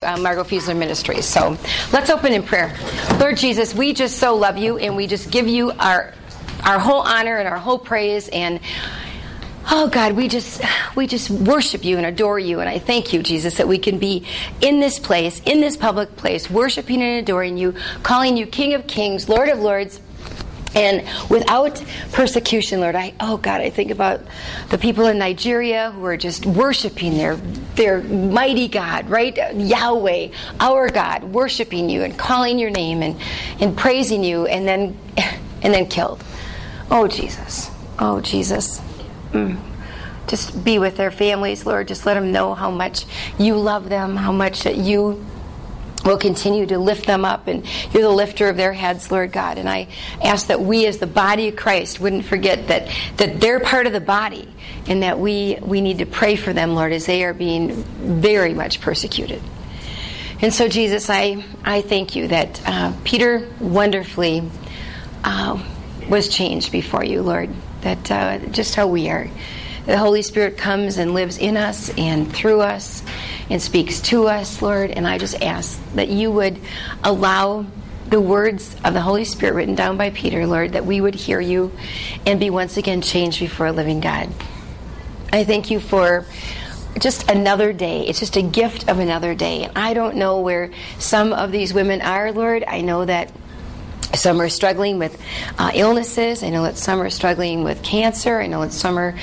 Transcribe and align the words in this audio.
uh, 0.00 0.16
Margot 0.16 0.44
Fiesler 0.44 0.76
Ministries. 0.76 1.24
So 1.24 1.58
let's 1.92 2.08
open 2.08 2.32
in 2.32 2.44
prayer. 2.44 2.72
Lord 3.18 3.36
Jesus, 3.36 3.74
we 3.74 3.92
just 3.92 4.18
so 4.18 4.36
love 4.36 4.56
you 4.56 4.78
and 4.78 4.94
we 4.94 5.08
just 5.08 5.32
give 5.32 5.48
you 5.48 5.72
our 5.72 6.14
our 6.64 6.78
whole 6.78 7.00
honor 7.00 7.36
and 7.38 7.48
our 7.48 7.58
whole 7.58 7.80
praise 7.80 8.28
and 8.28 8.60
Oh 9.68 9.88
God, 9.88 10.12
we 10.12 10.28
just 10.28 10.62
we 10.94 11.08
just 11.08 11.30
worship 11.30 11.84
you 11.84 11.96
and 11.96 12.06
adore 12.06 12.38
you 12.38 12.60
and 12.60 12.68
I 12.68 12.78
thank 12.78 13.12
you 13.12 13.24
Jesus 13.24 13.56
that 13.56 13.66
we 13.66 13.76
can 13.76 13.98
be 13.98 14.24
in 14.60 14.78
this 14.78 15.00
place, 15.00 15.42
in 15.44 15.60
this 15.60 15.76
public 15.76 16.16
place, 16.16 16.48
worshiping 16.48 17.02
and 17.02 17.18
adoring 17.18 17.58
you, 17.58 17.74
calling 18.04 18.36
you 18.36 18.46
King 18.46 18.74
of 18.74 18.86
Kings, 18.86 19.28
Lord 19.28 19.48
of 19.48 19.58
Lords, 19.58 20.00
and 20.74 21.06
without 21.30 21.82
persecution, 22.12 22.80
Lord, 22.80 22.94
I 22.94 23.14
oh 23.20 23.36
God, 23.36 23.60
I 23.60 23.70
think 23.70 23.90
about 23.90 24.20
the 24.70 24.78
people 24.78 25.06
in 25.06 25.18
Nigeria 25.18 25.90
who 25.92 26.04
are 26.04 26.16
just 26.16 26.46
worshiping 26.46 27.16
their 27.16 27.36
their 27.36 28.02
mighty 28.02 28.68
God, 28.68 29.08
right? 29.08 29.36
Yahweh, 29.54 30.28
our 30.60 30.90
God, 30.90 31.24
worshiping 31.24 31.88
you 31.88 32.02
and 32.02 32.18
calling 32.18 32.58
your 32.58 32.70
name 32.70 33.02
and, 33.02 33.20
and 33.60 33.76
praising 33.76 34.22
you 34.22 34.46
and 34.46 34.66
then 34.66 34.98
and 35.62 35.74
then 35.74 35.86
killed. 35.86 36.22
Oh 36.90 37.08
Jesus. 37.08 37.70
Oh 37.98 38.20
Jesus. 38.20 38.80
Mm. 39.32 39.58
Just 40.26 40.62
be 40.62 40.78
with 40.78 40.96
their 40.96 41.10
families, 41.10 41.64
Lord. 41.64 41.88
Just 41.88 42.04
let 42.04 42.14
them 42.14 42.32
know 42.32 42.54
how 42.54 42.70
much 42.70 43.06
you 43.38 43.56
love 43.56 43.88
them, 43.88 44.16
how 44.16 44.32
much 44.32 44.62
that 44.64 44.76
you 44.76 45.24
will 46.04 46.18
continue 46.18 46.66
to 46.66 46.78
lift 46.78 47.06
them 47.06 47.24
up. 47.24 47.48
And 47.48 47.64
you're 47.92 48.02
the 48.02 48.10
lifter 48.10 48.48
of 48.48 48.56
their 48.56 48.72
heads 48.72 49.10
lord 49.10 49.32
god. 49.32 49.58
And 49.58 49.68
i 49.68 49.88
ask 50.22 50.48
that 50.48 50.60
we 50.60 50.86
as 50.86 50.98
the 50.98 51.06
body 51.06 51.48
of 51.48 51.56
christ 51.56 52.00
wouldn't 52.00 52.24
forget 52.24 52.68
that 52.68 52.88
that 53.16 53.40
they're 53.40 53.60
part 53.60 53.86
of 53.86 53.92
the 53.92 54.00
body 54.00 54.48
and 54.86 55.02
that 55.02 55.18
we 55.18 55.58
we 55.60 55.80
need 55.80 55.98
to 55.98 56.06
pray 56.06 56.36
for 56.36 56.52
them 56.52 56.74
lord 56.74 56.92
as 56.92 57.06
they 57.06 57.24
are 57.24 57.34
being 57.34 57.72
very 57.72 58.54
much 58.54 58.80
persecuted. 58.80 59.42
And 60.40 60.54
so 60.54 60.68
jesus 60.68 61.10
i 61.10 61.44
i 61.64 61.80
thank 61.82 62.16
you 62.16 62.28
that 62.28 62.62
uh, 62.66 62.92
peter 63.04 63.48
wonderfully 63.60 64.48
uh, 65.24 65.62
was 66.08 66.28
changed 66.28 66.72
before 66.72 67.04
you 67.04 67.22
lord 67.22 67.50
that 67.82 68.10
uh, 68.10 68.38
just 68.50 68.74
how 68.74 68.86
we 68.86 69.08
are. 69.08 69.28
The 69.86 69.96
Holy 69.96 70.22
Spirit 70.22 70.58
comes 70.58 70.98
and 70.98 71.14
lives 71.14 71.38
in 71.38 71.56
us 71.56 71.90
and 71.96 72.30
through 72.30 72.60
us 72.60 73.02
and 73.50 73.60
speaks 73.60 74.00
to 74.02 74.28
us, 74.28 74.60
Lord. 74.62 74.90
And 74.90 75.06
I 75.06 75.18
just 75.18 75.42
ask 75.42 75.80
that 75.94 76.08
you 76.08 76.30
would 76.30 76.60
allow 77.02 77.66
the 78.08 78.20
words 78.20 78.74
of 78.84 78.94
the 78.94 79.00
Holy 79.00 79.24
Spirit 79.24 79.54
written 79.54 79.74
down 79.74 79.96
by 79.96 80.10
Peter, 80.10 80.46
Lord, 80.46 80.72
that 80.72 80.86
we 80.86 81.00
would 81.00 81.14
hear 81.14 81.40
you 81.40 81.72
and 82.24 82.40
be 82.40 82.50
once 82.50 82.76
again 82.76 83.02
changed 83.02 83.40
before 83.40 83.66
a 83.66 83.72
living 83.72 84.00
God. 84.00 84.32
I 85.32 85.44
thank 85.44 85.70
you 85.70 85.78
for 85.78 86.24
just 86.98 87.30
another 87.30 87.72
day. 87.72 88.06
It's 88.06 88.18
just 88.18 88.36
a 88.36 88.42
gift 88.42 88.88
of 88.88 88.98
another 88.98 89.34
day. 89.34 89.64
And 89.64 89.76
I 89.76 89.92
don't 89.92 90.16
know 90.16 90.40
where 90.40 90.70
some 90.98 91.32
of 91.32 91.52
these 91.52 91.74
women 91.74 92.00
are, 92.00 92.32
Lord. 92.32 92.64
I 92.66 92.80
know 92.80 93.04
that 93.04 93.30
some 94.14 94.40
are 94.40 94.48
struggling 94.48 94.98
with 94.98 95.20
uh, 95.58 95.70
illnesses. 95.74 96.42
I 96.42 96.48
know 96.48 96.62
that 96.62 96.78
some 96.78 97.00
are 97.00 97.10
struggling 97.10 97.62
with 97.62 97.82
cancer. 97.82 98.40
I 98.40 98.46
know 98.46 98.62
that 98.62 98.72
some 98.72 98.98
are 98.98 99.18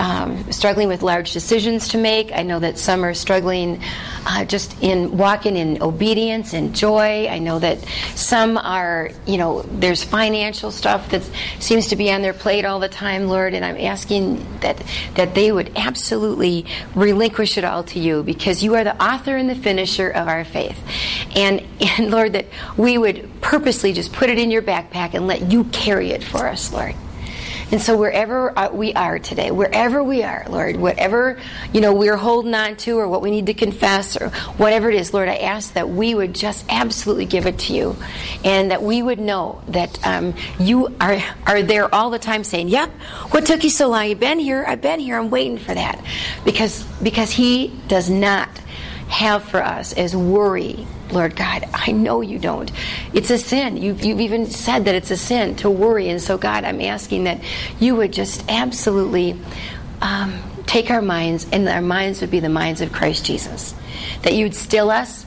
um, 0.00 0.50
struggling 0.50 0.88
with 0.88 1.02
large 1.02 1.32
decisions 1.32 1.88
to 1.88 1.98
make. 1.98 2.32
I 2.32 2.42
know 2.42 2.58
that 2.58 2.78
some 2.78 3.04
are 3.04 3.12
struggling 3.12 3.82
uh, 4.26 4.46
just 4.46 4.82
in 4.82 5.16
walking 5.16 5.56
in 5.56 5.82
obedience 5.82 6.54
and 6.54 6.74
joy. 6.74 7.28
I 7.28 7.38
know 7.38 7.58
that 7.58 7.84
some 8.14 8.56
are, 8.56 9.10
you 9.26 9.36
know, 9.36 9.60
there's 9.62 10.02
financial 10.02 10.70
stuff 10.70 11.10
that 11.10 11.22
seems 11.58 11.88
to 11.88 11.96
be 11.96 12.10
on 12.10 12.22
their 12.22 12.32
plate 12.32 12.64
all 12.64 12.80
the 12.80 12.88
time, 12.88 13.28
Lord, 13.28 13.52
and 13.52 13.62
I'm 13.62 13.76
asking 13.76 14.44
that 14.60 14.82
that 15.16 15.34
they 15.34 15.52
would 15.52 15.70
absolutely 15.76 16.64
relinquish 16.94 17.58
it 17.58 17.64
all 17.64 17.84
to 17.84 17.98
you 17.98 18.22
because 18.22 18.62
you 18.62 18.74
are 18.76 18.84
the 18.84 19.00
author 19.02 19.36
and 19.36 19.50
the 19.50 19.54
finisher 19.54 20.08
of 20.08 20.28
our 20.28 20.44
faith. 20.46 20.78
And 21.36 21.62
and 21.98 22.10
Lord, 22.10 22.32
that 22.32 22.46
we 22.78 22.96
would 22.96 23.28
purposely 23.42 23.92
just 23.92 24.14
put 24.14 24.30
it 24.30 24.38
in 24.38 24.50
your 24.50 24.62
backpack 24.62 25.12
and 25.12 25.26
let 25.26 25.52
you 25.52 25.64
carry 25.64 26.10
it 26.10 26.24
for 26.24 26.48
us, 26.48 26.72
Lord. 26.72 26.94
And 27.72 27.80
so 27.80 27.96
wherever 27.96 28.56
uh, 28.58 28.70
we 28.72 28.92
are 28.94 29.18
today, 29.18 29.50
wherever 29.50 30.02
we 30.02 30.22
are, 30.24 30.44
Lord, 30.48 30.76
whatever, 30.76 31.38
you 31.72 31.80
know, 31.80 31.94
we're 31.94 32.16
holding 32.16 32.54
on 32.54 32.76
to 32.78 32.98
or 32.98 33.06
what 33.08 33.22
we 33.22 33.30
need 33.30 33.46
to 33.46 33.54
confess 33.54 34.16
or 34.16 34.30
whatever 34.56 34.90
it 34.90 34.96
is, 34.96 35.14
Lord, 35.14 35.28
I 35.28 35.36
ask 35.36 35.74
that 35.74 35.88
we 35.88 36.14
would 36.14 36.34
just 36.34 36.64
absolutely 36.68 37.26
give 37.26 37.46
it 37.46 37.58
to 37.60 37.72
you 37.72 37.96
and 38.44 38.72
that 38.72 38.82
we 38.82 39.02
would 39.02 39.20
know 39.20 39.62
that 39.68 40.04
um, 40.04 40.34
you 40.58 40.94
are, 41.00 41.22
are 41.46 41.62
there 41.62 41.94
all 41.94 42.10
the 42.10 42.18
time 42.18 42.42
saying, 42.42 42.68
yep, 42.68 42.90
what 43.30 43.46
took 43.46 43.62
you 43.62 43.70
so 43.70 43.88
long? 43.88 44.08
You've 44.08 44.20
been 44.20 44.40
here. 44.40 44.64
I've 44.66 44.82
been 44.82 44.98
here. 44.98 45.18
I'm 45.18 45.30
waiting 45.30 45.58
for 45.58 45.74
that. 45.74 46.04
Because, 46.44 46.82
because 47.02 47.30
he 47.30 47.78
does 47.86 48.10
not 48.10 48.48
have 49.08 49.44
for 49.44 49.62
us 49.62 49.92
as 49.92 50.16
worry 50.16 50.86
Lord 51.12 51.36
God, 51.36 51.68
I 51.72 51.92
know 51.92 52.20
you 52.20 52.38
don't. 52.38 52.70
It's 53.12 53.30
a 53.30 53.38
sin. 53.38 53.76
You've, 53.76 54.04
you've 54.04 54.20
even 54.20 54.46
said 54.46 54.84
that 54.84 54.94
it's 54.94 55.10
a 55.10 55.16
sin 55.16 55.56
to 55.56 55.70
worry. 55.70 56.08
And 56.08 56.20
so, 56.20 56.38
God, 56.38 56.64
I'm 56.64 56.80
asking 56.80 57.24
that 57.24 57.40
you 57.78 57.96
would 57.96 58.12
just 58.12 58.44
absolutely 58.48 59.38
um, 60.00 60.40
take 60.66 60.90
our 60.90 61.02
minds, 61.02 61.46
and 61.52 61.68
our 61.68 61.82
minds 61.82 62.20
would 62.20 62.30
be 62.30 62.40
the 62.40 62.48
minds 62.48 62.80
of 62.80 62.92
Christ 62.92 63.24
Jesus. 63.24 63.74
That 64.22 64.34
you 64.34 64.44
would 64.44 64.54
still 64.54 64.90
us, 64.90 65.26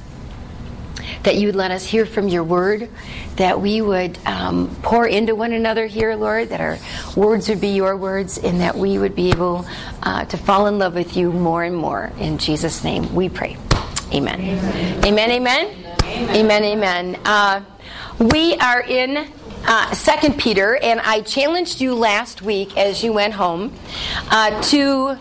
that 1.24 1.36
you 1.36 1.48
would 1.48 1.56
let 1.56 1.72
us 1.72 1.86
hear 1.86 2.06
from 2.06 2.28
your 2.28 2.44
word, 2.44 2.90
that 3.36 3.60
we 3.60 3.82
would 3.82 4.18
um, 4.26 4.76
pour 4.84 5.08
into 5.08 5.36
one 5.36 5.54
another 5.54 5.86
here, 5.86 6.16
Lord, 6.16 6.50
that 6.50 6.62
our 6.62 6.78
words 7.16 7.50
would 7.50 7.62
be 7.62 7.70
your 7.70 7.98
words, 7.98 8.38
and 8.38 8.62
that 8.62 8.76
we 8.76 8.98
would 8.98 9.16
be 9.16 9.30
able 9.32 9.66
uh, 10.02 10.26
to 10.26 10.38
fall 10.38 10.68
in 10.68 10.80
love 10.80 10.96
with 10.96 11.18
you 11.18 11.32
more 11.32 11.64
and 11.64 11.76
more. 11.76 12.12
In 12.20 12.38
Jesus' 12.38 12.84
name 12.84 13.14
we 13.14 13.30
pray. 13.30 13.58
Amen. 14.14 14.40
Amen. 15.04 15.32
Amen. 15.32 15.86
Amen. 16.06 16.64
Amen. 16.64 17.20
Uh, 17.26 17.62
we 18.20 18.56
are 18.58 18.82
in 18.82 19.28
uh, 19.66 19.92
Second 19.96 20.38
Peter, 20.38 20.76
and 20.76 21.02
I 21.02 21.22
challenged 21.22 21.82
you 21.82 21.96
last 21.96 22.44
week 22.44 22.78
as 22.78 23.04
you 23.04 23.12
went 23.12 23.34
home 23.34 23.74
uh, 24.30 24.62
to 24.70 25.18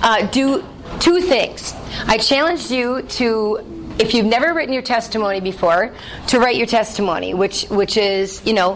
uh, 0.00 0.26
do 0.28 0.64
two 1.00 1.20
things. 1.22 1.74
I 2.06 2.18
challenged 2.18 2.70
you 2.70 3.02
to, 3.02 3.96
if 3.98 4.14
you've 4.14 4.26
never 4.26 4.54
written 4.54 4.72
your 4.72 4.82
testimony 4.82 5.40
before, 5.40 5.92
to 6.28 6.38
write 6.38 6.54
your 6.54 6.68
testimony, 6.68 7.34
which 7.34 7.64
which 7.64 7.96
is 7.96 8.46
you 8.46 8.52
know 8.52 8.74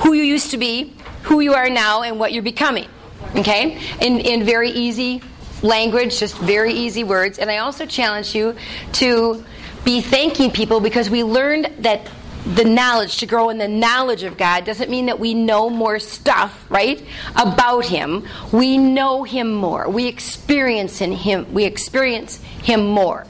who 0.00 0.12
you 0.12 0.24
used 0.24 0.50
to 0.50 0.58
be, 0.58 0.92
who 1.22 1.40
you 1.40 1.54
are 1.54 1.70
now, 1.70 2.02
and 2.02 2.20
what 2.20 2.34
you're 2.34 2.42
becoming. 2.42 2.88
Okay, 3.34 3.80
in 4.02 4.20
in 4.20 4.44
very 4.44 4.70
easy 4.70 5.22
language, 5.64 6.20
just 6.20 6.36
very 6.38 6.72
easy 6.72 7.02
words. 7.02 7.38
And 7.38 7.50
I 7.50 7.58
also 7.58 7.86
challenge 7.86 8.34
you 8.34 8.54
to 8.94 9.44
be 9.84 10.00
thanking 10.00 10.50
people 10.50 10.80
because 10.80 11.10
we 11.10 11.24
learned 11.24 11.72
that 11.80 12.08
the 12.46 12.64
knowledge 12.64 13.18
to 13.18 13.26
grow 13.26 13.48
in 13.48 13.56
the 13.56 13.68
knowledge 13.68 14.22
of 14.22 14.36
God 14.36 14.64
doesn't 14.64 14.90
mean 14.90 15.06
that 15.06 15.18
we 15.18 15.32
know 15.32 15.70
more 15.70 15.98
stuff, 15.98 16.66
right? 16.68 17.02
About 17.36 17.86
him. 17.86 18.28
We 18.52 18.76
know 18.76 19.24
him 19.24 19.52
more. 19.52 19.88
We 19.88 20.06
experience 20.06 21.00
in 21.00 21.12
him 21.12 21.52
we 21.54 21.64
experience 21.64 22.36
him 22.62 22.86
more. 22.86 23.26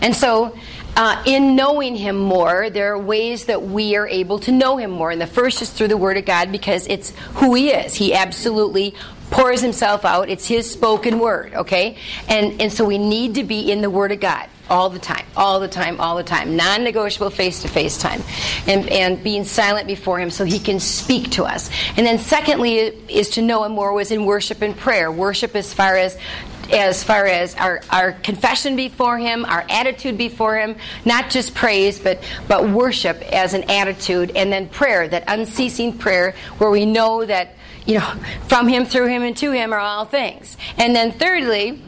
And 0.00 0.14
so 0.14 0.56
uh, 0.96 1.22
in 1.26 1.56
knowing 1.56 1.96
him 1.96 2.16
more, 2.16 2.70
there 2.70 2.92
are 2.92 2.98
ways 2.98 3.46
that 3.46 3.62
we 3.62 3.96
are 3.96 4.06
able 4.06 4.38
to 4.40 4.52
know 4.52 4.76
him 4.76 4.90
more. 4.90 5.10
And 5.10 5.20
the 5.20 5.26
first 5.26 5.60
is 5.60 5.70
through 5.70 5.88
the 5.88 5.96
Word 5.96 6.16
of 6.16 6.24
God 6.24 6.52
because 6.52 6.86
it's 6.86 7.10
who 7.34 7.54
he 7.54 7.70
is. 7.70 7.94
He 7.94 8.14
absolutely 8.14 8.94
pours 9.34 9.60
himself 9.60 10.04
out. 10.04 10.28
It's 10.28 10.46
his 10.46 10.70
spoken 10.70 11.18
word, 11.18 11.54
okay? 11.54 11.96
And 12.28 12.60
and 12.62 12.72
so 12.72 12.84
we 12.84 12.98
need 12.98 13.34
to 13.34 13.42
be 13.42 13.70
in 13.70 13.82
the 13.82 13.90
Word 13.90 14.12
of 14.12 14.20
God 14.20 14.48
all 14.70 14.88
the 14.88 15.00
time, 15.00 15.26
all 15.36 15.58
the 15.58 15.68
time, 15.68 16.00
all 16.00 16.16
the 16.16 16.22
time. 16.22 16.56
Non-negotiable 16.56 17.30
face-to-face 17.30 17.98
time, 17.98 18.22
and 18.68 18.88
and 18.88 19.22
being 19.24 19.44
silent 19.44 19.88
before 19.88 20.20
Him 20.20 20.30
so 20.30 20.44
He 20.44 20.60
can 20.60 20.78
speak 20.78 21.32
to 21.32 21.44
us. 21.44 21.68
And 21.96 22.06
then 22.06 22.20
secondly 22.20 22.76
is 23.08 23.30
to 23.30 23.42
know 23.42 23.64
Him 23.64 23.72
more 23.72 23.92
was 23.92 24.12
in 24.12 24.24
worship 24.24 24.62
and 24.62 24.76
prayer. 24.76 25.10
Worship 25.10 25.56
as 25.56 25.74
far 25.74 25.96
as 25.96 26.16
as 26.72 27.02
far 27.02 27.26
as 27.26 27.54
our, 27.56 27.82
our 27.90 28.12
confession 28.12 28.74
before 28.74 29.18
him 29.18 29.44
our 29.44 29.66
attitude 29.68 30.16
before 30.16 30.56
him 30.56 30.74
not 31.04 31.28
just 31.28 31.54
praise 31.54 31.98
but 31.98 32.18
but 32.48 32.66
worship 32.70 33.20
as 33.34 33.52
an 33.52 33.62
attitude 33.70 34.32
and 34.34 34.50
then 34.50 34.66
prayer 34.70 35.06
that 35.06 35.22
unceasing 35.28 35.92
prayer 35.98 36.34
where 36.56 36.70
we 36.70 36.86
know 36.86 37.22
that 37.22 37.54
you 37.86 37.98
know, 37.98 38.14
from 38.48 38.68
him, 38.68 38.84
through 38.84 39.08
him, 39.08 39.22
and 39.22 39.36
to 39.38 39.50
him 39.52 39.72
are 39.72 39.78
all 39.78 40.04
things. 40.04 40.56
And 40.78 40.94
then 40.94 41.12
thirdly, 41.12 41.80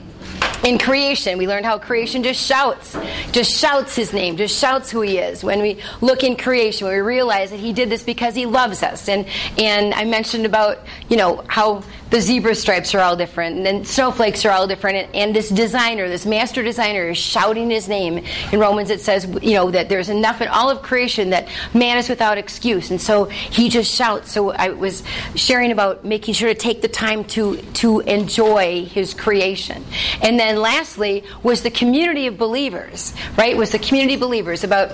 in 0.65 0.79
creation, 0.79 1.39
we 1.39 1.47
learned 1.47 1.65
how 1.65 1.79
creation 1.79 2.23
just 2.23 2.45
shouts, 2.45 2.97
just 3.33 3.57
shouts 3.57 3.95
his 3.95 4.13
name, 4.13 4.37
just 4.37 4.59
shouts 4.59 4.91
who 4.91 5.01
he 5.03 5.19
is. 5.19 5.45
When 5.45 5.61
we 5.61 5.79
look 6.01 6.25
in 6.25 6.37
creation, 6.37 6.89
we 6.89 6.97
realize 6.97 7.51
that 7.51 7.61
he 7.61 7.73
did 7.73 7.89
this 7.89 8.03
because 8.03 8.35
he 8.35 8.47
loves 8.47 8.83
us. 8.83 9.09
And 9.09 9.27
and 9.59 9.95
I 9.95 10.05
mentioned 10.05 10.47
about 10.47 10.79
you 11.09 11.17
know 11.17 11.45
how 11.47 11.83
the 12.11 12.21
zebra 12.21 12.55
stripes 12.55 12.95
are 12.95 13.01
all 13.01 13.17
different, 13.17 13.57
and 13.57 13.67
then 13.67 13.85
snowflakes 13.85 14.45
are 14.45 14.51
all 14.51 14.67
different. 14.67 14.97
And, 14.99 15.15
and, 15.15 15.37
this 15.37 15.49
designer, 15.49 16.09
this 16.09 16.25
master 16.25 16.63
designer, 16.63 17.09
is 17.09 17.19
shouting 17.19 17.69
his 17.69 17.89
name. 17.89 18.25
In 18.53 18.61
Romans, 18.61 18.91
it 18.91 19.01
says, 19.01 19.27
you 19.43 19.55
know, 19.55 19.71
that 19.71 19.89
there's 19.89 20.09
enough 20.09 20.41
in 20.41 20.49
all 20.49 20.71
of 20.71 20.83
creation 20.83 21.31
that 21.31 21.49
man 21.75 21.99
is 21.99 22.09
without 22.09 22.39
excuse, 22.39 22.91
and 22.91 23.01
so 23.01 23.25
he 23.25 23.69
just 23.69 23.93
shouts. 23.93 24.33
So 24.33 24.51
I 24.51 24.71
was 24.71 25.03
sharing 25.35 25.73
about 25.73 26.05
making 26.05 26.35
sure 26.35 26.49
to 26.49 26.55
take 26.55 26.81
the 26.81 26.89
time 26.89 27.25
to 27.25 27.57
to 27.75 28.01
enjoy 28.01 28.85
his 28.85 29.13
creation, 29.13 29.85
And 30.23 30.39
then 30.39 30.57
lastly 30.57 31.25
was 31.43 31.63
the 31.63 31.71
community 31.71 32.27
of 32.27 32.39
believers, 32.39 33.15
right? 33.37 33.57
Was 33.57 33.71
the 33.71 33.79
community 33.79 34.15
of 34.15 34.21
believers 34.21 34.65
about 34.65 34.93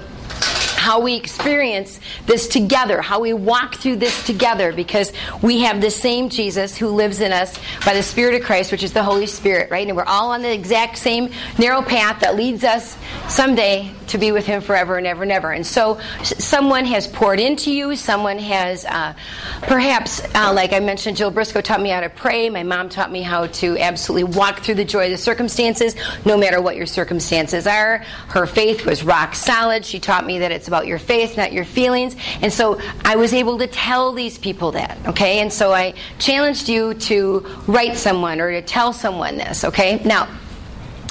how 0.82 0.98
we 0.98 1.14
experience 1.14 2.00
this 2.26 2.48
together, 2.48 3.00
how 3.00 3.20
we 3.20 3.32
walk 3.32 3.76
through 3.76 3.94
this 3.94 4.26
together, 4.26 4.72
because 4.72 5.12
we 5.40 5.60
have 5.60 5.80
the 5.80 5.92
same 5.92 6.28
Jesus 6.28 6.76
who 6.76 6.88
lives 6.88 7.20
in 7.20 7.32
us 7.32 7.56
by 7.86 7.94
the 7.94 8.02
Spirit 8.02 8.34
of 8.34 8.42
Christ, 8.42 8.72
which 8.72 8.82
is 8.82 8.92
the 8.92 9.04
Holy 9.04 9.26
Spirit, 9.26 9.70
right? 9.70 9.86
And 9.86 9.96
we're 9.96 10.02
all 10.02 10.32
on 10.32 10.42
the 10.42 10.52
exact 10.52 10.98
same 10.98 11.30
narrow 11.56 11.82
path 11.82 12.22
that 12.22 12.34
leads 12.34 12.64
us 12.64 12.98
someday 13.28 13.92
to 14.08 14.18
be 14.18 14.32
with 14.32 14.44
Him 14.44 14.60
forever 14.60 14.98
and 14.98 15.06
ever 15.06 15.22
and 15.22 15.30
ever. 15.30 15.52
And 15.52 15.64
so, 15.64 16.00
someone 16.24 16.84
has 16.86 17.06
poured 17.06 17.38
into 17.38 17.72
you, 17.72 17.94
someone 17.94 18.40
has 18.40 18.84
uh, 18.84 19.14
perhaps, 19.62 20.20
uh, 20.34 20.52
like 20.52 20.72
I 20.72 20.80
mentioned, 20.80 21.16
Jill 21.16 21.30
Briscoe 21.30 21.60
taught 21.60 21.80
me 21.80 21.90
how 21.90 22.00
to 22.00 22.10
pray, 22.10 22.50
my 22.50 22.64
mom 22.64 22.88
taught 22.88 23.12
me 23.12 23.22
how 23.22 23.46
to 23.46 23.78
absolutely 23.78 24.36
walk 24.36 24.64
through 24.64 24.74
the 24.74 24.84
joy 24.84 25.04
of 25.04 25.12
the 25.12 25.16
circumstances, 25.16 25.94
no 26.24 26.36
matter 26.36 26.60
what 26.60 26.74
your 26.74 26.86
circumstances 26.86 27.68
are. 27.68 27.98
Her 28.28 28.46
faith 28.46 28.84
was 28.84 29.04
rock 29.04 29.36
solid. 29.36 29.84
She 29.84 30.00
taught 30.00 30.26
me 30.26 30.40
that 30.40 30.50
it's 30.50 30.71
about 30.72 30.86
your 30.86 30.98
faith, 30.98 31.36
not 31.36 31.52
your 31.52 31.66
feelings. 31.66 32.16
And 32.40 32.50
so 32.50 32.80
I 33.04 33.16
was 33.16 33.34
able 33.34 33.58
to 33.58 33.66
tell 33.66 34.12
these 34.12 34.38
people 34.38 34.72
that, 34.72 34.96
okay? 35.06 35.40
And 35.40 35.52
so 35.52 35.70
I 35.74 35.92
challenged 36.18 36.66
you 36.66 36.94
to 36.94 37.46
write 37.66 37.98
someone 37.98 38.40
or 38.40 38.50
to 38.52 38.62
tell 38.62 38.94
someone 38.94 39.36
this, 39.36 39.64
okay? 39.64 40.00
Now, 40.02 40.28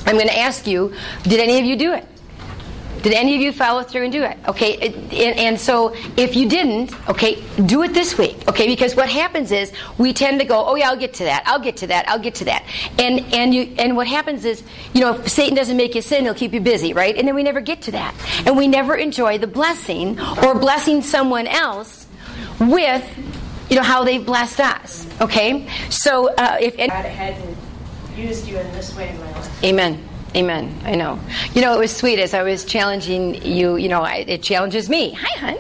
I'm 0.08 0.16
going 0.16 0.30
to 0.30 0.40
ask 0.40 0.66
you 0.66 0.96
did 1.22 1.40
any 1.40 1.60
of 1.60 1.66
you 1.66 1.76
do 1.76 1.94
it? 1.94 2.08
Did 3.04 3.14
any 3.14 3.36
of 3.36 3.42
you 3.42 3.52
follow 3.52 3.82
through 3.82 4.04
and 4.04 4.14
do 4.14 4.24
it? 4.24 4.38
Okay, 4.48 4.78
and, 4.78 5.38
and, 5.38 5.60
so 5.60 5.96
if 6.18 6.36
you 6.36 6.48
didn't, 6.48 6.94
okay, 7.10 7.42
do 7.66 7.82
it 7.84 7.94
this 7.94 8.18
week. 8.18 8.48
Okay, 8.48 8.68
because 8.68 8.96
what 8.96 9.10
happens 9.10 9.52
is 9.52 9.72
we 9.98 10.14
tend 10.14 10.40
to 10.40 10.46
go, 10.46 10.64
oh 10.66 10.76
yeah, 10.76 10.90
I'll 10.90 10.98
get 10.98 11.14
to 11.16 11.24
that, 11.24 11.44
I'll 11.48 11.60
get 11.60 11.78
to 11.78 11.88
that, 11.88 12.08
I'll 12.08 12.20
get 12.20 12.36
to 12.36 12.46
that, 12.46 12.64
and 13.00 13.22
and 13.34 13.54
you 13.54 13.74
and 13.78 13.96
what 13.96 14.08
happens 14.08 14.46
is, 14.46 14.64
you 14.94 15.02
know, 15.02 15.16
if 15.16 15.30
Satan 15.30 15.56
doesn't 15.56 15.78
make 15.78 15.96
you 15.96 16.02
sin, 16.02 16.26
he'll 16.26 16.36
keep 16.36 16.54
you 16.54 16.62
busy, 16.62 16.94
right? 16.94 17.16
And 17.18 17.28
then 17.28 17.34
we 17.34 17.44
never 17.44 17.62
get 17.62 17.82
to 17.84 17.92
that, 17.92 18.14
and 18.46 18.56
we 18.56 18.68
never 18.68 18.96
enjoy 18.96 19.38
the 19.38 19.48
blessing 19.48 20.20
or 20.44 20.54
blessing 20.54 21.02
someone 21.02 21.48
else 21.48 22.06
with, 22.60 23.04
you 23.70 23.78
know, 23.78 23.84
how 23.84 24.04
they've 24.04 24.26
blessed 24.26 24.60
us. 24.60 25.08
Okay, 25.20 25.68
so 25.90 26.34
uh, 26.36 26.58
if 26.62 26.78
God 26.78 26.90
hadn't 26.90 27.58
used 28.16 28.48
you 28.48 28.60
in 28.60 28.72
this 28.74 28.96
way 28.96 29.10
in 29.10 29.20
my 29.20 29.32
life. 29.32 29.64
Amen. 29.64 30.11
Amen. 30.34 30.74
I 30.86 30.96
know. 30.96 31.20
You 31.54 31.62
know, 31.62 31.76
it 31.76 31.80
was 31.80 31.94
sweet 31.94 32.18
as 32.18 32.34
I 32.34 32.44
was 32.44 32.64
challenging 32.64 33.44
you. 33.44 33.76
You 33.76 33.90
know, 33.90 34.02
I, 34.02 34.24
it 34.28 34.42
challenges 34.42 34.90
me. 34.90 35.12
Hi, 35.12 35.40
hon. 35.40 35.58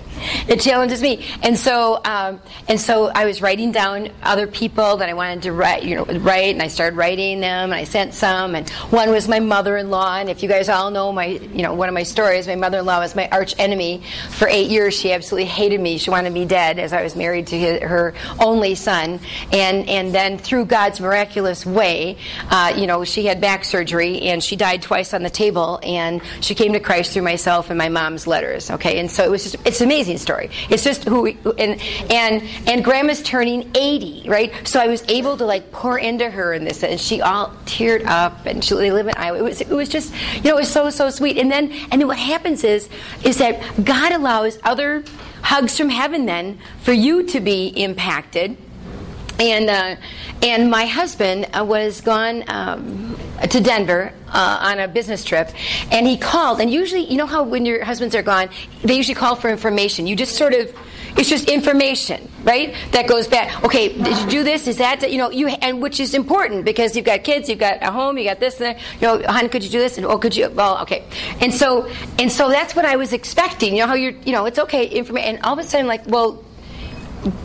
It 0.47 0.61
challenges 0.61 1.01
me, 1.01 1.25
and 1.41 1.57
so 1.57 1.99
um, 2.05 2.39
and 2.67 2.79
so 2.79 3.07
I 3.07 3.25
was 3.25 3.41
writing 3.41 3.71
down 3.71 4.09
other 4.21 4.45
people 4.47 4.97
that 4.97 5.09
I 5.09 5.13
wanted 5.13 5.41
to 5.43 5.51
write. 5.51 5.83
You 5.83 5.95
know, 5.95 6.05
write, 6.05 6.53
and 6.53 6.61
I 6.61 6.67
started 6.67 6.95
writing 6.95 7.41
them, 7.41 7.71
and 7.71 7.73
I 7.73 7.83
sent 7.83 8.13
some. 8.13 8.55
And 8.55 8.69
one 8.91 9.09
was 9.09 9.27
my 9.27 9.39
mother-in-law. 9.39 10.19
And 10.19 10.29
if 10.29 10.43
you 10.43 10.47
guys 10.47 10.69
all 10.69 10.91
know 10.91 11.11
my, 11.11 11.25
you 11.25 11.63
know, 11.63 11.73
one 11.73 11.89
of 11.89 11.93
my 11.93 12.03
stories, 12.03 12.47
my 12.47 12.55
mother-in-law 12.55 12.99
was 12.99 13.15
my 13.15 13.27
arch 13.29 13.55
enemy 13.57 14.03
for 14.29 14.47
eight 14.47 14.69
years. 14.69 14.93
She 14.93 15.11
absolutely 15.11 15.49
hated 15.49 15.81
me. 15.81 15.97
She 15.97 16.11
wanted 16.11 16.31
me 16.31 16.45
dead, 16.45 16.79
as 16.79 16.93
I 16.93 17.03
was 17.03 17.15
married 17.15 17.47
to 17.47 17.57
his, 17.57 17.81
her 17.81 18.13
only 18.39 18.75
son. 18.75 19.19
And 19.51 19.89
and 19.89 20.13
then 20.13 20.37
through 20.37 20.65
God's 20.65 21.01
miraculous 21.01 21.65
way, 21.65 22.17
uh, 22.49 22.73
you 22.77 22.85
know, 22.87 23.03
she 23.03 23.25
had 23.25 23.41
back 23.41 23.65
surgery, 23.65 24.21
and 24.21 24.41
she 24.41 24.55
died 24.61 24.83
twice 24.83 25.11
on 25.15 25.23
the 25.23 25.29
table, 25.31 25.79
and 25.81 26.21
she 26.39 26.53
came 26.53 26.73
to 26.73 26.79
Christ 26.79 27.13
through 27.13 27.23
myself 27.23 27.71
and 27.71 27.79
my 27.79 27.89
mom's 27.89 28.27
letters. 28.27 28.69
Okay, 28.69 28.99
and 28.99 29.09
so 29.09 29.23
it 29.23 29.31
was 29.31 29.41
just 29.43 29.55
it's 29.65 29.81
an 29.81 29.87
amazing 29.87 30.19
story. 30.19 30.51
It's 30.69 30.83
just 30.83 31.03
who 31.05 31.25
and 31.57 31.81
and 32.11 32.43
and 32.67 32.83
Grandma's 32.83 33.23
turning 33.23 33.71
eighty, 33.73 34.23
right? 34.29 34.53
So 34.67 34.79
I 34.79 34.85
was 34.85 35.03
able 35.09 35.35
to 35.37 35.45
like 35.45 35.71
pour 35.71 35.97
into 35.97 36.29
her 36.29 36.53
in 36.53 36.63
this, 36.63 36.83
and 36.83 37.01
she 37.01 37.21
all 37.21 37.47
teared 37.65 38.05
up, 38.05 38.45
and 38.45 38.63
she 38.63 38.75
they 38.75 38.91
live 38.91 39.07
in 39.07 39.15
Iowa. 39.17 39.39
It 39.39 39.43
was 39.43 39.61
it 39.61 39.69
was 39.69 39.89
just 39.89 40.13
you 40.35 40.43
know 40.43 40.51
it 40.51 40.61
was 40.61 40.69
so 40.69 40.91
so 40.91 41.09
sweet. 41.09 41.39
And 41.39 41.49
then 41.51 41.71
and 41.89 41.99
then 41.99 42.07
what 42.07 42.19
happens 42.19 42.63
is 42.63 42.87
is 43.23 43.39
that 43.39 43.83
God 43.83 44.11
allows 44.11 44.59
other 44.63 45.03
hugs 45.41 45.75
from 45.75 45.89
heaven 45.89 46.27
then 46.27 46.59
for 46.81 46.93
you 46.93 47.23
to 47.23 47.39
be 47.39 47.69
impacted 47.69 48.57
and 49.39 49.69
uh, 49.69 49.95
and 50.43 50.69
my 50.69 50.85
husband 50.85 51.47
uh, 51.57 51.65
was 51.65 52.01
gone 52.01 52.43
um, 52.47 53.17
to 53.47 53.59
Denver 53.59 54.13
uh, 54.29 54.59
on 54.61 54.79
a 54.79 54.87
business 54.87 55.23
trip, 55.23 55.49
and 55.91 56.07
he 56.07 56.17
called. 56.17 56.61
And 56.61 56.71
usually, 56.71 57.05
you 57.05 57.17
know 57.17 57.25
how 57.25 57.43
when 57.43 57.65
your 57.65 57.83
husbands 57.83 58.15
are 58.15 58.23
gone, 58.23 58.49
they 58.83 58.95
usually 58.95 59.15
call 59.15 59.35
for 59.35 59.49
information. 59.49 60.07
You 60.07 60.15
just 60.15 60.35
sort 60.35 60.53
of. 60.53 60.75
It's 61.17 61.27
just 61.27 61.49
information, 61.49 62.31
right? 62.45 62.73
That 62.91 63.05
goes 63.05 63.27
back. 63.27 63.61
Okay, 63.65 63.89
did 63.89 64.17
you 64.17 64.29
do 64.29 64.43
this? 64.45 64.65
Is 64.65 64.77
that 64.77 65.11
you 65.11 65.17
know 65.17 65.29
you 65.29 65.49
and 65.49 65.81
which 65.81 65.99
is 65.99 66.13
important 66.13 66.63
because 66.63 66.95
you've 66.95 67.05
got 67.05 67.25
kids, 67.25 67.49
you've 67.49 67.59
got 67.59 67.83
a 67.83 67.91
home, 67.91 68.17
you 68.17 68.23
got 68.23 68.39
this, 68.39 68.61
and 68.61 68.77
that. 68.77 68.79
You 69.01 69.07
know, 69.07 69.27
hon, 69.27 69.49
could 69.49 69.61
you 69.61 69.69
do 69.69 69.79
this? 69.79 69.97
And 69.97 70.05
oh, 70.05 70.17
could 70.17 70.33
you? 70.37 70.49
Well, 70.49 70.81
okay. 70.83 71.03
And 71.41 71.53
so 71.53 71.91
and 72.17 72.31
so 72.31 72.47
that's 72.47 72.77
what 72.77 72.85
I 72.85 72.95
was 72.95 73.11
expecting. 73.11 73.75
You 73.75 73.81
know 73.81 73.87
how 73.87 73.95
you're. 73.95 74.13
You 74.23 74.31
know, 74.31 74.45
it's 74.45 74.59
okay. 74.59 74.87
Information. 74.87 75.35
And 75.35 75.43
all 75.43 75.51
of 75.51 75.59
a 75.59 75.63
sudden, 75.65 75.85
like, 75.85 76.07
well, 76.07 76.45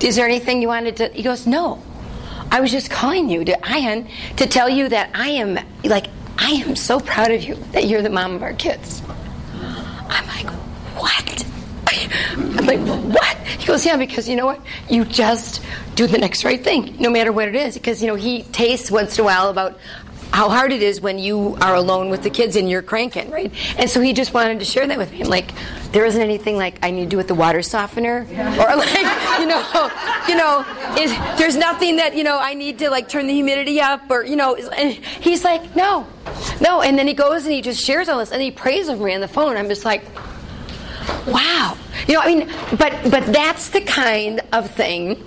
is 0.01 0.17
there 0.17 0.27
anything 0.27 0.63
you 0.63 0.69
wanted 0.69 0.97
to? 0.99 1.09
He 1.09 1.23
goes, 1.23 1.47
no. 1.47 1.83
I 2.51 2.61
was 2.61 2.71
just 2.71 2.91
calling 2.91 3.29
you 3.29 3.45
to 3.45 3.59
Ian 3.69 4.09
to 4.37 4.47
tell 4.47 4.69
you 4.69 4.89
that 4.89 5.11
I 5.15 5.31
am 5.31 5.59
like 5.85 6.07
I 6.39 6.51
am 6.67 6.77
so 6.77 7.01
proud 7.01 7.31
of 7.31 7.43
you 7.43 7.57
that 7.73 7.87
you're 7.87 8.03
the 8.03 8.11
mom 8.11 8.35
of 8.35 8.43
our 8.43 8.53
kids. 8.53 9.03
I'm 10.09 10.27
like, 10.27 10.51
what? 10.97 11.47
I'm 12.37 12.67
like, 12.67 12.81
what? 13.13 13.37
He 13.39 13.67
goes, 13.67 13.85
yeah, 13.87 13.97
because 13.97 14.29
you 14.29 14.37
know 14.37 14.47
what? 14.47 14.61
You 14.89 15.05
just 15.05 15.63
do 15.95 16.07
the 16.07 16.19
next 16.19 16.45
right 16.45 16.63
thing, 16.63 16.97
no 16.99 17.11
matter 17.11 17.33
what 17.33 17.49
it 17.49 17.55
is. 17.55 17.75
Because 17.75 18.03
you 18.03 18.09
know 18.09 18.15
he 18.15 18.43
tastes 18.45 18.91
once 18.91 19.19
in 19.19 19.23
a 19.23 19.25
while 19.25 19.49
about 19.49 19.79
how 20.33 20.51
hard 20.51 20.73
it 20.73 20.83
is 20.83 21.01
when 21.01 21.19
you 21.19 21.57
are 21.61 21.75
alone 21.75 22.11
with 22.11 22.23
the 22.23 22.31
kids 22.31 22.57
and 22.57 22.69
you're 22.69 22.83
cranking, 22.83 23.31
right? 23.31 23.53
And 23.79 23.89
so 23.89 24.01
he 24.01 24.13
just 24.13 24.35
wanted 24.35 24.59
to 24.59 24.65
share 24.65 24.87
that 24.87 24.99
with 24.99 25.13
me. 25.13 25.23
I'm 25.23 25.29
like, 25.29 25.53
there 25.93 26.05
isn't 26.05 26.21
anything 26.21 26.57
like 26.57 26.79
I 26.85 26.91
need 26.91 27.05
to 27.05 27.09
do 27.09 27.17
with 27.17 27.29
the 27.29 27.35
water 27.35 27.63
softener, 27.63 28.27
or 28.31 28.77
like, 28.77 29.39
you 29.41 29.47
know, 29.47 29.91
you 30.29 30.37
know, 30.37 30.65
is, 30.99 31.11
there's 31.39 31.57
nothing 31.57 31.97
that 31.97 32.17
you 32.17 32.25
know 32.25 32.39
I 32.39 32.55
need 32.55 32.79
to 32.81 32.91
like 32.91 33.09
turn 33.09 33.27
the 33.27 33.33
humidity 33.33 33.81
up, 33.81 34.11
or 34.11 34.25
you 34.25 34.37
know. 34.37 34.57
And 34.57 34.93
he's 34.93 35.45
like, 35.45 35.75
no, 35.75 36.07
no. 36.61 36.83
And 36.83 36.99
then 36.99 37.07
he 37.07 37.15
goes 37.15 37.45
and 37.45 37.53
he 37.53 37.63
just 37.63 37.83
shares 37.83 38.09
all 38.09 38.19
this, 38.19 38.33
and 38.33 38.43
he 38.43 38.51
prays 38.51 38.89
with 38.89 39.01
me 39.01 39.15
on 39.15 39.21
the 39.21 39.29
phone. 39.29 39.57
I'm 39.57 39.69
just 39.69 39.85
like, 39.85 40.05
wow, 41.27 41.77
you 42.07 42.15
know. 42.15 42.21
I 42.21 42.35
mean, 42.35 42.53
but 42.77 43.11
but 43.11 43.27
that's 43.33 43.71
the 43.71 43.81
kind 43.81 44.41
of 44.53 44.71
thing 44.71 45.23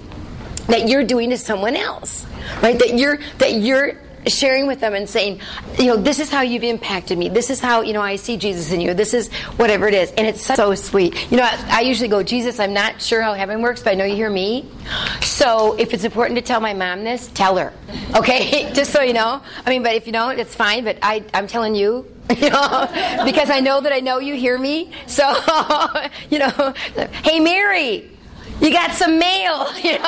that 0.67 0.87
you're 0.87 1.03
doing 1.03 1.31
to 1.31 1.37
someone 1.37 1.75
else, 1.75 2.27
right? 2.61 2.77
That 2.77 2.97
you're 2.97 3.19
that 3.39 3.53
you're 3.55 3.97
sharing 4.27 4.67
with 4.67 4.79
them 4.79 4.93
and 4.93 5.09
saying, 5.09 5.39
you 5.77 5.85
know, 5.85 5.97
this 5.97 6.19
is 6.19 6.29
how 6.29 6.41
you've 6.41 6.63
impacted 6.63 7.17
me. 7.17 7.29
This 7.29 7.49
is 7.49 7.59
how, 7.59 7.81
you 7.81 7.93
know, 7.93 8.01
I 8.01 8.15
see 8.15 8.37
Jesus 8.37 8.71
in 8.71 8.81
you. 8.81 8.93
This 8.93 9.13
is 9.13 9.31
whatever 9.57 9.87
it 9.87 9.93
is. 9.93 10.11
And 10.11 10.27
it's 10.27 10.45
so 10.45 10.75
sweet. 10.75 11.31
You 11.31 11.37
know, 11.37 11.43
I, 11.43 11.79
I 11.79 11.81
usually 11.81 12.09
go, 12.09 12.23
Jesus, 12.23 12.59
I'm 12.59 12.73
not 12.73 13.01
sure 13.01 13.21
how 13.21 13.33
heaven 13.33 13.61
works, 13.61 13.81
but 13.83 13.91
I 13.91 13.95
know 13.95 14.05
you 14.05 14.15
hear 14.15 14.29
me. 14.29 14.69
So 15.21 15.75
if 15.77 15.93
it's 15.93 16.03
important 16.03 16.37
to 16.37 16.41
tell 16.41 16.59
my 16.59 16.73
mom 16.73 17.03
this, 17.03 17.27
tell 17.29 17.57
her. 17.57 17.73
Okay? 18.15 18.71
Just 18.73 18.91
so 18.91 19.01
you 19.01 19.13
know. 19.13 19.41
I 19.65 19.69
mean, 19.69 19.83
but 19.83 19.95
if 19.95 20.05
you 20.07 20.13
don't, 20.13 20.39
it's 20.39 20.55
fine. 20.55 20.83
But 20.83 20.97
I, 21.01 21.23
I'm 21.33 21.47
telling 21.47 21.75
you, 21.75 22.05
you 22.37 22.49
know, 22.49 22.87
because 23.25 23.49
I 23.49 23.59
know 23.59 23.81
that 23.81 23.91
I 23.91 24.01
know 24.01 24.19
you 24.19 24.35
hear 24.35 24.57
me. 24.57 24.91
So, 25.07 25.23
you 26.29 26.39
know, 26.39 26.73
hey, 27.23 27.39
Mary, 27.39 28.09
you 28.61 28.71
got 28.71 28.91
some 28.91 29.17
mail. 29.17 29.73
You 29.77 29.97
know? 29.97 30.05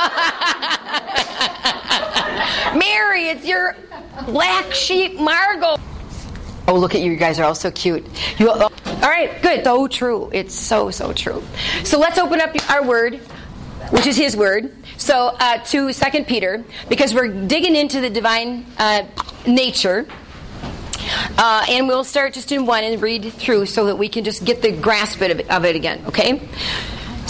Mary, 2.75 3.30
it's 3.30 3.46
your 3.46 3.75
black 4.25 4.74
sheep 4.74 5.20
Margot. 5.20 5.77
Oh, 6.68 6.77
look 6.77 6.96
at 6.96 7.01
you. 7.01 7.12
You 7.12 7.18
guys 7.18 7.39
are 7.39 7.44
all 7.44 7.56
so 7.56 7.72
cute. 7.72 8.06
You, 8.38 8.50
oh, 8.51 8.70
all 8.86 9.10
right, 9.10 9.41
good. 9.41 9.63
So 9.63 9.88
true. 9.88 10.30
It's 10.32 10.53
so, 10.53 10.91
so 10.91 11.12
true. 11.12 11.44
So 11.84 12.00
let's 12.00 12.18
open 12.18 12.39
up 12.39 12.56
our 12.70 12.86
word, 12.86 13.15
which 13.89 14.06
is 14.06 14.15
his 14.15 14.38
word. 14.38 14.74
So 14.98 15.36
uh, 15.39 15.58
to 15.65 15.91
Second 15.91 16.27
Peter, 16.27 16.63
because 16.88 17.13
we're 17.13 17.27
digging 17.27 17.75
into 17.75 18.00
the 18.00 18.10
divine 18.10 18.65
uh, 18.77 19.06
nature. 19.46 20.08
Uh, 21.38 21.65
and 21.68 21.88
we'll 21.88 22.03
start 22.03 22.34
just 22.34 22.51
in 22.51 22.65
one 22.65 22.84
and 22.84 23.01
read 23.01 23.34
through 23.34 23.65
so 23.65 23.88
that 23.88 23.98
we 23.98 24.08
can 24.08 24.24
just 24.24 24.46
get 24.46 24.62
the 24.62 24.72
grasp 24.72 25.20
of 25.22 25.39
it, 25.39 25.50
of 25.50 25.65
it 25.65 25.75
again, 25.75 26.01
okay? 26.06 26.48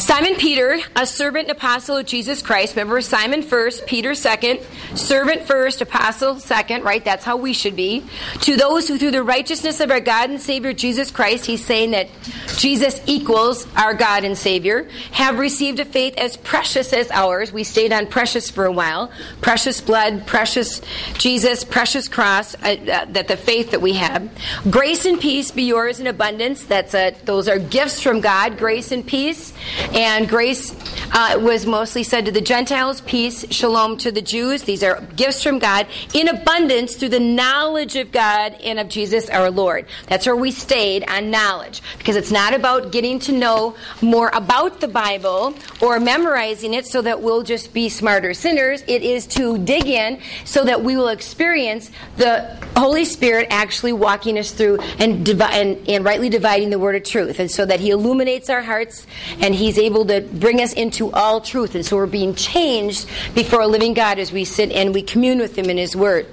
Simon 0.01 0.33
Peter, 0.33 0.79
a 0.95 1.05
servant 1.05 1.47
and 1.47 1.55
apostle 1.55 1.95
of 1.95 2.07
Jesus 2.07 2.41
Christ. 2.41 2.75
Remember, 2.75 3.01
Simon 3.01 3.43
first, 3.43 3.85
Peter 3.85 4.15
second, 4.15 4.59
servant 4.95 5.43
first, 5.43 5.79
apostle 5.79 6.39
second, 6.39 6.83
right? 6.83 7.05
That's 7.05 7.23
how 7.23 7.37
we 7.37 7.53
should 7.53 7.75
be. 7.75 8.03
To 8.41 8.57
those 8.57 8.87
who, 8.87 8.97
through 8.97 9.11
the 9.11 9.21
righteousness 9.21 9.79
of 9.79 9.91
our 9.91 9.99
God 9.99 10.31
and 10.31 10.41
Savior 10.41 10.73
Jesus 10.73 11.11
Christ, 11.11 11.45
he's 11.45 11.63
saying 11.63 11.91
that 11.91 12.09
Jesus 12.57 12.99
equals 13.05 13.67
our 13.75 13.93
God 13.93 14.23
and 14.23 14.35
Savior, 14.35 14.89
have 15.11 15.37
received 15.37 15.79
a 15.79 15.85
faith 15.85 16.15
as 16.17 16.35
precious 16.35 16.93
as 16.93 17.11
ours. 17.11 17.51
We 17.51 17.63
stayed 17.63 17.93
on 17.93 18.07
precious 18.07 18.49
for 18.49 18.65
a 18.65 18.71
while. 18.71 19.11
Precious 19.41 19.81
blood, 19.81 20.25
precious 20.25 20.81
Jesus, 21.13 21.63
precious 21.63 22.07
cross, 22.07 22.55
uh, 22.55 22.75
uh, 22.91 23.05
that 23.09 23.27
the 23.27 23.37
faith 23.37 23.69
that 23.69 23.81
we 23.83 23.93
have. 23.93 24.31
Grace 24.67 25.05
and 25.05 25.21
peace 25.21 25.51
be 25.51 25.63
yours 25.63 25.99
in 25.99 26.07
abundance. 26.07 26.65
That's 26.65 26.95
a, 26.95 27.15
those 27.23 27.47
are 27.47 27.59
gifts 27.59 28.01
from 28.01 28.19
God, 28.19 28.57
grace 28.57 28.91
and 28.91 29.05
peace 29.05 29.53
And 29.93 30.29
grace 30.29 30.73
uh, 31.11 31.37
was 31.41 31.65
mostly 31.65 32.03
said 32.03 32.25
to 32.25 32.31
the 32.31 32.39
Gentiles, 32.39 33.01
peace, 33.01 33.45
shalom 33.51 33.97
to 33.97 34.11
the 34.11 34.21
Jews. 34.21 34.63
These 34.63 34.83
are 34.83 35.01
gifts 35.17 35.43
from 35.43 35.59
God 35.59 35.85
in 36.13 36.29
abundance 36.29 36.95
through 36.95 37.09
the 37.09 37.19
knowledge 37.19 37.97
of 37.97 38.11
God 38.13 38.53
and 38.63 38.79
of 38.79 38.87
Jesus 38.87 39.29
our 39.29 39.51
Lord. 39.51 39.85
That's 40.07 40.25
where 40.25 40.35
we 40.35 40.51
stayed 40.51 41.03
on 41.09 41.29
knowledge 41.29 41.81
because 41.97 42.15
it's 42.15 42.31
not 42.31 42.53
about 42.53 42.93
getting 42.93 43.19
to 43.19 43.33
know 43.33 43.75
more 44.01 44.29
about 44.33 44.79
the 44.79 44.87
Bible 44.87 45.55
or 45.81 45.99
memorizing 45.99 46.73
it 46.73 46.85
so 46.85 47.01
that 47.01 47.21
we'll 47.21 47.43
just 47.43 47.73
be 47.73 47.89
smarter 47.89 48.33
sinners. 48.33 48.83
It 48.87 49.01
is 49.01 49.27
to 49.27 49.57
dig 49.57 49.87
in 49.87 50.21
so 50.45 50.63
that 50.63 50.81
we 50.81 50.95
will 50.95 51.09
experience 51.09 51.91
the 52.15 52.57
Holy 52.77 53.03
Spirit 53.03 53.47
actually 53.49 53.93
walking 53.93 54.39
us 54.39 54.51
through 54.51 54.79
and, 54.99 55.25
divi- 55.25 55.43
and, 55.43 55.89
and 55.89 56.05
rightly 56.05 56.29
dividing 56.29 56.69
the 56.69 56.79
word 56.79 56.95
of 56.95 57.03
truth. 57.03 57.39
And 57.39 57.51
so 57.51 57.65
that 57.65 57.81
He 57.81 57.89
illuminates 57.89 58.49
our 58.49 58.61
hearts 58.61 59.05
and 59.39 59.53
He's 59.53 59.80
able 59.81 60.05
to 60.05 60.21
bring 60.21 60.61
us 60.61 60.73
into 60.73 61.11
all 61.11 61.41
truth. 61.41 61.75
And 61.75 61.85
so 61.85 61.97
we're 61.97 62.05
being 62.05 62.35
changed 62.35 63.07
before 63.33 63.61
a 63.61 63.67
living 63.67 63.93
God 63.93 64.19
as 64.19 64.31
we 64.31 64.45
sit 64.45 64.71
and 64.71 64.93
we 64.93 65.01
commune 65.01 65.39
with 65.39 65.57
Him 65.57 65.69
in 65.69 65.77
His 65.77 65.95
word. 65.95 66.27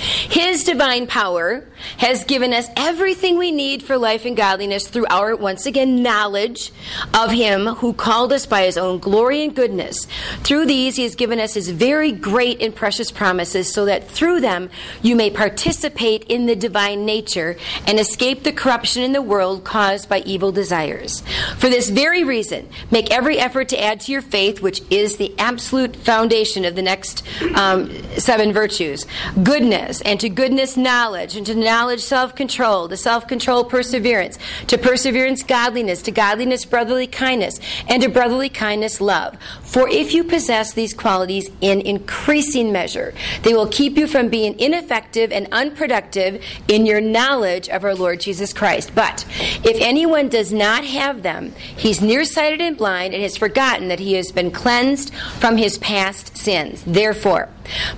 His 0.00 0.64
divine 0.64 1.06
power 1.06 1.64
has 1.98 2.24
given 2.24 2.52
us 2.52 2.68
everything 2.76 3.38
we 3.38 3.50
need 3.50 3.82
for 3.82 3.98
life 3.98 4.24
and 4.24 4.36
godliness 4.36 4.88
through 4.88 5.06
our, 5.08 5.36
once 5.36 5.66
again, 5.66 6.02
knowledge 6.02 6.72
of 7.14 7.30
Him 7.30 7.66
who 7.66 7.92
called 7.92 8.32
us 8.32 8.46
by 8.46 8.62
His 8.62 8.78
own 8.78 8.98
glory 8.98 9.44
and 9.44 9.54
goodness. 9.54 10.06
Through 10.42 10.66
these, 10.66 10.96
He 10.96 11.02
has 11.02 11.14
given 11.14 11.38
us 11.38 11.54
His 11.54 11.70
very 11.70 12.12
great 12.12 12.62
and 12.62 12.74
precious 12.74 13.10
promises 13.10 13.72
so 13.72 13.84
that 13.86 14.08
through 14.08 14.40
them 14.40 14.70
you 15.02 15.16
may 15.16 15.30
participate 15.30 16.24
in 16.24 16.46
the 16.46 16.56
divine 16.56 17.04
nature 17.04 17.56
and 17.86 17.98
escape 17.98 18.42
the 18.42 18.52
corruption 18.52 19.02
in 19.02 19.12
the 19.12 19.22
world 19.22 19.64
caused 19.64 20.08
by 20.08 20.20
evil 20.20 20.52
desires. 20.52 21.22
For 21.58 21.68
this 21.68 21.90
very 21.90 22.24
reason, 22.24 22.68
make 22.90 23.10
every 23.10 23.38
effort 23.38 23.68
to 23.70 23.82
add 23.82 24.00
to 24.00 24.12
your 24.12 24.22
faith, 24.22 24.60
which 24.62 24.82
is 24.90 25.16
the 25.16 25.34
absolute 25.38 25.96
foundation 25.96 26.64
of 26.64 26.74
the 26.74 26.82
next 26.82 27.22
um, 27.54 27.90
seven 28.18 28.52
virtues, 28.52 29.06
goodness, 29.42 29.89
and 30.02 30.20
to 30.20 30.28
goodness, 30.28 30.76
knowledge, 30.76 31.36
and 31.36 31.46
to 31.46 31.54
knowledge, 31.54 32.00
self 32.00 32.34
control, 32.34 32.88
to 32.88 32.96
self 32.96 33.26
control, 33.26 33.64
perseverance, 33.64 34.38
to 34.66 34.76
perseverance, 34.76 35.42
godliness, 35.42 36.02
to 36.02 36.10
godliness, 36.10 36.66
brotherly 36.66 37.06
kindness, 37.06 37.58
and 37.88 38.02
to 38.02 38.10
brotherly 38.10 38.50
kindness, 38.50 39.00
love. 39.00 39.36
For 39.62 39.88
if 39.88 40.12
you 40.12 40.24
possess 40.24 40.74
these 40.74 40.92
qualities 40.92 41.50
in 41.60 41.80
increasing 41.80 42.72
measure, 42.72 43.14
they 43.42 43.54
will 43.54 43.68
keep 43.68 43.96
you 43.96 44.06
from 44.06 44.28
being 44.28 44.58
ineffective 44.60 45.32
and 45.32 45.48
unproductive 45.52 46.44
in 46.68 46.84
your 46.84 47.00
knowledge 47.00 47.68
of 47.70 47.84
our 47.84 47.94
Lord 47.94 48.20
Jesus 48.20 48.52
Christ. 48.52 48.92
But 48.94 49.24
if 49.64 49.80
anyone 49.80 50.28
does 50.28 50.52
not 50.52 50.84
have 50.84 51.22
them, 51.22 51.52
he's 51.76 52.00
nearsighted 52.00 52.60
and 52.60 52.76
blind 52.76 53.14
and 53.14 53.22
has 53.22 53.36
forgotten 53.36 53.88
that 53.88 54.00
he 54.00 54.14
has 54.14 54.30
been 54.32 54.50
cleansed 54.50 55.14
from 55.14 55.56
his 55.56 55.78
past 55.78 56.36
sins. 56.36 56.82
Therefore, 56.86 57.48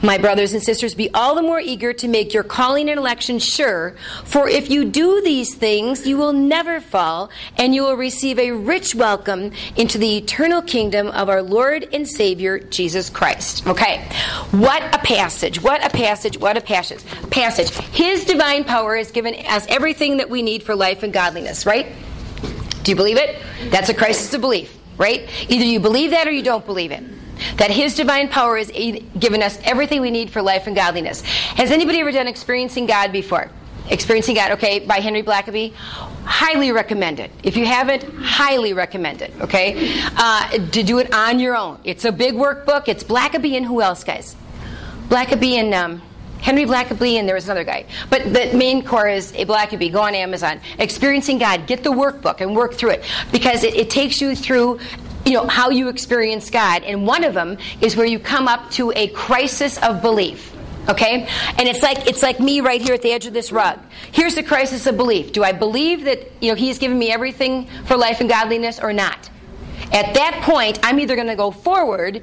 my 0.03 0.19
brothers 0.19 0.53
and 0.53 0.63
sisters, 0.63 0.95
be 0.95 1.11
all 1.15 1.35
the 1.35 1.43
more 1.43 1.61
eager 1.61 1.93
to 1.93 2.09
make 2.09 2.35
your 2.35 2.43
calling 2.43 2.89
and 2.89 2.99
election 2.99 3.39
sure, 3.39 3.95
for 4.25 4.49
if 4.49 4.71
you 4.71 4.85
do 4.85 5.21
these 5.23 5.55
things, 5.55 6.07
you 6.07 6.17
will 6.17 6.33
never 6.33 6.81
fall, 6.81 7.31
and 7.57 7.75
you 7.75 7.83
will 7.83 7.97
receive 7.97 8.39
a 8.39 8.53
rich 8.53 8.95
welcome 8.95 9.53
into 9.77 9.99
the 9.99 10.17
eternal 10.17 10.63
kingdom 10.63 11.09
of 11.09 11.29
our 11.29 11.43
Lord 11.43 11.89
and 11.93 12.09
Savior, 12.09 12.59
Jesus 12.59 13.11
Christ. 13.11 13.67
Okay, 13.67 14.05
what 14.51 14.83
a 14.95 14.99
passage, 14.99 15.63
what 15.63 15.85
a 15.85 15.91
passage, 15.91 16.39
what 16.39 16.57
a 16.57 16.61
passage. 16.61 17.05
Passage. 17.31 17.71
His 17.71 18.25
divine 18.25 18.65
power 18.65 18.97
has 18.97 19.11
given 19.11 19.35
us 19.47 19.67
everything 19.69 20.19
that 20.19 20.31
we 20.31 20.43
need 20.43 20.63
for 20.63 20.75
life 20.75 21.03
and 21.03 21.13
godliness, 21.13 21.67
right? 21.67 21.87
Do 22.83 22.91
you 22.91 22.97
believe 22.97 23.17
it? 23.17 23.41
That's 23.71 23.89
a 23.89 23.95
crisis 23.95 24.33
of 24.35 24.41
belief, 24.41 24.77
right? 24.99 25.29
Either 25.49 25.65
you 25.65 25.81
believe 25.81 26.11
that 26.11 26.27
or 26.27 26.33
you 26.33 26.43
don't 26.43 26.67
believe 26.67 26.91
it 26.91 27.03
that 27.57 27.71
His 27.71 27.95
divine 27.95 28.29
power 28.29 28.57
has 28.57 28.71
given 28.71 29.43
us 29.43 29.59
everything 29.65 30.01
we 30.01 30.11
need 30.11 30.31
for 30.31 30.43
life 30.43 30.67
and 30.67 30.77
godliness. 30.77 31.23
Has 31.23 31.71
anybody 31.71 32.01
ever 32.01 32.13
done 32.13 32.27
Experiencing 32.27 32.87
God 32.87 33.13
before? 33.13 33.51
Experiencing 33.91 34.37
God, 34.37 34.53
okay, 34.53 34.79
by 34.81 35.01
Henry 35.01 35.23
Blackaby. 35.23 35.75
Highly 36.25 36.71
recommend 36.73 37.19
it. 37.21 37.31
If 37.43 37.57
you 37.57 37.67
haven't, 37.67 38.05
highly 38.05 38.73
recommend 38.73 39.23
it, 39.23 39.33
okay? 39.41 39.93
Uh, 40.17 40.51
to 40.51 40.83
do 40.83 40.99
it 40.99 41.13
on 41.13 41.41
your 41.41 41.57
own. 41.57 41.81
It's 41.85 42.05
a 42.05 42.13
big 42.13 42.35
workbook. 42.35 42.89
It's 42.89 43.03
Blackaby 43.03 43.57
and 43.57 43.67
who 43.67 43.83
else, 43.83 44.05
guys? 44.05 44.37
Blackaby 45.09 45.55
and. 45.55 45.75
Um, 45.75 46.03
Henry 46.43 46.65
Blackaby, 46.65 47.21
and 47.21 47.29
there 47.29 47.37
was 47.37 47.45
another 47.45 47.63
guy. 47.63 47.87
But 48.11 48.35
the 48.35 48.51
main 48.53 48.85
core 48.85 49.09
is 49.09 49.33
a 49.33 49.47
Blackaby. 49.47 49.93
Go 49.93 50.03
on 50.03 50.15
Amazon. 50.15 50.61
Experiencing 50.79 51.39
God. 51.39 51.69
Get 51.69 51.85
the 51.85 51.93
workbook 51.93 52.41
and 52.41 52.57
work 52.57 52.75
through 52.75 52.91
it 52.91 53.05
because 53.31 53.63
it, 53.63 53.77
it 53.77 53.91
takes 53.91 54.21
you 54.21 54.35
through 54.35 54.81
you 55.25 55.33
know 55.33 55.47
how 55.47 55.71
you 55.71 55.89
experience 55.89 56.51
God, 56.51 56.83
and 56.83 57.07
one 57.07 57.25
of 57.25 57.35
them 57.35 57.59
is 57.81 57.97
where 57.97 58.07
you 58.07 58.19
come 58.19 58.49
up 58.49 58.71
to 58.73 58.93
a 58.93 59.09
crisis 59.09 59.79
of 59.79 60.03
belief. 60.03 60.53
Okay, 60.89 61.29
and 61.59 61.69
it's 61.69 61.83
like 61.83 62.09
it's 62.09 62.23
like 62.23 62.41
me 62.41 62.61
right 62.61 62.83
here 62.83 62.95
at 62.95 63.03
the 63.03 63.13
edge 63.13 63.27
of 63.27 63.33
this 63.33 63.53
rug. 63.53 63.79
Here's 64.11 64.35
the 64.35 64.43
crisis 64.43 64.87
of 64.87 64.97
belief. 64.97 65.33
Do 65.33 65.45
I 65.45 65.53
believe 65.53 66.05
that 66.05 66.31
you 66.41 66.49
know 66.51 66.57
He's 66.57 66.79
given 66.79 66.99
me 66.99 67.13
everything 67.13 67.69
for 67.85 67.97
life 67.97 68.21
and 68.21 68.29
godliness, 68.29 68.81
or 68.81 68.93
not? 68.93 69.31
At 69.93 70.15
that 70.15 70.41
point, 70.43 70.81
I'm 70.83 70.99
either 70.99 71.15
going 71.15 71.29
to 71.29 71.37
go 71.37 71.51
forward 71.53 72.23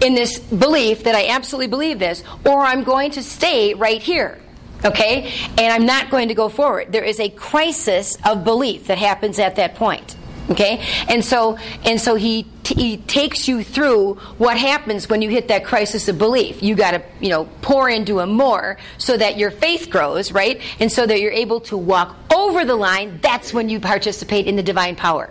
in 0.00 0.14
this 0.14 0.38
belief 0.38 1.04
that 1.04 1.16
I 1.16 1.28
absolutely 1.28 1.66
believe 1.66 1.98
this, 1.98 2.22
or 2.44 2.60
I'm 2.60 2.84
going 2.84 3.10
to 3.12 3.22
stay 3.22 3.74
right 3.74 4.00
here. 4.00 4.38
Okay, 4.84 5.32
and 5.58 5.72
I'm 5.72 5.86
not 5.86 6.10
going 6.10 6.28
to 6.28 6.34
go 6.34 6.48
forward. 6.48 6.92
There 6.92 7.02
is 7.02 7.18
a 7.18 7.30
crisis 7.30 8.18
of 8.24 8.44
belief 8.44 8.86
that 8.86 8.98
happens 8.98 9.38
at 9.38 9.56
that 9.56 9.74
point. 9.74 10.14
Okay, 10.50 10.84
and 11.08 11.24
so 11.24 11.56
and 11.84 11.98
so 11.98 12.16
he 12.16 12.46
t- 12.64 12.74
he 12.74 12.96
takes 12.98 13.48
you 13.48 13.64
through 13.64 14.16
what 14.36 14.58
happens 14.58 15.08
when 15.08 15.22
you 15.22 15.30
hit 15.30 15.48
that 15.48 15.64
crisis 15.64 16.06
of 16.08 16.18
belief. 16.18 16.62
You 16.62 16.74
got 16.74 16.90
to 16.90 17.02
you 17.18 17.30
know 17.30 17.48
pour 17.62 17.88
into 17.88 18.20
him 18.20 18.32
more 18.32 18.76
so 18.98 19.16
that 19.16 19.38
your 19.38 19.50
faith 19.50 19.88
grows, 19.88 20.32
right? 20.32 20.60
And 20.80 20.92
so 20.92 21.06
that 21.06 21.20
you're 21.20 21.32
able 21.32 21.60
to 21.62 21.78
walk 21.78 22.14
over 22.34 22.66
the 22.66 22.76
line. 22.76 23.20
That's 23.22 23.54
when 23.54 23.70
you 23.70 23.80
participate 23.80 24.46
in 24.46 24.56
the 24.56 24.62
divine 24.62 24.96
power. 24.96 25.30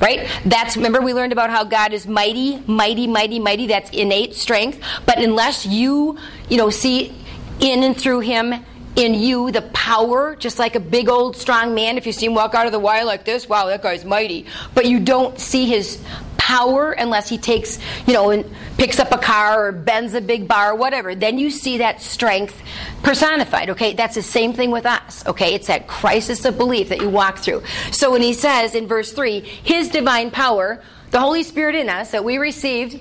Right? 0.00 0.28
That's 0.44 0.76
remember 0.76 1.00
we 1.00 1.12
learned 1.12 1.32
about 1.32 1.50
how 1.50 1.64
God 1.64 1.92
is 1.92 2.06
mighty, 2.06 2.62
mighty, 2.66 3.06
mighty, 3.06 3.38
mighty. 3.38 3.66
That's 3.66 3.90
innate 3.90 4.34
strength. 4.34 4.80
But 5.06 5.18
unless 5.18 5.66
you, 5.66 6.18
you 6.48 6.56
know, 6.56 6.70
see 6.70 7.14
in 7.60 7.82
and 7.82 7.96
through 7.96 8.20
him 8.20 8.64
in 8.98 9.14
you 9.14 9.52
the 9.52 9.62
power, 9.62 10.34
just 10.34 10.58
like 10.58 10.74
a 10.74 10.80
big 10.80 11.08
old 11.08 11.36
strong 11.36 11.74
man. 11.74 11.96
If 11.96 12.04
you 12.04 12.12
see 12.12 12.26
him 12.26 12.34
walk 12.34 12.54
out 12.54 12.66
of 12.66 12.72
the 12.72 12.80
wire 12.80 13.04
like 13.04 13.24
this, 13.24 13.48
wow, 13.48 13.66
that 13.66 13.80
guy's 13.80 14.04
mighty. 14.04 14.46
But 14.74 14.86
you 14.86 14.98
don't 14.98 15.38
see 15.38 15.66
his 15.66 16.02
power 16.36 16.92
unless 16.92 17.28
he 17.28 17.38
takes, 17.38 17.78
you 18.06 18.12
know, 18.12 18.30
and 18.30 18.44
picks 18.76 18.98
up 18.98 19.12
a 19.12 19.18
car 19.18 19.66
or 19.66 19.72
bends 19.72 20.14
a 20.14 20.20
big 20.20 20.48
bar 20.48 20.72
or 20.72 20.74
whatever. 20.74 21.14
Then 21.14 21.38
you 21.38 21.50
see 21.50 21.78
that 21.78 22.02
strength 22.02 22.60
personified. 23.04 23.70
Okay, 23.70 23.92
that's 23.92 24.16
the 24.16 24.22
same 24.22 24.52
thing 24.52 24.72
with 24.72 24.84
us. 24.84 25.24
Okay, 25.26 25.54
it's 25.54 25.68
that 25.68 25.86
crisis 25.86 26.44
of 26.44 26.58
belief 26.58 26.88
that 26.88 27.00
you 27.00 27.08
walk 27.08 27.38
through. 27.38 27.62
So 27.92 28.10
when 28.10 28.22
he 28.22 28.32
says 28.32 28.74
in 28.74 28.88
verse 28.88 29.12
3, 29.12 29.40
his 29.40 29.90
divine 29.90 30.32
power, 30.32 30.82
the 31.12 31.20
Holy 31.20 31.44
Spirit 31.44 31.76
in 31.76 31.88
us 31.88 32.10
that 32.10 32.24
we 32.24 32.38
received 32.38 33.00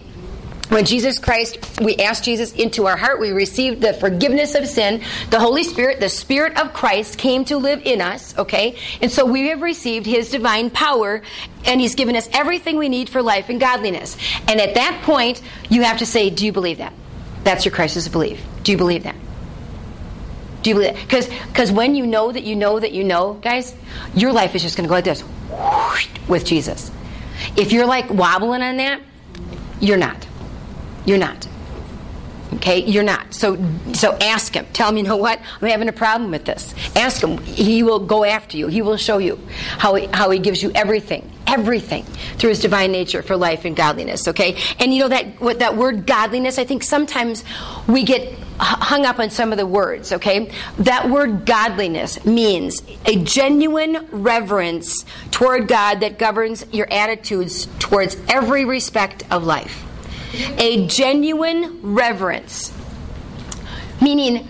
when 0.70 0.84
Jesus 0.84 1.18
Christ, 1.18 1.80
we 1.82 1.96
asked 1.96 2.26
Jesus 2.26 2.52
into 2.52 2.88
our 2.88 2.98
heart, 2.98 3.22
we 3.22 3.32
received 3.32 3.82
the 3.82 3.94
forgiveness 3.94 4.54
of 4.54 4.68
sin. 4.68 5.02
The 5.30 5.40
Holy 5.40 5.64
Spirit, 5.64 6.02
the 6.02 6.10
Spirit 6.10 6.58
of 6.60 6.74
Christ, 6.74 7.18
came 7.18 7.46
to 7.46 7.58
live 7.58 7.82
in 7.86 8.02
us, 8.02 8.38
okay? 8.38 8.78
And 9.02 9.10
so 9.10 9.26
we 9.26 9.48
have 9.48 9.62
received 9.62 10.06
His 10.06 10.30
divine 10.30 10.70
power, 10.70 11.22
and 11.66 11.80
He's 11.80 11.96
given 11.96 12.18
us 12.18 12.28
everything 12.34 12.78
we 12.78 12.90
need 12.90 13.08
for 13.08 13.22
life 13.22 13.48
and 13.48 13.62
godliness. 13.62 14.18
And 14.48 14.60
at 14.60 14.76
that 14.76 15.04
point, 15.04 15.42
you 15.70 15.84
have 15.84 16.00
to 16.00 16.06
say, 16.06 16.30
Do 16.30 16.46
you 16.46 16.52
believe 16.52 16.80
that? 16.80 16.94
That's 17.44 17.64
your 17.64 17.74
crisis 17.74 18.08
of 18.08 18.12
belief. 18.12 18.44
Do 18.64 18.74
you 18.74 18.78
believe 18.78 19.04
that? 19.04 19.16
Do 20.64 20.72
you 20.72 20.76
believe 20.76 20.96
that? 20.96 21.02
Because 21.02 21.28
because 21.48 21.72
when 21.72 21.96
you 21.96 22.06
know 22.06 22.30
that 22.30 22.44
you 22.44 22.58
know 22.58 22.78
that 22.78 22.92
you 22.92 23.06
know, 23.06 23.36
guys, 23.36 23.74
your 24.14 24.34
life 24.34 24.54
is 24.54 24.64
just 24.64 24.76
going 24.76 24.84
to 24.84 24.90
go 24.90 24.96
like 24.96 25.06
this 25.06 25.24
with 26.28 26.46
Jesus. 26.46 26.92
If 27.56 27.72
you're 27.72 27.86
like 27.86 28.10
wobbling 28.10 28.62
on 28.62 28.78
that, 28.78 29.02
you're 29.80 29.98
not. 29.98 30.27
You're 31.08 31.18
not. 31.18 31.48
Okay, 32.56 32.86
you're 32.86 33.04
not. 33.04 33.34
So 33.34 33.58
so 33.94 34.14
ask 34.22 34.54
him. 34.54 34.66
Tell 34.74 34.90
him, 34.90 34.98
you 34.98 35.04
know 35.04 35.18
what? 35.18 35.40
I'm 35.62 35.68
having 35.70 35.90
a 35.90 35.94
problem 35.94 36.32
with 36.32 36.46
this. 36.46 36.74
Ask 36.96 37.24
him. 37.24 37.38
He 37.40 37.82
will 37.82 38.00
go 38.00 38.24
after 38.24 38.58
you. 38.58 38.68
He 38.68 38.82
will 38.82 38.98
show 38.98 39.18
you 39.18 39.40
how 39.78 39.96
he, 39.96 40.08
how 40.08 40.30
he 40.32 40.40
gives 40.40 40.62
you 40.62 40.72
everything, 40.76 41.30
everything 41.46 42.04
through 42.38 42.50
his 42.50 42.60
divine 42.60 42.92
nature 42.92 43.22
for 43.22 43.38
life 43.38 43.64
and 43.64 43.76
godliness, 43.76 44.28
okay? 44.28 44.58
And 44.80 44.94
you 44.94 45.02
know 45.02 45.10
that 45.10 45.40
what 45.40 45.60
that 45.60 45.78
word 45.78 46.06
godliness, 46.06 46.58
I 46.58 46.66
think 46.66 46.84
sometimes 46.84 47.44
we 47.88 48.04
get 48.04 48.38
hung 48.60 49.06
up 49.06 49.20
on 49.20 49.30
some 49.30 49.52
of 49.52 49.58
the 49.58 49.68
words, 49.68 50.12
okay? 50.14 50.52
That 50.80 51.10
word 51.10 51.46
godliness 51.46 52.26
means 52.26 52.82
a 53.06 53.24
genuine 53.24 54.08
reverence 54.12 55.06
toward 55.32 55.68
God 55.68 56.00
that 56.00 56.18
governs 56.18 56.66
your 56.74 56.92
attitudes 56.92 57.68
towards 57.80 58.18
every 58.28 58.66
respect 58.66 59.24
of 59.32 59.44
life 59.44 59.87
a 60.34 60.88
genuine 60.88 61.80
reverence. 61.82 62.74
Meaning, 64.02 64.48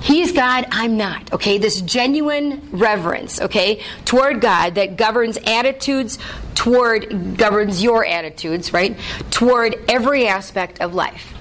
He's 0.00 0.32
God, 0.32 0.66
I'm 0.70 0.98
not. 0.98 1.32
Okay, 1.32 1.56
this 1.56 1.80
genuine 1.80 2.68
reverence, 2.72 3.40
okay, 3.40 3.82
toward 4.04 4.42
God 4.42 4.74
that 4.74 4.96
governs 4.96 5.38
attitudes 5.46 6.18
toward 6.54 7.36
governs 7.36 7.82
your 7.82 8.06
attitudes, 8.06 8.72
right? 8.72 8.98
Toward 9.30 9.76
every 9.88 10.26
aspect 10.26 10.80
of 10.80 10.94
life. 10.94 11.34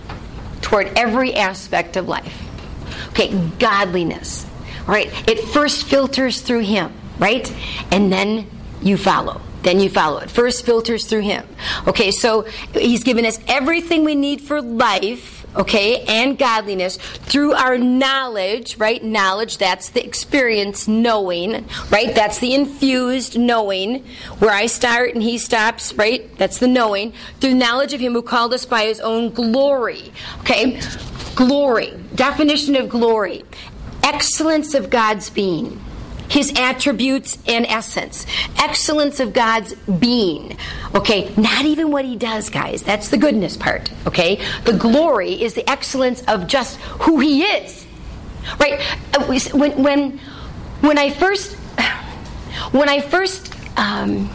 Toward 0.62 0.88
every 0.98 1.34
aspect 1.34 1.98
of 1.98 2.08
life. 2.08 2.42
Okay, 3.10 3.38
godliness. 3.60 4.46
Right? 4.86 5.08
It 5.30 5.40
first 5.50 5.86
filters 5.86 6.42
through 6.42 6.60
him, 6.60 6.92
right? 7.20 7.50
And 7.92 8.12
then 8.12 8.50
you 8.82 8.98
follow. 8.98 9.40
Then 9.64 9.80
you 9.80 9.90
follow 9.90 10.20
it. 10.20 10.30
First 10.30 10.66
filters 10.66 11.06
through 11.06 11.22
him. 11.22 11.48
Okay, 11.88 12.12
so 12.12 12.42
he's 12.74 13.04
given 13.04 13.26
us 13.26 13.40
everything 13.48 14.04
we 14.04 14.16
need 14.16 14.42
for 14.42 14.62
life 14.62 15.44
okay, 15.56 16.02
and 16.08 16.38
godliness 16.38 16.98
through 16.98 17.54
our 17.54 17.78
knowledge, 17.78 18.78
right? 18.78 19.04
Knowledge, 19.04 19.58
that's 19.58 19.90
the 19.90 20.06
experience, 20.06 20.88
knowing, 20.88 21.66
right? 21.92 22.14
That's 22.16 22.40
the 22.40 22.54
infused 22.54 23.38
knowing, 23.38 24.04
where 24.40 24.52
I 24.52 24.66
start 24.66 25.14
and 25.14 25.22
he 25.22 25.38
stops, 25.38 25.94
right? 25.94 26.36
That's 26.38 26.60
the 26.60 26.68
knowing. 26.68 27.14
Through 27.40 27.56
knowledge 27.56 27.94
of 27.94 28.00
him 28.00 28.14
who 28.14 28.22
called 28.22 28.54
us 28.54 28.66
by 28.66 28.86
his 28.86 29.00
own 29.00 29.30
glory, 29.30 30.12
okay? 30.40 30.82
Glory, 31.36 31.94
definition 32.16 32.76
of 32.76 32.90
glory, 32.90 33.44
excellence 34.04 34.74
of 34.74 34.90
God's 34.90 35.30
being 35.30 35.80
his 36.34 36.52
attributes 36.58 37.38
and 37.48 37.64
essence, 37.68 38.26
excellence 38.58 39.20
of 39.20 39.34
God's 39.34 39.76
being. 39.76 40.58
Okay, 40.96 41.32
not 41.38 41.66
even 41.66 41.92
what 41.92 42.06
he 42.06 42.16
does, 42.16 42.50
guys. 42.50 42.82
That's 42.82 43.10
the 43.10 43.18
goodness 43.18 43.56
part. 43.56 43.92
Okay, 44.08 44.44
the 44.64 44.74
glory 44.74 45.40
is 45.40 45.54
the 45.54 45.70
excellence 45.70 46.24
of 46.24 46.48
just 46.48 46.78
who 46.78 47.20
he 47.20 47.44
is. 47.44 47.86
Right? 48.60 48.82
Uh, 49.14 49.40
when 49.54 49.84
when 49.84 50.18
when 50.82 50.98
I 50.98 51.12
first 51.12 51.54
when 52.72 52.90
I 52.90 53.00
first 53.02 53.54
um, 53.78 54.28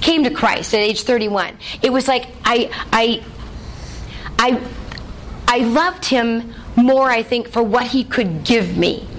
came 0.00 0.22
to 0.22 0.30
Christ 0.30 0.72
at 0.72 0.82
age 0.82 1.02
31, 1.02 1.58
it 1.82 1.92
was 1.92 2.06
like 2.06 2.28
I 2.44 2.70
I 2.92 3.24
I 4.38 4.62
I 5.48 5.58
loved 5.64 6.04
him 6.04 6.54
more. 6.76 7.10
I 7.10 7.24
think 7.24 7.48
for 7.48 7.64
what 7.64 7.88
he 7.88 8.04
could 8.04 8.44
give 8.44 8.76
me 8.76 9.09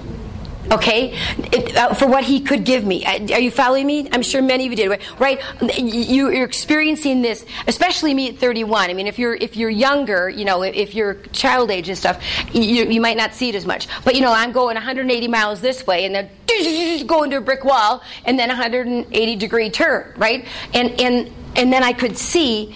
okay? 0.72 1.14
It, 1.52 1.76
uh, 1.76 1.94
for 1.94 2.08
what 2.08 2.24
he 2.24 2.42
could 2.42 2.64
give 2.64 2.84
me. 2.86 3.06
Uh, 3.06 3.34
are 3.34 3.40
you 3.40 3.52
following 3.52 3.86
me? 3.86 4.08
I'm 4.12 4.22
sure 4.22 4.42
many 4.42 4.66
of 4.66 4.72
you 4.72 4.76
did 4.78 5.02
right? 5.20 5.42
You, 5.78 6.28
are 6.28 6.44
experiencing 6.44 7.22
this 7.22 7.46
especially 7.68 8.14
me 8.14 8.30
at 8.30 8.38
31 8.38 8.90
i 8.90 8.94
mean 8.94 9.08
if 9.08 9.20
you're 9.20 9.34
if 9.36 9.56
you're 9.56 9.70
younger 9.70 10.30
you 10.30 10.46
know 10.46 10.62
if 10.64 10.94
you're 10.96 11.16
child 11.32 11.72
age 11.72 11.90
and 11.90 11.98
stuff 11.98 12.24
you, 12.54 12.86
you 12.86 13.02
might 13.02 13.18
not 13.18 13.34
see 13.34 13.50
it 13.50 13.56
as 13.56 13.66
much. 13.66 13.88
But 14.04 14.16
you 14.16 14.22
know 14.22 14.32
i'm 14.32 14.52
going 14.52 14.76
180 14.76 15.28
miles 15.28 15.62
this 15.62 15.86
way 15.86 16.06
and 16.06 16.16
then 16.16 17.06
go 17.08 17.24
into 17.24 17.38
a 17.38 17.42
brick 17.42 17.64
wall 17.64 18.04
and 18.26 18.38
then 18.38 18.50
180 18.50 19.36
degree 19.36 19.70
turn 19.70 20.14
right? 20.18 20.48
And 20.74 21.00
and 21.00 21.32
and 21.56 21.72
then 21.72 21.84
i 21.84 21.94
could 21.94 22.18
see 22.18 22.76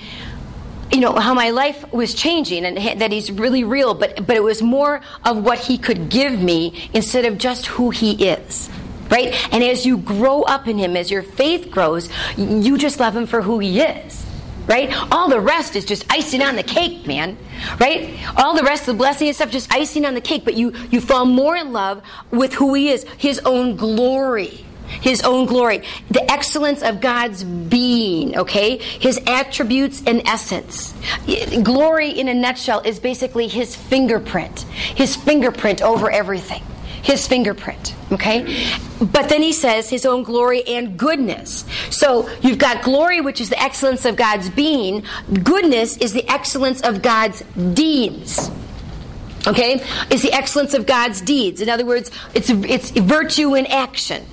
you 0.92 1.00
know 1.00 1.14
how 1.14 1.34
my 1.34 1.50
life 1.50 1.92
was 1.92 2.14
changing 2.14 2.66
and 2.66 3.02
that 3.02 3.12
he's 3.12 3.32
really 3.32 3.64
real 3.64 3.94
but 3.94 4.26
but 4.26 4.36
it 4.36 4.44
was 4.44 4.62
more 4.62 5.02
of 5.24 5.44
what 5.44 5.58
he 5.60 5.78
could 5.78 6.10
give 6.10 6.40
me 6.40 6.90
instead 6.94 7.26
of 7.26 7.38
just 7.38 7.66
who 7.68 7.90
he 7.90 8.28
is 8.28 8.70
right? 9.10 9.54
And 9.54 9.64
as 9.64 9.86
you 9.86 9.98
grow 9.98 10.42
up 10.44 10.68
in 10.68 10.78
him 10.78 10.96
as 10.98 11.12
your 11.12 11.24
faith 11.24 11.70
grows 11.72 12.10
you 12.38 12.78
just 12.78 13.00
love 13.00 13.16
him 13.16 13.26
for 13.28 13.42
who 13.42 13.60
he 13.60 13.80
is 13.82 14.26
right? 14.68 14.92
All 15.12 15.30
the 15.30 15.40
rest 15.40 15.76
is 15.76 15.86
just 15.86 16.12
icing 16.12 16.42
on 16.42 16.56
the 16.56 16.64
cake 16.64 17.06
man 17.06 17.38
right? 17.80 18.18
All 18.38 18.56
the 18.56 18.64
rest 18.64 18.82
of 18.88 18.96
the 18.96 18.98
blessing 18.98 19.28
and 19.28 19.36
stuff 19.36 19.52
just 19.52 19.74
icing 19.74 20.06
on 20.06 20.14
the 20.14 20.22
cake 20.22 20.46
but 20.46 20.54
you 20.54 20.74
you 20.92 21.02
fall 21.02 21.26
more 21.26 21.56
in 21.56 21.74
love 21.74 22.02
with 22.32 22.54
who 22.54 22.74
he 22.74 22.90
is 22.90 23.04
his 23.18 23.40
own 23.40 23.76
glory 23.76 24.66
his 24.88 25.22
own 25.22 25.46
glory, 25.46 25.84
the 26.10 26.30
excellence 26.32 26.82
of 26.82 27.02
God's 27.02 27.44
being, 27.44 28.38
okay? 28.38 28.78
His 28.78 29.20
attributes 29.28 30.02
and 30.06 30.22
essence. 30.26 30.94
Glory, 31.64 32.10
in 32.10 32.28
a 32.28 32.34
nutshell, 32.34 32.82
is 32.82 33.00
basically 33.00 33.48
his 33.48 33.76
fingerprint, 33.76 34.62
his 34.96 35.16
fingerprint 35.16 35.82
over 35.82 36.10
everything. 36.10 36.64
His 37.02 37.28
fingerprint, 37.28 37.94
okay? 38.12 38.68
But 39.00 39.30
then 39.30 39.44
he 39.44 39.54
says 39.54 39.92
his 39.92 40.08
own 40.08 40.24
glory 40.24 40.64
and 40.68 40.98
goodness. 40.98 41.64
So 41.92 42.28
you've 42.42 42.58
got 42.58 42.84
glory, 42.84 43.22
which 43.22 43.40
is 43.40 43.50
the 43.50 43.62
excellence 43.62 44.06
of 44.06 44.16
God's 44.16 44.50
being, 44.50 45.04
goodness 45.44 45.98
is 45.98 46.14
the 46.14 46.28
excellence 46.28 46.82
of 46.82 47.04
God's 47.04 47.44
deeds 47.74 48.50
okay 49.48 49.84
is 50.10 50.24
the 50.24 50.34
excellence 50.34 50.74
of 50.74 50.88
god's 50.88 51.22
deeds 51.22 51.62
in 51.62 51.70
other 51.70 51.86
words 51.86 52.10
it's 52.34 52.50
it's 52.50 52.90
virtue 52.92 53.54
in 53.54 53.68
action 53.68 54.26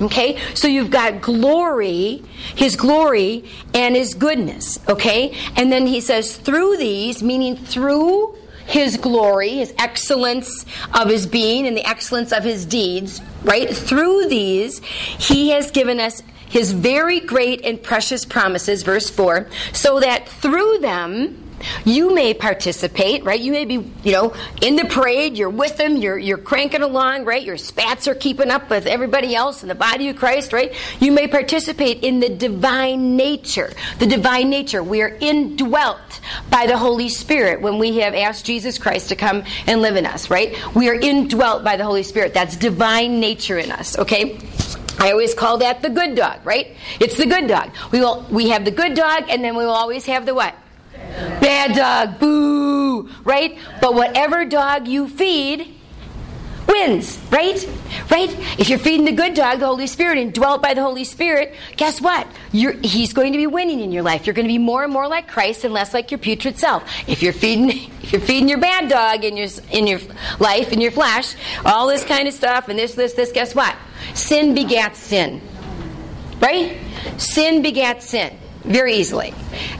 Okay? 0.00 0.38
So 0.54 0.68
you've 0.68 0.90
got 0.90 1.20
glory, 1.20 2.22
his 2.54 2.76
glory, 2.76 3.44
and 3.74 3.96
his 3.96 4.14
goodness. 4.14 4.78
Okay? 4.88 5.36
And 5.56 5.72
then 5.72 5.86
he 5.86 6.00
says, 6.00 6.36
through 6.36 6.76
these, 6.76 7.22
meaning 7.22 7.56
through 7.56 8.36
his 8.66 8.96
glory, 8.96 9.50
his 9.50 9.72
excellence 9.78 10.66
of 10.92 11.08
his 11.08 11.26
being, 11.26 11.66
and 11.66 11.76
the 11.76 11.88
excellence 11.88 12.32
of 12.32 12.42
his 12.42 12.66
deeds, 12.66 13.20
right? 13.44 13.74
Through 13.74 14.26
these, 14.26 14.80
he 14.80 15.50
has 15.50 15.70
given 15.70 16.00
us 16.00 16.22
his 16.48 16.72
very 16.72 17.20
great 17.20 17.64
and 17.64 17.82
precious 17.82 18.24
promises, 18.24 18.82
verse 18.82 19.08
4, 19.08 19.48
so 19.72 20.00
that 20.00 20.28
through 20.28 20.78
them, 20.78 21.45
you 21.84 22.14
may 22.14 22.34
participate, 22.34 23.24
right? 23.24 23.40
You 23.40 23.52
may 23.52 23.64
be, 23.64 23.74
you 24.04 24.12
know, 24.12 24.34
in 24.62 24.76
the 24.76 24.84
parade, 24.84 25.36
you're 25.36 25.50
with 25.50 25.76
them, 25.76 25.96
you're, 25.96 26.18
you're 26.18 26.38
cranking 26.38 26.82
along, 26.82 27.24
right? 27.24 27.42
Your 27.42 27.56
spats 27.56 28.08
are 28.08 28.14
keeping 28.14 28.50
up 28.50 28.70
with 28.70 28.86
everybody 28.86 29.34
else 29.34 29.62
in 29.62 29.68
the 29.68 29.74
body 29.74 30.08
of 30.08 30.16
Christ, 30.16 30.52
right? 30.52 30.74
You 31.00 31.12
may 31.12 31.26
participate 31.28 32.02
in 32.02 32.20
the 32.20 32.28
divine 32.28 33.16
nature. 33.16 33.72
The 33.98 34.06
divine 34.06 34.50
nature. 34.50 34.82
We 34.82 35.02
are 35.02 35.16
indwelt 35.20 36.20
by 36.50 36.66
the 36.66 36.76
Holy 36.76 37.08
Spirit 37.08 37.60
when 37.60 37.78
we 37.78 37.98
have 37.98 38.14
asked 38.14 38.44
Jesus 38.44 38.78
Christ 38.78 39.08
to 39.10 39.16
come 39.16 39.44
and 39.66 39.82
live 39.82 39.96
in 39.96 40.06
us, 40.06 40.30
right? 40.30 40.56
We 40.74 40.88
are 40.88 40.94
indwelt 40.94 41.64
by 41.64 41.76
the 41.76 41.84
Holy 41.84 42.02
Spirit. 42.02 42.34
That's 42.34 42.56
divine 42.56 43.20
nature 43.20 43.58
in 43.58 43.70
us, 43.70 43.98
okay? 43.98 44.38
I 44.98 45.10
always 45.10 45.34
call 45.34 45.58
that 45.58 45.82
the 45.82 45.90
good 45.90 46.14
dog, 46.14 46.44
right? 46.44 46.74
It's 47.00 47.16
the 47.16 47.26
good 47.26 47.48
dog. 47.48 47.70
We 47.92 48.00
will 48.00 48.26
we 48.30 48.48
have 48.50 48.64
the 48.64 48.70
good 48.70 48.94
dog 48.94 49.24
and 49.28 49.44
then 49.44 49.56
we 49.56 49.64
will 49.64 49.72
always 49.72 50.06
have 50.06 50.24
the 50.24 50.34
what? 50.34 50.54
Bad 51.40 51.74
dog, 51.74 52.18
boo, 52.18 53.08
right? 53.24 53.58
But 53.80 53.94
whatever 53.94 54.44
dog 54.44 54.86
you 54.86 55.08
feed 55.08 55.76
wins, 56.66 57.18
right? 57.30 57.68
Right? 58.10 58.30
If 58.58 58.68
you're 58.68 58.78
feeding 58.78 59.04
the 59.04 59.12
good 59.12 59.34
dog, 59.34 59.60
the 59.60 59.66
Holy 59.66 59.86
Spirit, 59.86 60.18
and 60.18 60.32
dwelt 60.32 60.62
by 60.62 60.74
the 60.74 60.82
Holy 60.82 61.04
Spirit, 61.04 61.54
guess 61.76 62.00
what? 62.00 62.26
You're, 62.52 62.72
he's 62.72 63.12
going 63.12 63.32
to 63.32 63.38
be 63.38 63.46
winning 63.46 63.80
in 63.80 63.92
your 63.92 64.02
life. 64.02 64.26
You're 64.26 64.34
going 64.34 64.46
to 64.46 64.52
be 64.52 64.58
more 64.58 64.84
and 64.84 64.92
more 64.92 65.08
like 65.08 65.28
Christ 65.28 65.64
and 65.64 65.72
less 65.72 65.94
like 65.94 66.10
your 66.10 66.18
putrid 66.18 66.58
self. 66.58 66.84
If 67.06 67.22
you're 67.22 67.32
feeding, 67.32 67.70
if 68.02 68.12
you're 68.12 68.20
feeding 68.20 68.48
your 68.48 68.60
bad 68.60 68.88
dog 68.88 69.24
in 69.24 69.36
your 69.36 69.48
in 69.70 69.86
your 69.86 70.00
life, 70.38 70.72
in 70.72 70.80
your 70.80 70.92
flesh, 70.92 71.34
all 71.64 71.86
this 71.86 72.04
kind 72.04 72.28
of 72.28 72.34
stuff, 72.34 72.68
and 72.68 72.78
this, 72.78 72.94
this, 72.94 73.14
this, 73.14 73.32
guess 73.32 73.54
what? 73.54 73.74
Sin 74.14 74.54
begats 74.54 74.96
sin, 74.96 75.40
right? 76.40 76.76
Sin 77.16 77.62
begats 77.62 78.02
sin 78.02 78.36
very 78.62 78.94
easily, 78.94 79.32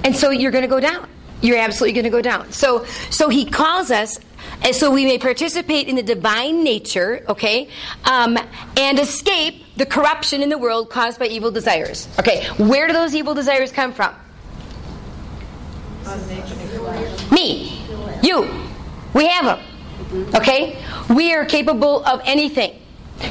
and 0.05 0.15
so 0.15 0.31
you're 0.31 0.53
going 0.53 0.63
to 0.63 0.69
go 0.69 0.81
down 0.81 1.09
you're 1.47 1.59
absolutely 1.59 1.93
going 1.93 2.05
to 2.05 2.11
go 2.11 2.23
down. 2.23 2.53
So, 2.53 2.85
so 3.11 3.29
he 3.29 3.45
calls 3.45 3.91
us 3.91 4.19
and 4.63 4.75
so 4.75 4.91
we 4.91 5.05
may 5.05 5.19
participate 5.19 5.89
in 5.89 5.97
the 5.97 6.03
divine 6.03 6.65
nature, 6.65 7.25
okay, 7.29 7.69
um, 8.05 8.39
and 8.77 8.99
escape 8.99 9.63
the 9.77 9.87
corruption 9.87 10.43
in 10.43 10.49
the 10.49 10.59
world 10.59 10.91
caused 10.91 11.19
by 11.19 11.27
evil 11.27 11.51
desires. 11.51 12.09
Okay, 12.19 12.47
where 12.57 12.87
do 12.87 12.93
those 12.93 13.15
evil 13.15 13.35
desires 13.35 13.71
come 13.71 13.93
from? 13.93 14.15
Me, 17.31 17.83
you, 18.23 18.49
we 19.15 19.27
have 19.27 19.45
them. 19.45 20.31
Okay, 20.35 20.83
we 21.11 21.35
are 21.35 21.45
capable 21.45 22.05
of 22.05 22.21
anything. 22.25 22.81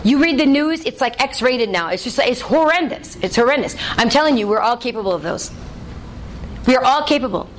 You 0.04 0.21
read 0.21 0.39
the 0.39 0.45
news; 0.45 0.84
it's 0.84 0.99
like 0.99 1.21
X-rated 1.21 1.69
now. 1.69 1.89
It's 1.89 2.04
just 2.04 2.19
it's 2.19 2.41
horrendous. 2.41 3.17
It's 3.17 3.36
horrendous. 3.36 3.75
I'm 3.91 4.10
telling 4.10 4.38
you, 4.38 4.47
we're 4.47 4.60
all 4.60 4.78
capable 4.78 5.13
of 5.13 5.21
those. 5.21 5.51
We 6.67 6.75
are 6.75 6.84
all 6.84 7.04
capable. 7.04 7.49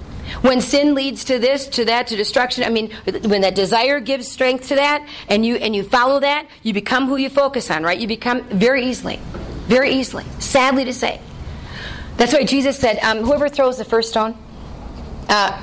When 0.42 0.60
sin 0.60 0.94
leads 0.94 1.24
to 1.24 1.38
this, 1.38 1.66
to 1.68 1.84
that, 1.86 2.08
to 2.08 2.16
destruction, 2.16 2.64
I 2.64 2.70
mean, 2.70 2.90
when 3.24 3.42
that 3.42 3.54
desire 3.54 4.00
gives 4.00 4.28
strength 4.28 4.68
to 4.68 4.74
that, 4.76 5.06
and 5.28 5.44
you 5.44 5.56
and 5.56 5.74
you 5.74 5.82
follow 5.82 6.20
that, 6.20 6.46
you 6.62 6.72
become 6.72 7.06
who 7.06 7.16
you 7.16 7.28
focus 7.28 7.70
on, 7.70 7.82
right? 7.82 7.98
You 7.98 8.08
become 8.08 8.42
very 8.44 8.86
easily, 8.86 9.20
very 9.66 9.92
easily. 9.92 10.24
Sadly 10.38 10.84
to 10.84 10.92
say, 10.92 11.20
that's 12.16 12.32
why 12.32 12.44
Jesus 12.44 12.78
said, 12.78 12.98
um, 13.00 13.18
"Whoever 13.18 13.48
throws 13.48 13.78
the 13.78 13.84
first 13.84 14.10
stone." 14.10 14.36
Uh, 15.28 15.62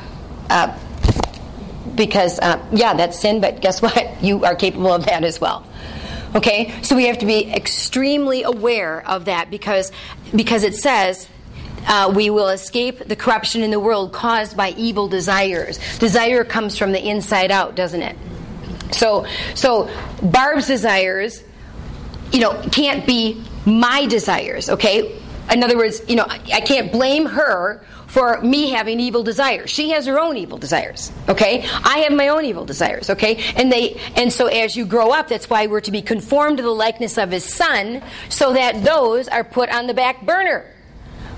uh, 0.50 0.78
because 1.96 2.40
uh, 2.40 2.64
yeah, 2.72 2.94
that's 2.94 3.20
sin, 3.20 3.42
but 3.42 3.62
guess 3.62 3.82
what? 3.82 4.10
You 4.24 4.46
are 4.46 4.56
capable 4.56 4.94
of 4.94 5.06
that 5.06 5.24
as 5.24 5.42
well. 5.42 5.66
Okay, 6.36 6.74
so 6.82 6.96
we 6.96 7.06
have 7.06 7.20
to 7.20 7.26
be 7.26 7.52
extremely 7.52 8.44
aware 8.44 9.08
of 9.08 9.26
that 9.26 9.52
because 9.52 9.92
because 10.34 10.64
it 10.64 10.76
says 10.76 11.28
uh, 11.88 12.12
we 12.16 12.30
will 12.30 12.50
escape 12.50 13.00
the 13.00 13.16
corruption 13.16 13.62
in 13.62 13.72
the 13.72 13.80
world 13.80 14.14
caused 14.14 14.56
by 14.56 14.72
evil 14.72 15.08
desires. 15.08 15.80
Desire 16.00 16.44
comes 16.44 16.78
from 16.78 16.92
the 16.92 17.08
inside 17.08 17.52
out, 17.52 17.76
doesn't 17.76 18.02
it? 18.02 18.18
So, 18.92 19.26
so 19.56 19.90
Barb's 20.22 20.68
desires, 20.68 21.44
you 22.32 22.40
know, 22.40 22.62
can't 22.72 23.06
be 23.06 23.44
my 23.66 24.06
desires, 24.06 24.70
okay? 24.70 25.20
In 25.52 25.64
other 25.64 25.78
words, 25.78 26.02
you 26.08 26.16
know, 26.16 26.26
I 26.28 26.62
can't 26.62 26.92
blame 26.92 27.26
her 27.26 27.84
for 28.08 28.40
me 28.42 28.70
having 28.70 29.00
evil 29.00 29.24
desires. 29.24 29.72
She 29.72 29.90
has 29.90 30.06
her 30.06 30.20
own 30.20 30.38
evil 30.38 30.60
desires, 30.60 31.12
okay? 31.28 31.66
I 31.84 32.00
have 32.00 32.14
my 32.14 32.28
own 32.28 32.46
evil 32.46 32.64
desires, 32.64 33.10
okay? 33.10 33.44
And 33.56 33.72
they 33.72 34.00
and 34.16 34.32
so 34.32 34.46
as 34.48 34.76
you 34.76 34.86
grow 34.86 35.10
up, 35.10 35.30
that's 35.30 35.50
why 35.50 35.66
we're 35.66 35.82
to 35.82 35.92
be 35.92 36.04
conformed 36.04 36.58
to 36.58 36.64
the 36.64 36.70
likeness 36.70 37.18
of 37.18 37.32
his 37.32 37.44
son 37.44 38.04
so 38.30 38.54
that 38.54 38.84
those 38.84 39.28
are 39.28 39.44
put 39.44 39.70
on 39.70 39.88
the 39.88 39.96
back 39.96 40.26
burner. 40.26 40.73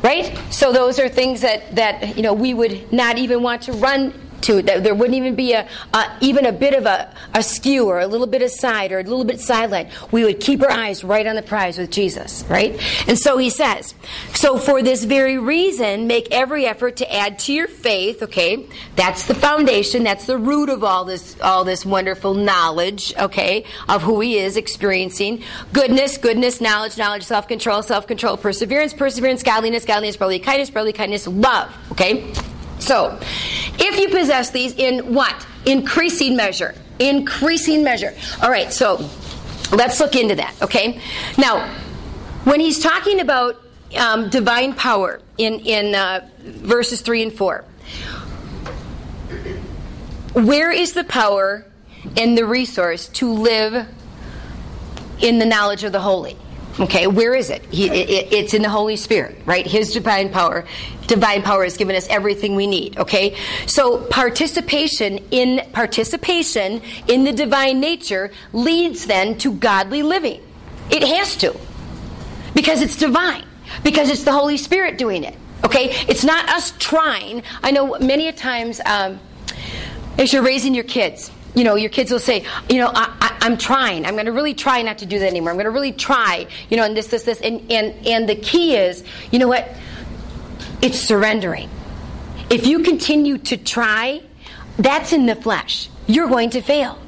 Right? 0.02 0.38
So 0.52 0.72
those 0.72 1.00
are 1.00 1.10
things 1.10 1.42
that 1.42 1.76
that 1.76 2.16
you 2.16 2.24
know 2.24 2.34
we 2.34 2.54
would 2.54 2.92
not 2.92 3.18
even 3.18 3.42
want 3.42 3.64
to 3.64 3.74
run 3.74 4.14
to. 4.46 4.62
There 4.62 4.96
wouldn't 4.96 5.16
even 5.16 5.36
be 5.36 5.54
a, 5.54 5.68
a, 5.94 6.18
even 6.22 6.46
a 6.46 6.52
bit 6.52 6.74
of 6.74 6.86
a, 6.86 7.14
a 7.34 7.44
skew 7.44 7.88
or 7.88 8.00
a 8.00 8.08
little 8.08 8.28
bit 8.28 8.42
of 8.42 8.52
side 8.52 8.92
or 8.92 9.00
a 9.00 9.04
little 9.04 9.26
bit 9.26 9.40
sideline. 9.40 9.90
We 10.12 10.24
would 10.24 10.40
keep 10.40 10.62
our 10.62 10.72
eyes 10.72 11.04
right 11.04 11.26
on 11.26 11.36
the 11.36 11.42
prize 11.42 11.78
with 11.78 11.92
Jesus, 11.92 12.44
right? 12.50 12.80
And 13.08 13.18
so 13.18 13.38
he 13.38 13.50
says, 13.50 13.94
so 14.34 14.58
for 14.58 14.82
this 14.82 15.04
very 15.04 15.38
reason, 15.38 16.08
make 16.08 16.28
every 16.32 16.66
effort 16.66 16.98
to 16.98 17.14
add 17.14 17.40
to 17.40 17.54
your 17.54 17.68
faith. 17.68 18.24
Okay, 18.24 18.68
that's 18.96 19.26
the 19.28 19.36
foundation. 19.36 20.04
That's 20.04 20.26
the 20.26 20.38
root 20.38 20.70
of 20.70 20.84
all 20.84 21.06
this 21.06 21.40
all 21.42 21.64
this 21.64 21.86
wonderful 21.86 22.34
knowledge. 22.34 23.14
Okay, 23.18 23.66
of 23.90 24.02
who 24.02 24.20
he 24.20 24.38
is 24.38 24.58
experiencing 24.58 25.44
goodness, 25.74 26.18
goodness, 26.18 26.62
knowledge, 26.62 26.98
knowledge, 26.98 27.24
self 27.24 27.48
control, 27.48 27.82
self 27.82 28.08
control, 28.08 28.38
perseverance, 28.38 28.94
perseverance, 28.94 29.44
godliness, 29.44 29.86
godliness, 29.86 30.18
brotherly 30.18 30.40
kindness, 30.40 30.70
brotherly 30.70 30.94
kindness, 30.94 31.28
love. 31.28 31.76
Okay. 31.92 32.34
So, 32.86 33.18
if 33.80 34.00
you 34.00 34.10
possess 34.10 34.52
these 34.52 34.76
in 34.76 35.16
what? 35.16 35.48
Increasing 35.66 36.36
measure. 36.36 36.76
Increasing 37.00 37.84
measure. 37.84 38.14
All 38.44 38.52
right, 38.52 38.72
so 38.72 39.10
let's 39.72 40.00
look 40.00 40.16
into 40.16 40.36
that, 40.36 40.54
okay? 40.62 41.02
Now, 41.36 41.68
when 42.44 42.60
he's 42.60 42.80
talking 42.80 43.22
about 43.22 43.60
um, 43.98 44.30
divine 44.30 44.74
power 44.76 45.20
in, 45.40 45.62
in 45.62 45.96
uh, 45.96 46.30
verses 46.44 47.02
3 47.02 47.24
and 47.24 47.34
4, 47.34 47.66
where 50.34 50.70
is 50.70 50.94
the 50.94 51.06
power 51.06 51.66
and 52.16 52.38
the 52.38 52.46
resource 52.46 53.08
to 53.08 53.32
live 53.32 53.88
in 55.22 55.40
the 55.40 55.46
knowledge 55.46 55.84
of 55.84 55.92
the 55.92 56.02
holy? 56.02 56.38
Okay, 56.80 57.08
where 57.08 57.34
is 57.34 57.50
it? 57.50 57.64
He, 57.72 57.88
it? 57.88 58.34
It's 58.34 58.54
in 58.54 58.62
the 58.62 58.70
Holy 58.70 58.98
Spirit, 58.98 59.38
right? 59.46 59.66
His 59.66 59.94
divine 59.94 60.30
power. 60.30 60.66
Divine 61.08 61.42
power 61.42 61.64
has 61.64 61.78
given 61.78 61.96
us 61.96 62.08
everything 62.10 62.56
we 62.56 62.68
need. 62.68 62.98
Okay, 62.98 63.38
so 63.66 64.06
participation 64.08 65.20
in 65.32 65.62
participation 65.72 66.82
in 67.08 67.24
the 67.24 67.32
divine 67.32 67.80
nature 67.80 68.32
leads 68.52 69.06
then 69.06 69.38
to 69.38 69.54
godly 69.54 70.04
living. 70.04 70.42
It 70.90 71.04
has 71.04 71.36
to, 71.38 71.56
because 72.54 72.82
it's 72.82 72.98
divine. 72.98 73.46
Because 73.84 74.10
it's 74.10 74.24
the 74.24 74.32
Holy 74.32 74.58
Spirit 74.58 74.98
doing 74.98 75.24
it. 75.24 75.36
Okay, 75.64 75.90
it's 76.08 76.24
not 76.24 76.48
us 76.50 76.72
trying. 76.78 77.42
I 77.64 77.72
know 77.72 77.98
many 78.00 78.28
a 78.28 78.32
times 78.32 78.80
um, 78.86 79.20
as 80.20 80.32
you're 80.32 80.44
raising 80.44 80.76
your 80.76 80.84
kids, 80.84 81.32
you 81.56 81.64
know, 81.64 81.76
your 81.76 81.90
kids 81.90 82.12
will 82.12 82.20
say, 82.20 82.46
you 82.70 82.78
know, 82.78 82.92
I, 82.94 83.38
am 83.42 83.58
trying. 83.58 84.06
I'm 84.06 84.14
going 84.14 84.26
to 84.26 84.32
really 84.32 84.54
try 84.54 84.82
not 84.82 85.00
to 85.00 85.06
do 85.06 85.20
that 85.20 85.28
anymore. 85.28 85.52
I'm 85.52 85.56
going 85.56 85.66
to 85.66 85.72
really 85.72 85.92
try, 85.92 86.48
you 86.70 86.78
know, 86.78 86.84
and 86.84 86.96
this, 86.96 87.08
this, 87.08 87.24
this. 87.24 87.42
And, 87.42 87.72
and, 87.72 88.06
and 88.06 88.30
the 88.30 88.36
key 88.36 88.76
is, 88.76 89.04
you 89.32 89.40
know 89.40 89.48
what? 89.48 89.68
It's 90.82 91.00
surrendering. 91.00 91.70
If 92.50 92.68
you 92.68 92.80
continue 92.80 93.38
to 93.40 93.58
try, 93.58 94.22
that's 94.78 95.14
in 95.14 95.26
the 95.26 95.36
flesh. 95.36 95.90
You're 96.08 96.28
going 96.28 96.52
to 96.52 96.62
fail. 96.62 97.00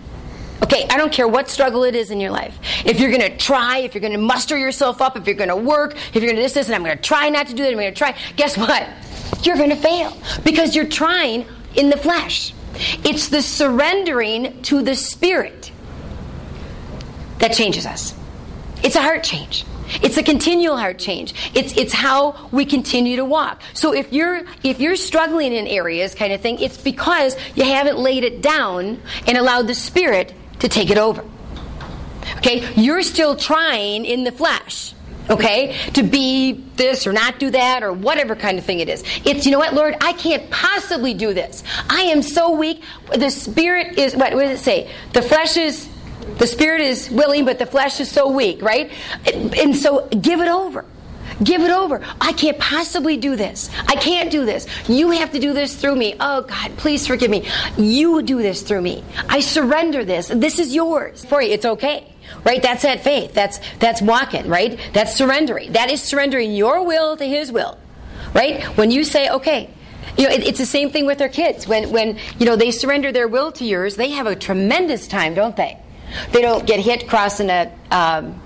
Okay, 0.64 0.88
I 0.90 0.98
don't 0.98 1.12
care 1.12 1.28
what 1.28 1.50
struggle 1.50 1.84
it 1.84 1.94
is 1.94 2.10
in 2.10 2.20
your 2.20 2.32
life. 2.32 2.58
If 2.84 3.00
you're 3.00 3.12
going 3.12 3.22
to 3.22 3.38
try, 3.38 3.80
if 3.80 3.94
you're 3.94 4.02
going 4.02 4.14
to 4.14 4.20
muster 4.20 4.58
yourself 4.58 5.02
up, 5.02 5.16
if 5.16 5.28
you're 5.28 5.36
going 5.36 5.50
to 5.50 5.56
work, 5.56 5.96
if 5.96 6.16
you're 6.16 6.24
going 6.24 6.36
to 6.36 6.42
this, 6.42 6.54
this, 6.54 6.66
and 6.66 6.76
I'm 6.76 6.84
going 6.84 6.98
to 6.98 7.04
try 7.04 7.30
not 7.30 7.48
to 7.48 7.54
do 7.54 7.64
that, 7.64 7.72
I'm 7.72 7.78
to 7.78 7.92
try, 7.92 8.18
guess 8.36 8.58
what? 8.58 8.88
You're 9.44 9.58
going 9.58 9.70
to 9.70 9.76
fail 9.76 10.18
because 10.44 10.76
you're 10.76 10.88
trying 10.88 11.46
in 11.76 11.90
the 11.90 11.98
flesh. 11.98 12.54
It's 13.04 13.30
the 13.30 13.42
surrendering 13.42 14.62
to 14.64 14.82
the 14.82 14.96
Spirit 14.96 15.72
that 17.40 17.54
changes 17.54 17.86
us. 17.86 18.14
It's 18.84 18.96
a 18.96 19.02
heart 19.02 19.24
change. 19.24 19.66
It's 20.02 20.18
a 20.18 20.24
continual 20.24 20.78
heart 20.78 21.00
change. 21.00 21.34
It's 21.56 21.76
it's 21.78 21.94
how 21.94 22.50
we 22.52 22.66
continue 22.66 23.16
to 23.18 23.26
walk. 23.26 23.62
So 23.74 23.94
if 23.94 24.12
you're 24.12 24.44
if 24.64 24.80
you're 24.80 24.98
struggling 24.98 25.54
in 25.54 25.66
areas 25.66 26.14
kind 26.14 26.34
of 26.34 26.42
thing, 26.42 26.60
it's 26.60 26.78
because 26.78 27.38
you 27.56 27.64
haven't 27.64 27.98
laid 27.98 28.24
it 28.24 28.42
down 28.42 29.02
and 29.26 29.38
allowed 29.38 29.68
the 29.68 29.76
spirit 29.76 30.34
to 30.60 30.68
take 30.68 30.90
it 30.90 30.98
over. 30.98 31.24
Okay? 32.38 32.74
You're 32.76 33.02
still 33.02 33.36
trying 33.36 34.06
in 34.06 34.24
the 34.26 34.32
flesh 34.32 34.94
okay, 35.30 35.76
to 35.94 36.04
be 36.04 36.54
this 36.76 37.08
or 37.08 37.14
not 37.14 37.40
do 37.40 37.50
that 37.52 37.84
or 37.84 37.94
whatever 37.94 38.36
kind 38.36 38.58
of 38.58 38.66
thing 38.66 38.80
it 38.80 38.90
is. 38.90 39.04
It's, 39.26 39.46
you 39.46 39.52
know 39.52 39.60
what, 39.60 39.74
Lord, 39.74 39.96
I 40.02 40.14
can't 40.14 40.50
possibly 40.50 41.14
do 41.14 41.34
this. 41.34 41.64
I 41.90 42.02
am 42.04 42.22
so 42.22 42.52
weak. 42.52 42.84
The 43.14 43.30
spirit 43.30 43.98
is, 43.98 44.16
what, 44.16 44.34
what 44.34 44.44
does 44.44 44.60
it 44.60 44.64
say? 44.64 44.92
The 45.14 45.22
flesh 45.22 45.58
is, 45.58 45.90
the 46.38 46.48
spirit 46.48 46.82
is 46.82 47.10
willing, 47.10 47.46
but 47.46 47.60
the 47.60 47.66
flesh 47.66 48.00
is 48.00 48.10
so 48.10 48.30
weak, 48.30 48.62
right? 48.62 48.92
And 49.26 49.76
so 49.76 50.08
give 50.08 50.42
it 50.42 50.48
over. 50.48 50.86
Give 51.44 51.62
it 51.62 51.70
over. 51.70 52.04
I 52.20 52.34
can't 52.34 52.58
possibly 52.58 53.18
do 53.18 53.36
this. 53.36 53.70
I 53.88 53.96
can't 53.96 54.32
do 54.32 54.46
this. 54.46 54.66
You 54.88 55.12
have 55.12 55.32
to 55.34 55.40
do 55.40 55.54
this 55.54 55.76
through 55.76 55.96
me. 55.96 56.16
Oh, 56.20 56.42
God, 56.42 56.76
please 56.78 57.06
forgive 57.06 57.30
me. 57.30 57.48
You 57.78 58.22
do 58.24 58.38
this 58.38 58.64
through 58.64 58.82
me. 58.82 59.04
I 59.30 59.40
surrender 59.42 60.04
this. 60.04 60.28
This 60.28 60.58
is 60.60 60.74
yours. 60.74 61.24
For 61.26 61.42
you, 61.42 61.52
it's 61.52 61.66
okay. 61.66 62.12
Right? 62.44 62.62
That's 62.62 62.84
that 62.84 63.02
faith. 63.02 63.34
That's 63.34 63.60
that's 63.80 64.02
walking, 64.02 64.50
right? 64.50 64.80
That's 64.94 65.16
surrendering. 65.16 65.74
That 65.74 65.92
is 65.92 66.02
surrendering 66.02 66.54
your 66.54 66.86
will 66.86 67.16
to 67.18 67.26
his 67.26 67.52
will. 67.52 67.78
Right? 68.34 68.64
When 68.78 68.92
you 68.92 69.04
say, 69.04 69.30
okay, 69.30 69.70
you 70.18 70.28
know, 70.28 70.34
it, 70.34 70.44
it's 70.44 70.60
the 70.60 70.66
same 70.66 70.90
thing 70.90 71.06
with 71.06 71.20
their 71.20 71.30
kids. 71.30 71.68
When 71.68 71.90
when 71.92 72.18
you 72.38 72.46
know 72.46 72.56
they 72.56 72.72
surrender 72.72 73.12
their 73.12 73.28
will 73.28 73.52
to 73.54 73.66
yours, 73.66 73.96
they 73.96 74.12
have 74.12 74.28
a 74.28 74.36
tremendous 74.36 75.08
time, 75.08 75.36
don't 75.36 75.56
they? 75.56 75.78
They 76.32 76.42
don't 76.42 76.66
get 76.66 76.80
hit 76.80 77.08
crossing 77.08 77.50
a 77.50 77.72
um, 77.92 78.42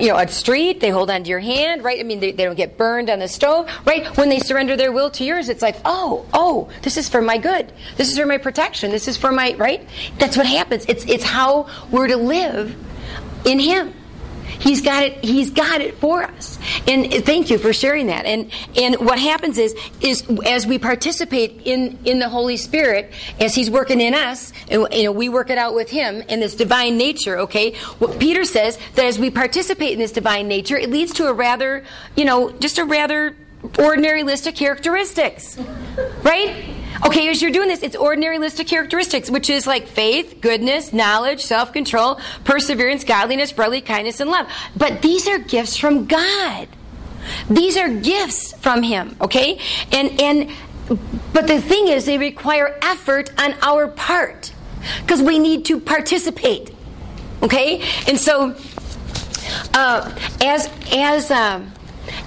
you 0.00 0.08
know 0.08 0.16
a 0.16 0.26
street. 0.28 0.80
They 0.80 0.90
hold 0.90 1.10
onto 1.10 1.28
your 1.30 1.40
hand, 1.40 1.84
right? 1.84 1.98
I 1.98 2.02
mean, 2.02 2.20
they, 2.20 2.32
they 2.32 2.44
don't 2.44 2.56
get 2.56 2.76
burned 2.76 3.10
on 3.10 3.18
the 3.18 3.28
stove, 3.28 3.68
right? 3.84 4.06
When 4.16 4.28
they 4.28 4.38
surrender 4.38 4.76
their 4.76 4.92
will 4.92 5.10
to 5.10 5.24
yours, 5.24 5.48
it's 5.48 5.62
like, 5.62 5.76
oh, 5.84 6.26
oh, 6.32 6.68
this 6.82 6.96
is 6.96 7.08
for 7.08 7.20
my 7.20 7.38
good. 7.38 7.72
This 7.96 8.10
is 8.10 8.18
for 8.18 8.26
my 8.26 8.38
protection. 8.38 8.90
This 8.90 9.08
is 9.08 9.16
for 9.16 9.32
my 9.32 9.54
right. 9.54 9.86
That's 10.18 10.36
what 10.36 10.46
happens. 10.46 10.84
It's 10.88 11.04
it's 11.04 11.24
how 11.24 11.68
we're 11.90 12.08
to 12.08 12.16
live 12.16 12.76
in 13.44 13.58
Him. 13.58 13.94
He's 14.58 14.80
got 14.80 15.02
it. 15.02 15.24
He's 15.24 15.50
got 15.50 15.80
it 15.80 15.94
for 15.96 16.22
us. 16.22 16.58
And 16.86 17.12
thank 17.24 17.50
you 17.50 17.58
for 17.58 17.72
sharing 17.72 18.06
that. 18.08 18.26
And 18.26 18.50
and 18.76 18.96
what 18.96 19.18
happens 19.18 19.58
is 19.58 19.74
is 20.00 20.24
as 20.46 20.66
we 20.66 20.78
participate 20.78 21.62
in 21.64 21.98
in 22.04 22.18
the 22.18 22.28
Holy 22.28 22.56
Spirit, 22.56 23.12
as 23.40 23.54
He's 23.54 23.70
working 23.70 24.00
in 24.00 24.14
us, 24.14 24.52
and 24.68 24.86
you 24.92 25.04
know 25.04 25.12
we 25.12 25.28
work 25.28 25.50
it 25.50 25.58
out 25.58 25.74
with 25.74 25.90
Him 25.90 26.22
in 26.22 26.40
this 26.40 26.54
divine 26.54 26.96
nature. 26.96 27.38
Okay, 27.40 27.74
what 27.98 28.18
Peter 28.18 28.44
says 28.44 28.78
that 28.94 29.04
as 29.04 29.18
we 29.18 29.30
participate 29.30 29.92
in 29.92 29.98
this 29.98 30.12
divine 30.12 30.48
nature, 30.48 30.76
it 30.76 30.90
leads 30.90 31.12
to 31.14 31.26
a 31.26 31.32
rather 31.32 31.84
you 32.16 32.24
know 32.24 32.50
just 32.52 32.78
a 32.78 32.84
rather 32.84 33.36
ordinary 33.78 34.22
list 34.22 34.46
of 34.46 34.54
characteristics, 34.54 35.58
right? 36.22 36.73
Okay, 37.04 37.28
as 37.28 37.42
you're 37.42 37.50
doing 37.50 37.68
this, 37.68 37.82
it's 37.82 37.96
ordinary 37.96 38.38
list 38.38 38.60
of 38.60 38.66
characteristics, 38.66 39.30
which 39.30 39.50
is 39.50 39.66
like 39.66 39.88
faith, 39.88 40.38
goodness, 40.40 40.92
knowledge, 40.92 41.42
self 41.42 41.72
control, 41.72 42.20
perseverance, 42.44 43.04
godliness, 43.04 43.52
brotherly 43.52 43.80
kindness, 43.80 44.20
and 44.20 44.30
love. 44.30 44.46
But 44.76 45.02
these 45.02 45.26
are 45.26 45.38
gifts 45.38 45.76
from 45.76 46.06
God. 46.06 46.68
These 47.50 47.76
are 47.76 47.88
gifts 47.88 48.52
from 48.52 48.82
Him, 48.82 49.16
okay? 49.20 49.58
And, 49.92 50.20
and, 50.20 50.52
but 51.32 51.46
the 51.46 51.60
thing 51.60 51.88
is, 51.88 52.04
they 52.04 52.18
require 52.18 52.78
effort 52.82 53.30
on 53.40 53.54
our 53.62 53.88
part 53.88 54.52
because 55.00 55.22
we 55.22 55.38
need 55.38 55.64
to 55.66 55.80
participate, 55.80 56.74
okay? 57.42 57.82
And 58.06 58.18
so, 58.18 58.54
uh, 59.72 60.14
as, 60.42 60.70
as, 60.92 61.30
um, 61.30 61.72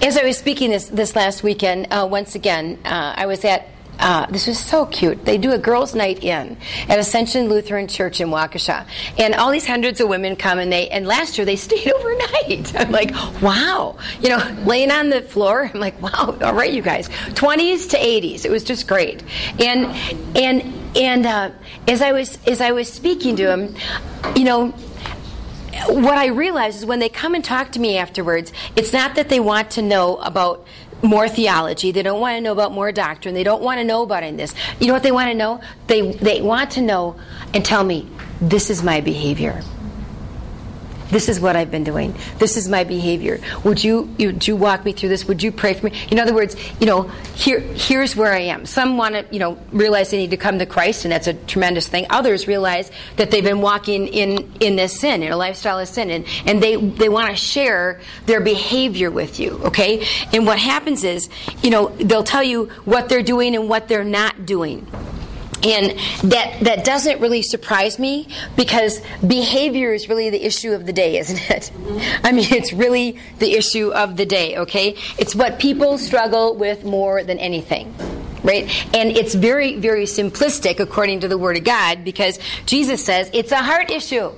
as 0.02 0.18
I 0.18 0.24
was 0.24 0.38
speaking 0.38 0.72
this, 0.72 0.90
this 0.90 1.16
last 1.16 1.44
weekend, 1.44 1.88
uh, 1.92 2.08
once 2.10 2.36
again, 2.36 2.80
uh, 2.84 3.14
I 3.16 3.28
was 3.28 3.46
at 3.46 3.68
uh, 4.00 4.26
this 4.28 4.48
was 4.48 4.60
so 4.60 4.86
cute. 4.86 5.26
They 5.26 5.38
do 5.38 5.52
a 5.52 5.58
girls' 5.58 5.96
night 5.96 6.24
in 6.24 6.58
at 6.88 7.00
Ascension 7.00 7.50
Lutheran 7.50 7.88
Church 7.88 8.22
in 8.22 8.30
Waukesha, 8.30 8.86
and 9.18 9.34
all 9.36 9.52
these 9.52 9.66
hundreds 9.66 10.00
of 10.02 10.08
women 10.08 10.36
come 10.36 10.60
and 10.60 10.72
they. 10.72 10.90
And 10.90 11.08
last 11.08 11.38
year 11.38 11.46
they 11.46 11.56
stayed 11.68 11.92
overnight. 11.92 12.76
I'm 12.80 12.92
like, 12.92 13.12
wow, 13.42 13.98
you 14.22 14.30
know, 14.30 14.58
laying 14.66 14.92
on 14.92 15.10
the 15.10 15.22
floor. 15.22 15.70
I'm 15.74 15.80
like, 15.80 16.02
wow, 16.02 16.38
all 16.42 16.54
right, 16.54 16.72
you 16.72 16.82
guys, 16.82 17.10
20s 17.10 17.90
to 17.92 17.98
80s. 17.98 18.46
It 18.46 18.52
was 18.52 18.64
just 18.64 18.88
great. 18.88 19.24
And 19.60 19.88
and 20.36 20.74
and 20.96 21.26
uh, 21.26 21.52
as 21.88 22.02
I 22.02 22.12
was 22.12 22.38
as 22.48 22.62
I 22.62 22.72
was 22.72 22.92
speaking 22.92 23.36
to 23.38 23.46
them, 23.46 23.76
you 24.36 24.44
know, 24.44 24.74
what 25.88 26.18
I 26.18 26.28
realize 26.28 26.78
is 26.78 26.86
when 26.86 27.00
they 27.00 27.10
come 27.10 27.36
and 27.36 27.44
talk 27.44 27.72
to 27.74 27.80
me 27.80 27.98
afterwards, 27.98 28.52
it's 28.76 28.94
not 28.94 29.16
that 29.16 29.30
they 29.30 29.40
want 29.40 29.72
to 29.72 29.82
know 29.82 30.18
about 30.18 30.66
more 31.02 31.30
theology. 31.30 31.92
They 31.92 32.04
don't 32.04 32.20
want 32.20 32.38
to 32.38 32.42
know 32.42 32.52
about 32.52 32.72
more 32.72 32.92
doctrine. 32.92 33.36
They 33.36 33.44
don't 33.44 33.62
want 33.62 33.80
to 33.80 33.84
know 33.84 34.04
about 34.04 34.24
any 34.24 34.38
this. 34.38 34.54
You 34.80 34.88
know 34.88 34.94
what 34.94 35.04
they 35.04 35.12
want 35.12 35.30
to 35.30 35.36
know? 35.36 35.62
They 35.88 36.12
they 36.12 36.42
want 36.42 36.72
to 36.72 36.82
know 36.82 37.16
and 37.54 37.64
tell 37.64 37.84
me 37.84 38.08
this 38.42 38.70
is 38.70 38.84
my 38.84 39.02
behavior. 39.02 39.62
This 41.10 41.30
is 41.30 41.40
what 41.40 41.56
I've 41.56 41.72
been 41.72 41.84
doing. 41.84 42.16
This 42.38 42.58
is 42.58 42.68
my 42.68 42.84
behavior. 42.84 43.40
Would 43.64 43.84
you, 43.84 44.14
you 44.18 44.28
would 44.28 44.48
you 44.48 44.56
walk 44.56 44.86
me 44.86 44.92
through 44.92 45.10
this? 45.10 45.26
Would 45.26 45.42
you 45.42 45.52
pray 45.52 45.74
for 45.74 45.88
me? 45.88 45.94
In 46.12 46.20
other 46.20 46.34
words, 46.34 46.56
you 46.80 46.86
know, 46.86 47.04
here 47.36 47.60
here's 47.60 48.16
where 48.16 48.34
I 48.34 48.40
am. 48.40 48.66
Some 48.66 48.98
want 48.98 49.16
to, 49.16 49.26
you 49.32 49.40
know, 49.40 49.58
realize 49.72 50.12
they 50.12 50.18
need 50.18 50.32
to 50.32 50.38
come 50.38 50.60
to 50.60 50.66
Christ, 50.66 51.06
and 51.06 51.12
that's 51.12 51.28
a 51.28 51.34
tremendous 51.34 51.88
thing. 51.88 52.06
Others 52.10 52.48
realize 52.48 52.92
that 53.16 53.32
they've 53.32 53.44
been 53.44 53.62
walking 53.62 54.08
in 54.08 54.52
in 54.60 54.76
this 54.76 55.00
sin, 55.00 55.24
in 55.24 55.32
a 55.32 55.38
lifestyle 55.38 55.80
of 55.80 55.88
sin, 55.88 56.10
and 56.10 56.26
and 56.46 56.62
they 56.62 56.76
they 56.76 57.10
want 57.10 57.30
to 57.30 57.36
share 57.36 58.02
their 58.26 58.42
behavior 58.42 59.10
with 59.10 59.40
you. 59.40 59.60
Okay, 59.66 60.06
and 60.34 60.46
what 60.46 60.60
happens 60.60 61.04
is, 61.04 61.30
you 61.64 61.70
know, 61.70 61.90
they'll 61.98 62.24
tell 62.24 62.44
you 62.44 62.66
what 62.86 63.10
they're 63.10 63.24
doing 63.24 63.56
and 63.56 63.70
what 63.70 63.88
they're 63.88 64.04
not 64.04 64.46
doing 64.46 64.86
and 65.64 65.98
that 66.32 66.60
that 66.62 66.86
doesn't 66.86 67.20
really 67.20 67.42
surprise 67.42 67.98
me 67.98 68.28
because 68.56 69.02
behavior 69.26 69.92
is 69.94 70.08
really 70.08 70.30
the 70.30 70.46
issue 70.46 70.72
of 70.74 70.86
the 70.86 70.94
day 70.94 71.18
isn't 71.18 71.50
it? 71.50 71.72
I 72.24 72.32
mean 72.32 72.54
it's 72.54 72.74
really 72.74 73.20
the 73.40 73.54
issue 73.54 73.92
of 73.92 74.18
the 74.18 74.26
day 74.26 74.58
okay? 74.58 74.96
It's 75.18 75.36
what 75.36 75.60
people 75.60 75.98
struggle 75.98 76.56
with 76.56 76.84
more 76.84 77.24
than 77.24 77.40
anything 77.40 77.94
right? 78.44 78.70
And 78.96 79.18
it's 79.18 79.34
very 79.34 79.78
very 79.78 80.06
simplistic 80.06 80.80
according 80.80 81.22
to 81.22 81.28
the 81.28 81.38
word 81.38 81.58
of 81.58 81.64
god 81.64 82.04
because 82.04 82.40
jesus 82.66 83.04
says 83.04 83.30
it's 83.34 83.52
a 83.52 83.58
heart 83.58 83.92
issue. 83.92 84.32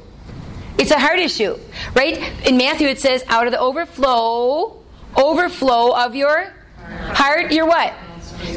It's 0.78 0.92
a 0.92 1.00
heart 1.00 1.20
issue 1.20 1.58
right? 1.96 2.18
In 2.48 2.56
matthew 2.58 2.88
it 2.88 3.00
says 3.00 3.24
out 3.28 3.46
of 3.46 3.52
the 3.52 3.60
overflow 3.60 4.82
overflow 5.18 5.96
of 5.98 6.16
your 6.16 6.54
heart 6.78 7.52
your 7.52 7.66
what? 7.66 7.94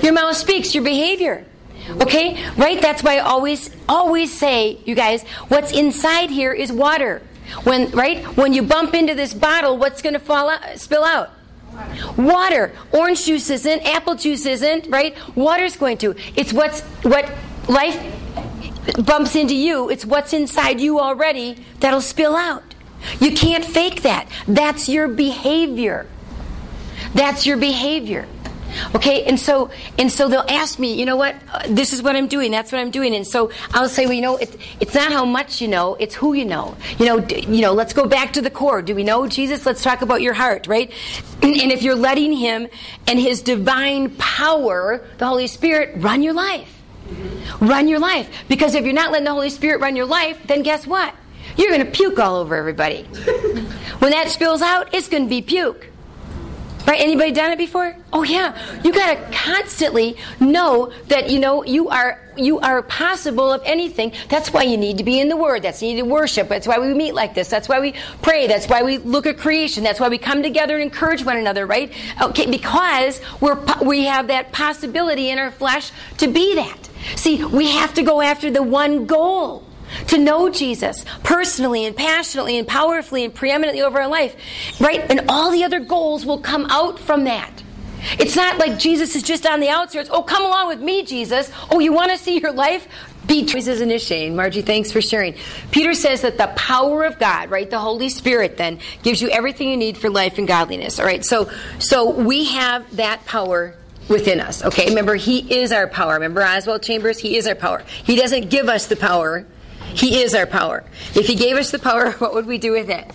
Your 0.00 0.12
mouth 0.12 0.36
speaks 0.36 0.76
your 0.76 0.84
behavior 0.84 1.44
Okay? 1.90 2.44
Right? 2.56 2.80
That's 2.80 3.02
why 3.02 3.16
I 3.16 3.20
always 3.20 3.70
always 3.88 4.36
say, 4.36 4.78
you 4.84 4.94
guys, 4.94 5.22
what's 5.48 5.72
inside 5.72 6.30
here 6.30 6.52
is 6.52 6.72
water. 6.72 7.22
When 7.64 7.90
right? 7.90 8.24
When 8.36 8.52
you 8.52 8.62
bump 8.62 8.94
into 8.94 9.14
this 9.14 9.34
bottle, 9.34 9.76
what's 9.76 10.02
going 10.02 10.14
to 10.14 10.20
fall 10.20 10.48
out, 10.48 10.78
spill 10.78 11.04
out? 11.04 11.30
Water. 12.16 12.72
Orange 12.92 13.24
juice 13.24 13.50
isn't, 13.50 13.82
apple 13.82 14.14
juice 14.14 14.46
isn't, 14.46 14.88
right? 14.88 15.16
Water's 15.34 15.76
going 15.76 15.98
to. 15.98 16.14
It's 16.36 16.52
what's 16.52 16.82
what 17.02 17.30
life 17.68 17.98
bumps 19.04 19.36
into 19.36 19.54
you. 19.54 19.88
It's 19.90 20.04
what's 20.04 20.32
inside 20.32 20.80
you 20.80 20.98
already 21.00 21.64
that'll 21.80 22.00
spill 22.00 22.36
out. 22.36 22.74
You 23.20 23.32
can't 23.32 23.64
fake 23.64 24.02
that. 24.02 24.28
That's 24.46 24.88
your 24.88 25.08
behavior. 25.08 26.06
That's 27.14 27.46
your 27.46 27.56
behavior. 27.56 28.26
Okay, 28.94 29.24
and 29.24 29.38
so 29.38 29.70
and 29.98 30.10
so 30.10 30.28
they'll 30.28 30.44
ask 30.48 30.78
me, 30.78 30.94
you 30.94 31.04
know 31.04 31.16
what? 31.16 31.36
Uh, 31.52 31.62
this 31.68 31.92
is 31.92 32.02
what 32.02 32.16
I'm 32.16 32.28
doing. 32.28 32.50
That's 32.50 32.72
what 32.72 32.80
I'm 32.80 32.90
doing. 32.90 33.14
And 33.14 33.26
so 33.26 33.50
I'll 33.72 33.88
say, 33.88 34.06
well, 34.06 34.14
you 34.14 34.22
know, 34.22 34.36
it's 34.36 34.56
it's 34.80 34.94
not 34.94 35.12
how 35.12 35.24
much 35.24 35.60
you 35.60 35.68
know, 35.68 35.96
it's 35.96 36.14
who 36.14 36.34
you 36.34 36.44
know. 36.44 36.76
You 36.98 37.06
know, 37.06 37.20
d- 37.20 37.44
you 37.48 37.60
know. 37.60 37.72
Let's 37.72 37.92
go 37.92 38.06
back 38.06 38.32
to 38.34 38.40
the 38.42 38.50
core. 38.50 38.82
Do 38.82 38.94
we 38.94 39.04
know 39.04 39.26
Jesus? 39.26 39.66
Let's 39.66 39.82
talk 39.82 40.02
about 40.02 40.22
your 40.22 40.34
heart, 40.34 40.66
right? 40.66 40.92
And, 41.42 41.56
and 41.60 41.72
if 41.72 41.82
you're 41.82 41.94
letting 41.94 42.32
Him 42.32 42.68
and 43.06 43.18
His 43.18 43.42
divine 43.42 44.10
power, 44.16 45.06
the 45.18 45.26
Holy 45.26 45.46
Spirit, 45.46 45.94
run 45.96 46.22
your 46.22 46.34
life, 46.34 46.82
run 47.60 47.88
your 47.88 47.98
life. 47.98 48.28
Because 48.48 48.74
if 48.74 48.84
you're 48.84 48.94
not 48.94 49.10
letting 49.10 49.24
the 49.24 49.32
Holy 49.32 49.50
Spirit 49.50 49.80
run 49.80 49.96
your 49.96 50.06
life, 50.06 50.38
then 50.46 50.62
guess 50.62 50.86
what? 50.86 51.14
You're 51.56 51.70
going 51.70 51.84
to 51.84 51.90
puke 51.90 52.18
all 52.18 52.36
over 52.36 52.54
everybody. 52.56 53.02
when 53.98 54.10
that 54.12 54.28
spills 54.28 54.62
out, 54.62 54.94
it's 54.94 55.08
going 55.08 55.24
to 55.24 55.28
be 55.28 55.42
puke. 55.42 55.91
Right? 56.86 57.00
Anybody 57.00 57.30
done 57.30 57.52
it 57.52 57.58
before? 57.58 57.94
Oh 58.12 58.24
yeah. 58.24 58.56
You 58.82 58.92
got 58.92 59.14
to 59.14 59.36
constantly 59.36 60.16
know 60.40 60.92
that 61.08 61.30
you 61.30 61.38
know 61.38 61.64
you 61.64 61.88
are 61.88 62.20
you 62.36 62.58
are 62.60 62.82
possible 62.82 63.52
of 63.52 63.62
anything. 63.64 64.12
That's 64.28 64.52
why 64.52 64.62
you 64.62 64.76
need 64.76 64.98
to 64.98 65.04
be 65.04 65.20
in 65.20 65.28
the 65.28 65.36
Word. 65.36 65.62
That's 65.62 65.82
you 65.82 65.94
need 65.94 66.00
to 66.00 66.06
worship. 66.06 66.48
That's 66.48 66.66
why 66.66 66.78
we 66.78 66.92
meet 66.92 67.14
like 67.14 67.34
this. 67.34 67.48
That's 67.48 67.68
why 67.68 67.80
we 67.80 67.94
pray. 68.22 68.46
That's 68.46 68.66
why 68.66 68.82
we 68.82 68.98
look 68.98 69.26
at 69.26 69.38
creation. 69.38 69.84
That's 69.84 70.00
why 70.00 70.08
we 70.08 70.18
come 70.18 70.42
together 70.42 70.74
and 70.74 70.82
encourage 70.82 71.24
one 71.24 71.36
another. 71.36 71.66
Right? 71.66 71.92
Okay, 72.20 72.50
because 72.50 73.20
we're 73.40 73.58
we 73.82 74.04
have 74.04 74.26
that 74.28 74.52
possibility 74.52 75.30
in 75.30 75.38
our 75.38 75.50
flesh 75.50 75.92
to 76.18 76.26
be 76.26 76.56
that. 76.56 76.88
See, 77.16 77.44
we 77.44 77.70
have 77.70 77.94
to 77.94 78.02
go 78.02 78.20
after 78.20 78.50
the 78.50 78.62
one 78.62 79.06
goal 79.06 79.64
to 80.08 80.18
know 80.18 80.48
Jesus 80.48 81.04
personally 81.22 81.84
and 81.86 81.96
passionately 81.96 82.58
and 82.58 82.66
powerfully 82.66 83.24
and 83.24 83.34
preeminently 83.34 83.82
over 83.82 84.00
our 84.00 84.08
life, 84.08 84.36
right? 84.80 85.00
And 85.10 85.26
all 85.28 85.50
the 85.50 85.64
other 85.64 85.80
goals 85.80 86.26
will 86.26 86.38
come 86.38 86.66
out 86.66 86.98
from 86.98 87.24
that. 87.24 87.62
It's 88.18 88.36
not 88.36 88.58
like 88.58 88.78
Jesus 88.78 89.14
is 89.14 89.22
just 89.22 89.46
on 89.46 89.60
the 89.60 89.68
outskirts. 89.68 90.10
Oh, 90.12 90.22
come 90.22 90.44
along 90.44 90.68
with 90.68 90.80
me, 90.80 91.04
Jesus. 91.04 91.50
Oh, 91.70 91.78
you 91.78 91.92
want 91.92 92.10
to 92.10 92.18
see 92.18 92.40
your 92.40 92.52
life? 92.52 92.88
Be 93.26 93.46
choices 93.46 94.02
Shane. 94.02 94.34
Margie, 94.34 94.62
thanks 94.62 94.90
for 94.90 95.00
sharing. 95.00 95.34
Peter 95.70 95.94
says 95.94 96.22
that 96.22 96.38
the 96.38 96.48
power 96.56 97.04
of 97.04 97.18
God, 97.18 97.50
right, 97.50 97.70
the 97.70 97.78
Holy 97.78 98.08
Spirit 98.08 98.56
then 98.56 98.80
gives 99.02 99.22
you 99.22 99.30
everything 99.30 99.68
you 99.68 99.76
need 99.76 99.96
for 99.96 100.10
life 100.10 100.38
and 100.38 100.48
godliness. 100.48 100.98
All 100.98 101.06
right. 101.06 101.24
So 101.24 101.50
so 101.78 102.10
we 102.10 102.46
have 102.46 102.96
that 102.96 103.24
power 103.24 103.76
within 104.08 104.40
us. 104.40 104.64
Okay. 104.64 104.88
Remember, 104.88 105.14
he 105.14 105.60
is 105.60 105.70
our 105.70 105.86
power. 105.86 106.14
Remember 106.14 106.42
Oswald 106.42 106.82
Chambers? 106.82 107.18
He 107.18 107.36
is 107.36 107.46
our 107.46 107.54
power. 107.54 107.84
He 108.04 108.16
doesn't 108.16 108.50
give 108.50 108.68
us 108.68 108.86
the 108.88 108.96
power. 108.96 109.46
He 109.94 110.22
is 110.22 110.34
our 110.34 110.46
power. 110.46 110.84
If 111.14 111.26
He 111.26 111.34
gave 111.34 111.56
us 111.56 111.70
the 111.70 111.78
power, 111.78 112.10
what 112.18 112.34
would 112.34 112.46
we 112.46 112.58
do 112.58 112.72
with 112.72 112.90
it? 112.90 113.06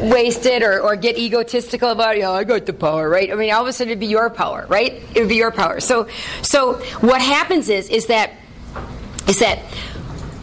Waste 0.00 0.46
it 0.46 0.62
or, 0.62 0.80
or 0.80 0.96
get 0.96 1.18
egotistical 1.18 1.90
about. 1.90 2.16
Yeah, 2.16 2.30
I 2.30 2.44
got 2.44 2.66
the 2.66 2.72
power, 2.72 3.08
right? 3.08 3.30
I 3.30 3.34
mean, 3.34 3.52
all 3.52 3.62
of 3.62 3.68
a 3.68 3.72
sudden 3.72 3.90
it'd 3.90 4.00
be 4.00 4.06
your 4.06 4.30
power, 4.30 4.66
right? 4.68 4.94
It 5.14 5.20
would 5.20 5.28
be 5.28 5.36
your 5.36 5.50
power. 5.50 5.80
So, 5.80 6.08
so 6.42 6.74
what 7.00 7.20
happens 7.20 7.68
is, 7.68 7.88
is 7.90 8.06
that, 8.06 8.32
is 9.28 9.40
that 9.40 9.60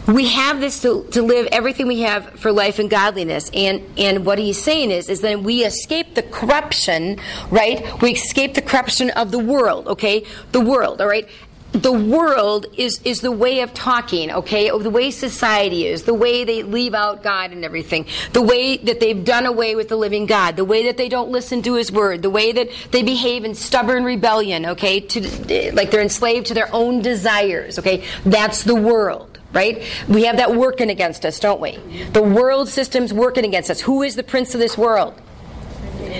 we 0.08 0.26
have 0.28 0.58
this 0.58 0.80
to, 0.82 1.06
to 1.10 1.22
live 1.22 1.46
everything 1.52 1.86
we 1.86 2.00
have 2.00 2.40
for 2.40 2.50
life 2.50 2.78
and 2.78 2.88
godliness 2.88 3.50
and 3.52 3.82
and 3.98 4.24
what 4.24 4.38
he's 4.38 4.60
saying 4.60 4.90
is 4.90 5.08
is 5.10 5.20
that 5.20 5.42
we 5.42 5.64
escape 5.64 6.14
the 6.14 6.22
corruption 6.22 7.18
right 7.50 8.00
we 8.00 8.12
escape 8.12 8.54
the 8.54 8.62
corruption 8.62 9.10
of 9.10 9.30
the 9.30 9.38
world 9.38 9.86
okay 9.86 10.24
the 10.52 10.60
world 10.60 11.02
all 11.02 11.06
right 11.06 11.28
the 11.72 11.92
world 11.92 12.66
is 12.76 13.00
is 13.04 13.20
the 13.20 13.30
way 13.30 13.60
of 13.60 13.74
talking 13.74 14.30
okay? 14.30 14.70
Oh, 14.70 14.78
the 14.78 14.90
way 14.90 15.10
society 15.10 15.86
is 15.86 16.04
the 16.04 16.14
way 16.14 16.44
they 16.44 16.62
leave 16.62 16.94
out 16.94 17.22
god 17.22 17.52
and 17.52 17.64
everything 17.64 18.06
the 18.32 18.40
way 18.42 18.78
that 18.78 19.00
they've 19.00 19.22
done 19.22 19.44
away 19.44 19.74
with 19.74 19.88
the 19.88 19.96
living 19.96 20.24
god 20.26 20.56
the 20.56 20.64
way 20.64 20.84
that 20.84 20.96
they 20.96 21.08
don't 21.08 21.30
listen 21.30 21.60
to 21.62 21.74
his 21.74 21.92
word 21.92 22.22
the 22.22 22.30
way 22.30 22.52
that 22.52 22.68
they 22.90 23.02
behave 23.02 23.44
in 23.44 23.54
stubborn 23.54 24.04
rebellion 24.04 24.64
okay? 24.64 25.00
To 25.00 25.72
like 25.74 25.90
they're 25.90 26.00
enslaved 26.00 26.46
to 26.46 26.54
their 26.54 26.72
own 26.74 27.02
desires 27.02 27.78
okay? 27.78 28.04
That's 28.24 28.64
the 28.64 28.74
world 28.74 29.38
right? 29.52 29.82
We 30.08 30.24
have 30.24 30.36
that 30.38 30.54
working 30.54 30.90
against 30.90 31.26
us 31.26 31.38
don't 31.38 31.60
we? 31.60 31.76
The 32.12 32.22
world 32.22 32.68
system's 32.68 33.12
working 33.12 33.44
against 33.44 33.70
us. 33.70 33.80
Who 33.80 34.02
is 34.02 34.16
the 34.16 34.22
prince 34.22 34.54
of 34.54 34.60
this 34.60 34.78
world 34.78 35.20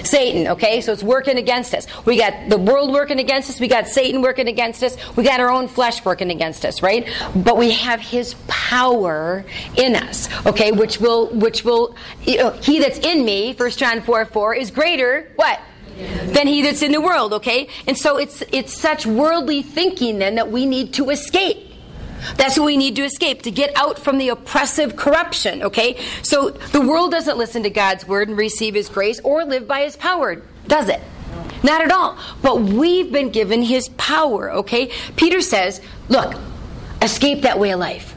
Satan, 0.05 0.49
okay? 0.49 0.81
So 0.81 0.93
it's 0.93 1.03
working 1.03 1.39
against 1.39 1.75
us. 1.75 1.87
We 2.05 2.19
got 2.19 2.49
the 2.49 2.59
world 2.59 2.93
working 2.93 3.19
against 3.19 3.51
us. 3.51 3.61
We 3.61 3.69
got 3.69 3.87
Satan 3.87 4.23
working 4.23 4.49
against 4.49 4.83
us. 4.83 4.97
We 5.17 5.25
got 5.25 5.41
our 5.41 5.51
own 5.51 5.69
flesh 5.69 6.05
working 6.05 6.31
against 6.31 6.65
us, 6.65 6.83
right? 6.83 7.09
But 7.35 7.57
we 7.57 7.73
have 7.73 8.01
his 8.01 8.35
power 8.47 9.45
in 9.77 9.97
us, 9.97 10.29
okay? 10.47 10.73
Which 10.73 11.01
will, 11.01 11.29
which 11.29 11.65
will, 11.65 11.97
you 12.25 12.39
know, 12.39 12.51
he 12.51 12.79
that's 12.81 12.99
in 12.99 13.25
me, 13.25 13.55
1 13.55 13.71
John 13.73 14.03
4 14.03 14.27
4, 14.27 14.55
is 14.55 14.71
greater, 14.71 15.31
what? 15.37 15.61
Than 15.97 16.47
he 16.47 16.63
that's 16.63 16.83
in 16.83 16.93
the 16.93 17.01
world, 17.01 17.33
okay? 17.35 17.69
And 17.87 17.99
so 17.99 18.19
it's, 18.19 18.43
it's 18.53 18.79
such 18.79 19.05
worldly 19.07 19.63
thinking 19.63 20.19
then 20.19 20.37
that 20.37 20.51
we 20.51 20.65
need 20.65 20.95
to 20.95 21.11
escape. 21.11 21.68
That's 22.37 22.59
what 22.59 22.67
we 22.67 22.77
need 22.77 22.97
to 22.97 23.05
escape, 23.05 23.43
to 23.43 23.51
get 23.51 23.77
out 23.77 23.99
from 23.99 24.19
the 24.19 24.29
oppressive 24.29 24.97
corruption, 24.97 25.63
okay? 25.63 26.01
So 26.23 26.51
the 26.51 26.81
world 26.81 27.11
doesn't 27.11 27.39
listen 27.39 27.63
to 27.63 27.71
God's 27.71 28.07
word 28.07 28.29
and 28.29 28.37
receive 28.37 28.75
his 28.75 28.89
grace 28.89 29.21
or 29.21 29.45
live 29.45 29.67
by 29.67 29.83
his 29.83 29.97
power, 29.97 30.43
does 30.67 30.89
it? 30.89 31.01
Not 31.63 31.83
at 31.83 31.91
all. 31.91 32.19
But 32.43 32.61
we've 32.61 33.13
been 33.13 33.31
given 33.31 33.63
his 33.63 33.89
power, 33.91 34.53
okay? 34.53 34.91
Peter 35.17 35.41
says, 35.41 35.81
look, 36.09 36.35
escape 37.03 37.43
that 37.43 37.59
way 37.59 37.71
of 37.71 37.81
life. 37.81 38.15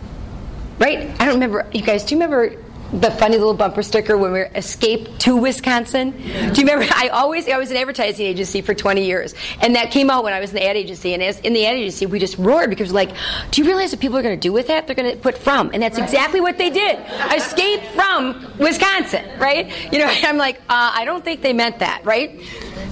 Right? 0.80 1.10
I 1.20 1.26
don't 1.26 1.36
remember, 1.36 1.68
you 1.74 1.82
guys, 1.82 2.04
do 2.04 2.16
you 2.16 2.22
remember 2.22 2.58
the 2.94 3.12
funny 3.12 3.38
little 3.38 3.54
bumper 3.54 3.84
sticker 3.84 4.18
when 4.18 4.32
we 4.32 4.40
were 4.40 4.52
escape 4.56 5.18
to 5.20 5.36
Wisconsin. 5.36 6.14
Yeah. 6.18 6.52
Do 6.52 6.62
you 6.62 6.68
remember? 6.68 6.94
I 6.96 7.10
always 7.10 7.48
I 7.48 7.58
was 7.58 7.72
an 7.72 7.78
advertising 7.78 8.26
agency 8.26 8.62
for 8.62 8.74
20 8.74 9.06
years, 9.06 9.34
and 9.62 9.76
that 9.76 9.92
came 9.92 10.10
out 10.10 10.24
when 10.24 10.34
I 10.34 10.40
was 10.40 10.50
in 10.52 10.56
the 10.56 10.66
ad 10.66 10.76
agency. 10.76 11.14
And 11.14 11.24
as 11.24 11.40
in 11.40 11.54
the 11.54 11.66
ad 11.66 11.76
agency, 11.76 12.06
we 12.06 12.20
just 12.20 12.38
roared 12.38 12.70
because 12.70 12.92
like, 12.92 13.12
do 13.52 13.62
you 13.62 13.68
realize 13.68 13.92
what 13.92 14.02
people 14.02 14.18
are 14.18 14.24
going 14.24 14.36
to 14.36 14.42
do 14.42 14.52
with 14.52 14.68
that? 14.68 14.88
They're 14.88 14.96
going 14.96 15.12
to 15.12 15.18
put 15.18 15.38
from, 15.38 15.72
and 15.74 15.82
that's 15.82 15.98
right. 15.98 16.04
exactly 16.04 16.42
what 16.42 16.58
they 16.58 16.70
did. 16.70 17.00
Escape 17.34 17.82
from 17.96 18.54
Wisconsin, 18.60 19.26
right? 19.40 19.72
You 19.92 20.00
know, 20.00 20.08
I'm 20.24 20.38
like, 20.38 20.58
uh, 20.70 20.92
I 20.94 21.06
don't 21.06 21.24
think 21.24 21.42
they 21.42 21.54
meant 21.54 21.80
that, 21.80 22.06
right? 22.06 22.40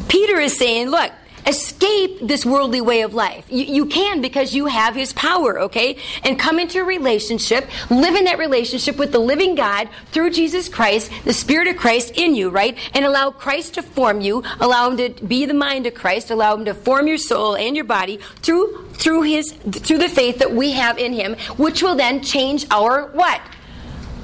Peter 0.07 0.39
is 0.39 0.57
saying, 0.57 0.89
look, 0.89 1.11
escape 1.49 2.19
this 2.21 2.45
worldly 2.45 2.79
way 2.79 3.01
of 3.01 3.13
life. 3.13 3.45
You, 3.49 3.65
you 3.65 3.85
can 3.87 4.21
because 4.21 4.53
you 4.53 4.67
have 4.67 4.95
His 4.95 5.11
power, 5.13 5.59
okay? 5.61 5.97
And 6.23 6.39
come 6.39 6.59
into 6.59 6.79
a 6.79 6.83
relationship, 6.83 7.67
live 7.89 8.15
in 8.15 8.25
that 8.25 8.37
relationship 8.37 8.97
with 8.97 9.11
the 9.11 9.19
living 9.19 9.55
God 9.55 9.89
through 10.11 10.29
Jesus 10.29 10.69
Christ, 10.69 11.11
the 11.25 11.33
Spirit 11.33 11.67
of 11.67 11.75
Christ 11.75 12.13
in 12.15 12.35
you, 12.35 12.49
right? 12.49 12.77
And 12.93 13.03
allow 13.03 13.31
Christ 13.31 13.73
to 13.73 13.81
form 13.81 14.21
you, 14.21 14.43
allow 14.59 14.91
Him 14.91 14.97
to 14.97 15.25
be 15.25 15.45
the 15.45 15.53
mind 15.53 15.85
of 15.87 15.93
Christ, 15.95 16.31
allow 16.31 16.55
Him 16.55 16.65
to 16.65 16.73
form 16.73 17.07
your 17.07 17.17
soul 17.17 17.55
and 17.55 17.75
your 17.75 17.85
body 17.85 18.19
through 18.37 18.85
through 18.93 19.23
His 19.23 19.51
through 19.51 19.97
the 19.97 20.09
faith 20.09 20.39
that 20.39 20.53
we 20.53 20.71
have 20.71 20.97
in 20.97 21.13
Him, 21.13 21.35
which 21.57 21.81
will 21.81 21.95
then 21.95 22.21
change 22.21 22.65
our 22.69 23.07
what 23.07 23.41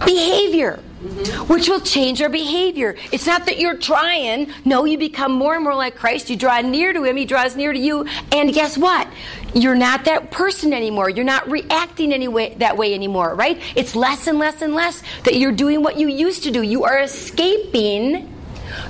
behavior. 0.06 0.80
Mm-hmm. 1.06 1.54
Which 1.54 1.70
will 1.70 1.82
change 1.82 2.22
our 2.22 2.30
behavior. 2.30 2.96
It's 3.12 3.28
not 3.28 3.46
that 3.46 3.60
you're 3.60 3.78
trying. 3.78 4.52
No, 4.66 4.86
you 4.86 4.98
become 4.98 5.32
more 5.32 5.54
and 5.54 5.64
more 5.64 5.76
like 5.76 5.96
Christ. 5.96 6.30
You 6.32 6.36
draw 6.36 6.60
near 6.62 6.94
to 6.94 7.04
Him, 7.04 7.16
He 7.16 7.26
draws 7.26 7.56
near 7.56 7.72
to 7.72 7.80
you. 7.80 8.08
And 8.32 8.52
guess 8.52 8.78
what? 8.78 9.08
You're 9.54 9.76
not 9.76 10.06
that 10.06 10.32
person 10.32 10.74
anymore. 10.74 11.10
You're 11.10 11.24
not 11.24 11.50
reacting 11.50 12.12
any 12.12 12.28
way, 12.28 12.56
that 12.56 12.76
way 12.76 12.94
anymore, 12.94 13.36
right? 13.36 13.62
It's 13.76 13.96
less 13.96 14.28
and 14.28 14.40
less 14.40 14.62
and 14.62 14.74
less 14.74 15.04
that 15.24 15.36
you're 15.36 15.52
doing 15.52 15.84
what 15.84 15.98
you 15.98 16.08
used 16.08 16.44
to 16.44 16.52
do. 16.52 16.62
You 16.62 16.84
are 16.86 17.00
escaping 17.00 18.34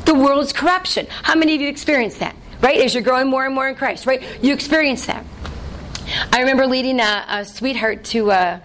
the 0.05 0.13
world's 0.13 0.53
corruption. 0.53 1.07
How 1.09 1.35
many 1.35 1.53
of 1.55 1.61
you 1.61 1.67
experienced 1.67 2.19
that? 2.19 2.35
Right? 2.61 2.79
As 2.79 2.93
you're 2.93 3.03
growing 3.03 3.27
more 3.27 3.45
and 3.45 3.53
more 3.53 3.67
in 3.67 3.75
Christ, 3.75 4.05
right? 4.05 4.23
You 4.41 4.53
experience 4.53 5.05
that. 5.07 5.25
I 6.31 6.39
remember 6.39 6.67
leading 6.67 6.99
a, 6.99 7.25
a 7.27 7.45
sweetheart 7.45 8.03
to, 8.05 8.31
uh, 8.31 8.59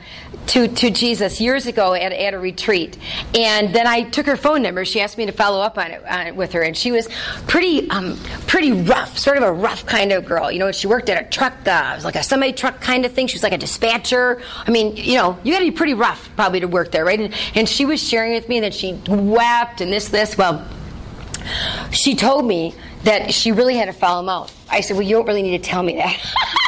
to, 0.49 0.69
to 0.69 0.91
Jesus 0.91 1.41
years 1.41 1.67
ago 1.67 1.95
at, 1.95 2.13
at 2.13 2.35
a 2.35 2.39
retreat. 2.39 2.99
And 3.35 3.75
then 3.75 3.87
I 3.87 4.03
took 4.03 4.27
her 4.27 4.37
phone 4.37 4.63
number. 4.63 4.85
She 4.85 5.01
asked 5.01 5.17
me 5.17 5.27
to 5.27 5.33
follow 5.33 5.61
up 5.61 5.79
on 5.79 5.91
it, 5.91 6.05
on 6.05 6.27
it 6.27 6.37
with 6.37 6.53
her. 6.53 6.63
And 6.63 6.77
she 6.77 6.93
was 6.93 7.09
pretty, 7.47 7.89
um, 7.91 8.19
pretty 8.47 8.73
rough, 8.73 9.17
sort 9.19 9.37
of 9.37 9.43
a 9.43 9.53
rough 9.53 9.87
kind 9.87 10.13
of 10.13 10.25
girl. 10.25 10.51
You 10.51 10.59
know, 10.59 10.73
she 10.73 10.87
worked 10.87 11.09
at 11.09 11.25
a 11.25 11.29
truck, 11.29 11.53
uh, 11.67 11.91
it 11.93 11.97
was 11.97 12.05
like 12.05 12.17
a 12.17 12.23
semi 12.23 12.53
truck 12.53 12.81
kind 12.81 13.05
of 13.05 13.13
thing. 13.13 13.27
She 13.27 13.37
was 13.37 13.43
like 13.43 13.53
a 13.53 13.59
dispatcher. 13.59 14.43
I 14.67 14.71
mean, 14.71 14.97
you 14.97 15.17
know, 15.17 15.39
you 15.45 15.53
got 15.53 15.61
to 15.61 15.67
be 15.67 15.71
pretty 15.71 15.95
rough 15.95 16.31
probably 16.37 16.61
to 16.61 16.69
work 16.69 16.91
there, 16.91 17.05
right? 17.05 17.21
And, 17.21 17.35
and 17.55 17.69
she 17.69 17.87
was 17.87 18.03
sharing 18.03 18.33
with 18.33 18.49
me 18.49 18.61
that 18.61 18.75
she 18.75 18.95
wept 19.09 19.81
and 19.81 19.93
this, 19.93 20.09
this. 20.09 20.37
Well, 20.37 20.67
she 21.91 22.15
told 22.15 22.45
me 22.45 22.75
that 23.05 23.33
she 23.33 23.53
really 23.53 23.77
had 23.77 23.87
to 23.87 23.93
follow 23.93 24.21
him 24.21 24.29
out. 24.29 24.53
I 24.69 24.81
said, 24.81 24.97
Well, 24.97 25.07
you 25.07 25.17
don't 25.17 25.27
really 25.27 25.43
need 25.43 25.63
to 25.63 25.69
tell 25.69 25.83
me 25.83 25.97
that. 25.97 26.19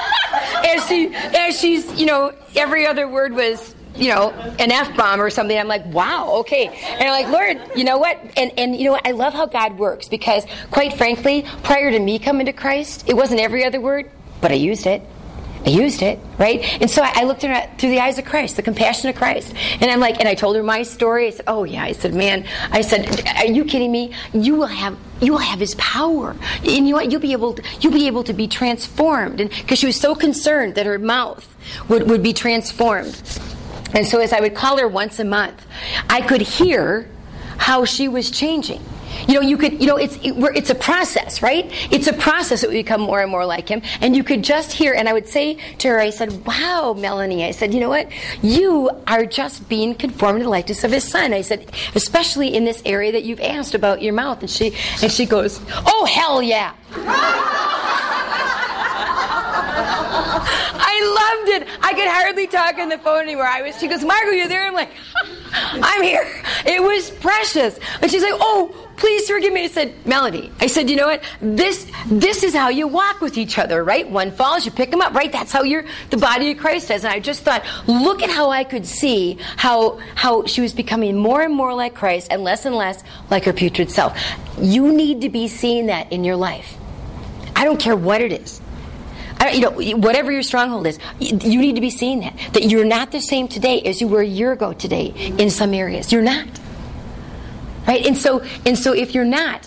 as 0.64 0.86
she 0.86 1.14
as 1.14 1.58
she's 1.58 1.92
you 1.98 2.06
know 2.06 2.32
every 2.56 2.86
other 2.86 3.08
word 3.08 3.32
was 3.32 3.74
you 3.94 4.08
know 4.08 4.30
an 4.58 4.70
f 4.70 4.96
bomb 4.96 5.20
or 5.20 5.30
something. 5.30 5.56
I'm 5.56 5.68
like, 5.68 5.84
wow, 5.86 6.36
okay. 6.40 6.66
And 6.66 7.08
I'm 7.08 7.10
like, 7.10 7.28
Lord, 7.28 7.76
you 7.76 7.84
know 7.84 7.98
what? 7.98 8.18
And 8.36 8.52
and 8.56 8.76
you 8.76 8.84
know 8.84 8.92
what? 8.92 9.06
I 9.06 9.12
love 9.12 9.32
how 9.34 9.46
God 9.46 9.78
works 9.78 10.08
because 10.08 10.44
quite 10.70 10.94
frankly, 10.94 11.44
prior 11.62 11.90
to 11.90 11.98
me 11.98 12.18
coming 12.18 12.46
to 12.46 12.52
Christ, 12.52 13.08
it 13.08 13.14
wasn't 13.14 13.40
every 13.40 13.64
other 13.64 13.80
word, 13.80 14.10
but 14.40 14.50
I 14.50 14.54
used 14.54 14.86
it. 14.86 15.02
I 15.64 15.70
used 15.70 16.02
it, 16.02 16.18
right? 16.38 16.60
And 16.80 16.90
so 16.90 17.02
I, 17.02 17.12
I 17.20 17.24
looked 17.24 17.44
at 17.44 17.50
her 17.50 17.76
through 17.76 17.90
the 17.90 18.00
eyes 18.00 18.18
of 18.18 18.24
Christ, 18.24 18.56
the 18.56 18.62
compassion 18.62 19.08
of 19.10 19.16
Christ. 19.16 19.54
And 19.80 19.90
I'm 19.90 20.00
like, 20.00 20.18
and 20.18 20.28
I 20.28 20.34
told 20.34 20.56
her 20.56 20.62
my 20.62 20.82
story. 20.82 21.28
I 21.28 21.30
said, 21.30 21.44
oh 21.46 21.64
yeah. 21.64 21.84
I 21.84 21.92
said, 21.92 22.14
man, 22.14 22.46
I 22.70 22.80
said, 22.80 23.28
are 23.36 23.46
you 23.46 23.64
kidding 23.64 23.92
me? 23.92 24.12
You 24.32 24.56
will 24.56 24.66
have, 24.66 24.98
you 25.20 25.32
will 25.32 25.38
have 25.38 25.60
His 25.60 25.74
power, 25.76 26.36
and 26.64 26.88
you? 26.88 27.00
You'll 27.00 27.20
be 27.20 27.32
able, 27.32 27.54
to, 27.54 27.62
you'll 27.80 27.92
be 27.92 28.08
able 28.08 28.24
to 28.24 28.32
be 28.32 28.48
transformed. 28.48 29.40
And 29.40 29.50
because 29.50 29.78
she 29.78 29.86
was 29.86 30.00
so 30.00 30.14
concerned 30.14 30.74
that 30.74 30.86
her 30.86 30.98
mouth 30.98 31.48
would 31.88 32.08
would 32.10 32.22
be 32.22 32.32
transformed. 32.32 33.20
And 33.94 34.06
so 34.06 34.18
as 34.20 34.32
I 34.32 34.40
would 34.40 34.54
call 34.54 34.78
her 34.78 34.88
once 34.88 35.18
a 35.18 35.24
month, 35.24 35.64
I 36.08 36.22
could 36.22 36.40
hear 36.40 37.08
how 37.58 37.84
she 37.84 38.08
was 38.08 38.30
changing. 38.30 38.82
You 39.28 39.34
know, 39.34 39.40
you 39.40 39.56
could, 39.56 39.80
you 39.80 39.86
know, 39.86 39.96
it's 39.96 40.16
it, 40.16 40.34
it's 40.56 40.70
a 40.70 40.74
process, 40.74 41.42
right? 41.42 41.70
It's 41.90 42.06
a 42.06 42.12
process 42.12 42.60
that 42.62 42.70
we 42.70 42.76
become 42.76 43.00
more 43.00 43.20
and 43.20 43.30
more 43.30 43.46
like 43.46 43.68
him. 43.68 43.82
And 44.00 44.16
you 44.16 44.24
could 44.24 44.42
just 44.42 44.72
hear, 44.72 44.94
and 44.94 45.08
I 45.08 45.12
would 45.12 45.28
say 45.28 45.58
to 45.78 45.88
her, 45.88 46.00
I 46.00 46.10
said, 46.10 46.44
"Wow, 46.46 46.94
Melanie," 46.98 47.44
I 47.44 47.50
said, 47.52 47.72
"You 47.74 47.80
know 47.80 47.88
what? 47.88 48.08
You 48.42 48.90
are 49.06 49.24
just 49.24 49.68
being 49.68 49.94
conformed 49.94 50.40
to 50.40 50.44
the 50.44 50.50
likeness 50.50 50.84
of 50.84 50.90
His 50.92 51.04
Son." 51.04 51.32
I 51.32 51.42
said, 51.42 51.70
especially 51.94 52.54
in 52.54 52.64
this 52.64 52.82
area 52.84 53.12
that 53.12 53.24
you've 53.24 53.40
asked 53.40 53.74
about 53.74 54.02
your 54.02 54.12
mouth. 54.12 54.40
And 54.40 54.50
she 54.50 54.74
and 55.02 55.10
she 55.10 55.26
goes, 55.26 55.60
"Oh 55.86 56.04
hell 56.06 56.42
yeah!" 56.42 56.74
I 60.84 61.36
loved 61.36 61.48
it. 61.62 61.68
I 61.82 61.92
could 61.94 62.08
hardly 62.08 62.46
talk 62.46 62.78
on 62.78 62.88
the 62.88 62.98
phone 62.98 63.22
anymore. 63.22 63.46
I 63.46 63.62
was. 63.62 63.78
She 63.78 63.88
goes, 63.88 64.04
"Margot, 64.04 64.32
you're 64.32 64.48
there." 64.48 64.66
I'm 64.66 64.74
like, 64.74 64.90
"I'm 65.52 66.02
here." 66.02 66.26
It 66.64 66.82
was 66.82 67.10
precious. 67.10 67.78
And 68.00 68.10
she's 68.10 68.22
like, 68.22 68.34
"Oh." 68.34 68.82
please 69.02 69.28
forgive 69.28 69.52
me. 69.52 69.64
I 69.64 69.66
said, 69.66 70.06
Melody, 70.06 70.52
I 70.60 70.68
said, 70.68 70.88
you 70.88 70.94
know 70.94 71.08
what? 71.08 71.24
This 71.40 71.90
this 72.06 72.44
is 72.44 72.54
how 72.54 72.68
you 72.68 72.86
walk 72.86 73.20
with 73.20 73.36
each 73.36 73.58
other, 73.58 73.82
right? 73.82 74.08
One 74.08 74.30
falls, 74.30 74.64
you 74.64 74.70
pick 74.70 74.92
them 74.92 75.00
up, 75.00 75.12
right? 75.12 75.32
That's 75.32 75.50
how 75.50 75.64
you're 75.64 75.84
the 76.10 76.18
body 76.18 76.52
of 76.52 76.58
Christ 76.58 76.88
is. 76.88 77.04
And 77.04 77.12
I 77.12 77.18
just 77.18 77.42
thought, 77.42 77.64
look 77.88 78.22
at 78.22 78.30
how 78.30 78.50
I 78.50 78.62
could 78.62 78.86
see 78.86 79.38
how 79.56 79.98
how 80.14 80.46
she 80.46 80.60
was 80.60 80.72
becoming 80.72 81.16
more 81.16 81.42
and 81.42 81.52
more 81.52 81.74
like 81.74 81.94
Christ 81.94 82.28
and 82.30 82.44
less 82.44 82.64
and 82.64 82.76
less 82.76 83.02
like 83.28 83.44
her 83.44 83.52
putrid 83.52 83.90
self. 83.90 84.16
You 84.60 84.92
need 84.92 85.22
to 85.22 85.28
be 85.28 85.48
seeing 85.48 85.86
that 85.86 86.12
in 86.12 86.22
your 86.22 86.36
life. 86.36 86.76
I 87.56 87.64
don't 87.64 87.80
care 87.80 87.96
what 87.96 88.20
it 88.20 88.32
is. 88.32 88.61
You 89.50 89.60
know, 89.60 89.96
whatever 89.96 90.30
your 90.30 90.42
stronghold 90.42 90.86
is, 90.86 90.98
you 91.18 91.60
need 91.60 91.74
to 91.74 91.80
be 91.80 91.90
seeing 91.90 92.20
that. 92.20 92.36
That 92.52 92.64
you're 92.64 92.84
not 92.84 93.12
the 93.12 93.20
same 93.20 93.48
today 93.48 93.80
as 93.82 94.00
you 94.00 94.08
were 94.08 94.20
a 94.20 94.26
year 94.26 94.52
ago 94.52 94.72
today 94.72 95.06
in 95.38 95.50
some 95.50 95.74
areas. 95.74 96.12
You're 96.12 96.22
not. 96.22 96.48
Right? 97.86 98.06
And 98.06 98.16
so 98.16 98.44
and 98.64 98.78
so 98.78 98.92
if 98.92 99.14
you're 99.14 99.24
not, 99.24 99.66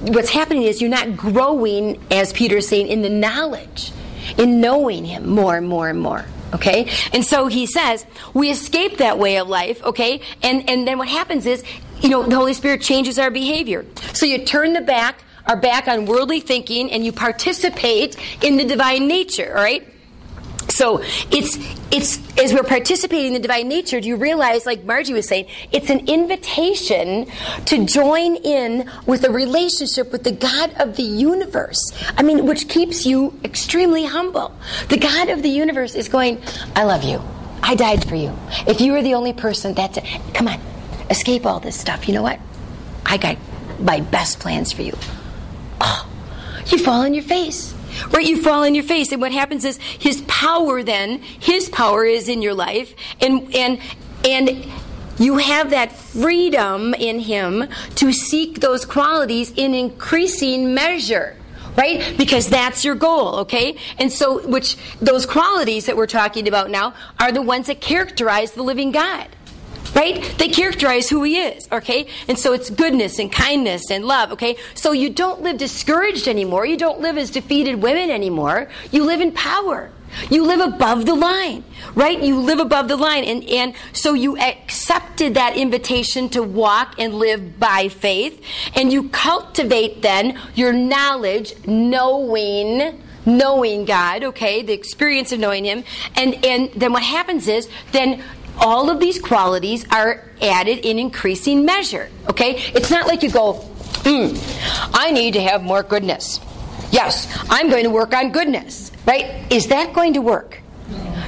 what's 0.00 0.30
happening 0.30 0.64
is 0.64 0.80
you're 0.80 0.90
not 0.90 1.16
growing, 1.16 2.02
as 2.10 2.32
Peter's 2.32 2.66
saying, 2.66 2.88
in 2.88 3.02
the 3.02 3.10
knowledge, 3.10 3.92
in 4.38 4.60
knowing 4.60 5.04
him 5.04 5.28
more 5.28 5.56
and 5.56 5.68
more 5.68 5.88
and 5.88 6.00
more. 6.00 6.24
Okay? 6.52 6.90
And 7.12 7.24
so 7.24 7.46
he 7.46 7.66
says, 7.66 8.06
we 8.32 8.50
escape 8.50 8.98
that 8.98 9.18
way 9.18 9.38
of 9.38 9.48
life, 9.48 9.82
okay? 9.84 10.20
And 10.42 10.68
and 10.68 10.86
then 10.86 10.98
what 10.98 11.08
happens 11.08 11.46
is, 11.46 11.62
you 12.00 12.08
know, 12.08 12.22
the 12.22 12.36
Holy 12.36 12.54
Spirit 12.54 12.80
changes 12.80 13.18
our 13.18 13.30
behavior. 13.30 13.84
So 14.12 14.26
you 14.26 14.44
turn 14.44 14.72
the 14.72 14.80
back, 14.80 15.22
our 15.46 15.56
back 15.56 15.88
on 15.88 16.06
worldly 16.06 16.40
thinking, 16.40 16.90
and 16.90 17.04
you 17.04 17.12
participate 17.12 18.16
in 18.42 18.56
the 18.56 18.64
divine 18.64 19.06
nature, 19.08 19.56
all 19.56 19.62
right? 19.62 19.86
So 20.70 21.02
it's 21.30 21.58
it's 21.92 22.18
as 22.38 22.52
we're 22.52 22.64
participating 22.64 23.28
in 23.28 23.32
the 23.34 23.38
divine 23.38 23.68
nature, 23.68 24.00
do 24.00 24.08
you 24.08 24.16
realize, 24.16 24.66
like 24.66 24.82
Margie 24.84 25.12
was 25.12 25.28
saying, 25.28 25.46
it's 25.70 25.90
an 25.90 26.08
invitation 26.08 27.26
to 27.66 27.84
join 27.84 28.36
in 28.36 28.90
with 29.06 29.24
a 29.24 29.30
relationship 29.30 30.10
with 30.10 30.24
the 30.24 30.32
God 30.32 30.72
of 30.78 30.96
the 30.96 31.02
universe. 31.02 31.92
I 32.16 32.22
mean, 32.22 32.46
which 32.46 32.68
keeps 32.68 33.06
you 33.06 33.38
extremely 33.44 34.04
humble. 34.04 34.52
The 34.88 34.98
God 34.98 35.28
of 35.28 35.42
the 35.42 35.50
universe 35.50 35.94
is 35.94 36.08
going, 36.08 36.42
I 36.74 36.84
love 36.84 37.04
you. 37.04 37.22
I 37.62 37.74
died 37.74 38.08
for 38.08 38.16
you. 38.16 38.36
If 38.66 38.80
you 38.80 38.92
were 38.92 39.02
the 39.02 39.14
only 39.14 39.32
person, 39.32 39.74
that's 39.74 39.98
it. 39.98 40.04
Come 40.32 40.48
on, 40.48 40.60
escape 41.08 41.46
all 41.46 41.60
this 41.60 41.78
stuff. 41.78 42.08
You 42.08 42.14
know 42.14 42.22
what? 42.22 42.40
I 43.06 43.16
got 43.18 43.36
my 43.78 44.00
best 44.00 44.40
plans 44.40 44.72
for 44.72 44.82
you. 44.82 44.94
Oh, 45.84 46.08
you 46.66 46.78
fall 46.78 47.02
on 47.02 47.14
your 47.14 47.22
face. 47.22 47.74
Right? 48.10 48.26
You 48.26 48.42
fall 48.42 48.64
on 48.64 48.74
your 48.74 48.84
face. 48.84 49.12
And 49.12 49.20
what 49.20 49.32
happens 49.32 49.64
is 49.64 49.76
his 49.76 50.22
power 50.22 50.82
then, 50.82 51.20
his 51.20 51.68
power 51.68 52.04
is 52.04 52.28
in 52.28 52.42
your 52.42 52.54
life. 52.54 52.94
And, 53.20 53.54
and, 53.54 53.78
and, 54.24 54.66
you 55.16 55.38
have 55.38 55.70
that 55.70 55.92
freedom 55.92 56.92
in 56.94 57.20
him 57.20 57.68
to 57.94 58.12
seek 58.12 58.58
those 58.58 58.84
qualities 58.84 59.52
in 59.52 59.72
increasing 59.72 60.74
measure 60.74 61.36
right 61.76 62.16
because 62.18 62.48
that's 62.48 62.84
your 62.84 62.96
goal 62.96 63.36
okay 63.36 63.76
and 63.98 64.12
so 64.12 64.44
which 64.48 64.76
those 65.00 65.24
qualities 65.24 65.86
that 65.86 65.96
we're 65.96 66.06
talking 66.06 66.48
about 66.48 66.68
now 66.68 66.94
are 67.20 67.30
the 67.30 67.42
ones 67.42 67.68
that 67.68 67.80
characterize 67.80 68.52
the 68.52 68.62
living 68.62 68.90
god 68.90 69.28
right? 69.94 70.34
They 70.38 70.48
characterize 70.48 71.08
who 71.08 71.22
he 71.22 71.38
is, 71.38 71.68
okay? 71.70 72.06
And 72.28 72.38
so 72.38 72.52
it's 72.52 72.70
goodness 72.70 73.18
and 73.18 73.30
kindness 73.30 73.90
and 73.90 74.04
love, 74.04 74.32
okay? 74.32 74.56
So 74.74 74.92
you 74.92 75.10
don't 75.10 75.42
live 75.42 75.58
discouraged 75.58 76.28
anymore. 76.28 76.66
You 76.66 76.76
don't 76.76 77.00
live 77.00 77.16
as 77.16 77.30
defeated 77.30 77.82
women 77.82 78.10
anymore. 78.10 78.68
You 78.90 79.04
live 79.04 79.20
in 79.20 79.32
power. 79.32 79.90
You 80.30 80.44
live 80.44 80.60
above 80.60 81.06
the 81.06 81.14
line, 81.14 81.64
right? 81.94 82.22
You 82.22 82.38
live 82.38 82.60
above 82.60 82.88
the 82.88 82.96
line. 82.96 83.24
And, 83.24 83.42
and 83.44 83.74
so 83.92 84.14
you 84.14 84.38
accepted 84.38 85.34
that 85.34 85.56
invitation 85.56 86.28
to 86.30 86.42
walk 86.42 86.94
and 86.98 87.14
live 87.14 87.58
by 87.58 87.88
faith. 87.88 88.42
And 88.74 88.92
you 88.92 89.08
cultivate 89.08 90.02
then 90.02 90.40
your 90.54 90.72
knowledge, 90.72 91.54
knowing 91.66 93.00
knowing 93.26 93.86
God, 93.86 94.22
okay, 94.22 94.60
the 94.62 94.74
experience 94.74 95.32
of 95.32 95.40
knowing 95.40 95.64
Him, 95.64 95.84
and 96.14 96.44
and 96.44 96.70
then 96.72 96.92
what 96.92 97.02
happens 97.02 97.48
is 97.48 97.70
then 97.92 98.22
all 98.58 98.90
of 98.90 99.00
these 99.00 99.20
qualities 99.20 99.84
are 99.90 100.24
added 100.40 100.86
in 100.86 100.98
increasing 100.98 101.64
measure. 101.64 102.08
Okay? 102.28 102.56
It's 102.74 102.90
not 102.90 103.06
like 103.06 103.22
you 103.22 103.30
go, 103.30 103.54
hmm, 104.04 104.34
I 104.94 105.10
need 105.10 105.34
to 105.34 105.40
have 105.40 105.62
more 105.62 105.82
goodness. 105.82 106.40
Yes, 106.90 107.26
I'm 107.50 107.70
going 107.70 107.84
to 107.84 107.90
work 107.90 108.14
on 108.14 108.30
goodness. 108.32 108.92
Right? 109.06 109.50
Is 109.52 109.68
that 109.68 109.92
going 109.92 110.14
to 110.14 110.20
work? 110.20 110.60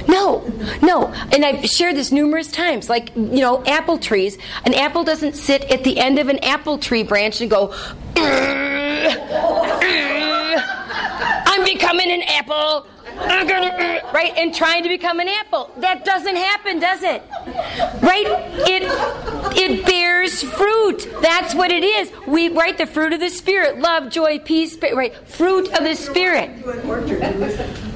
No, 0.07 0.39
no. 0.81 1.07
And 1.33 1.43
I've 1.43 1.65
shared 1.65 1.95
this 1.95 2.11
numerous 2.11 2.49
times. 2.51 2.89
Like, 2.89 3.15
you 3.15 3.41
know, 3.41 3.63
apple 3.65 3.97
trees. 3.97 4.37
An 4.65 4.73
apple 4.73 5.03
doesn't 5.03 5.35
sit 5.35 5.63
at 5.65 5.83
the 5.83 5.99
end 5.99 6.17
of 6.19 6.29
an 6.29 6.39
apple 6.39 6.77
tree 6.77 7.03
branch 7.03 7.41
and 7.41 7.49
go, 7.49 7.73
I'm 11.49 11.65
becoming 11.65 12.11
an 12.11 12.23
apple. 12.23 12.87
I'm 13.19 13.47
gonna, 13.47 13.67
uh, 13.67 14.11
right? 14.13 14.33
And 14.37 14.53
trying 14.53 14.83
to 14.83 14.89
become 14.89 15.19
an 15.19 15.27
apple. 15.27 15.71
That 15.77 16.05
doesn't 16.05 16.35
happen, 16.35 16.79
does 16.79 17.03
it? 17.03 17.23
Right? 18.01 18.25
It 18.67 18.83
it 19.57 19.85
bears 19.85 20.43
fruit. 20.43 21.07
That's 21.21 21.55
what 21.55 21.71
it 21.71 21.83
is. 21.83 22.11
We 22.27 22.49
right 22.49 22.77
the 22.77 22.85
fruit 22.85 23.13
of 23.13 23.19
the 23.19 23.29
spirit, 23.29 23.79
love, 23.79 24.11
joy, 24.11 24.39
peace, 24.39 24.77
right? 24.93 25.15
Fruit 25.27 25.67
of 25.73 25.83
the 25.83 25.95
spirit. 25.95 26.51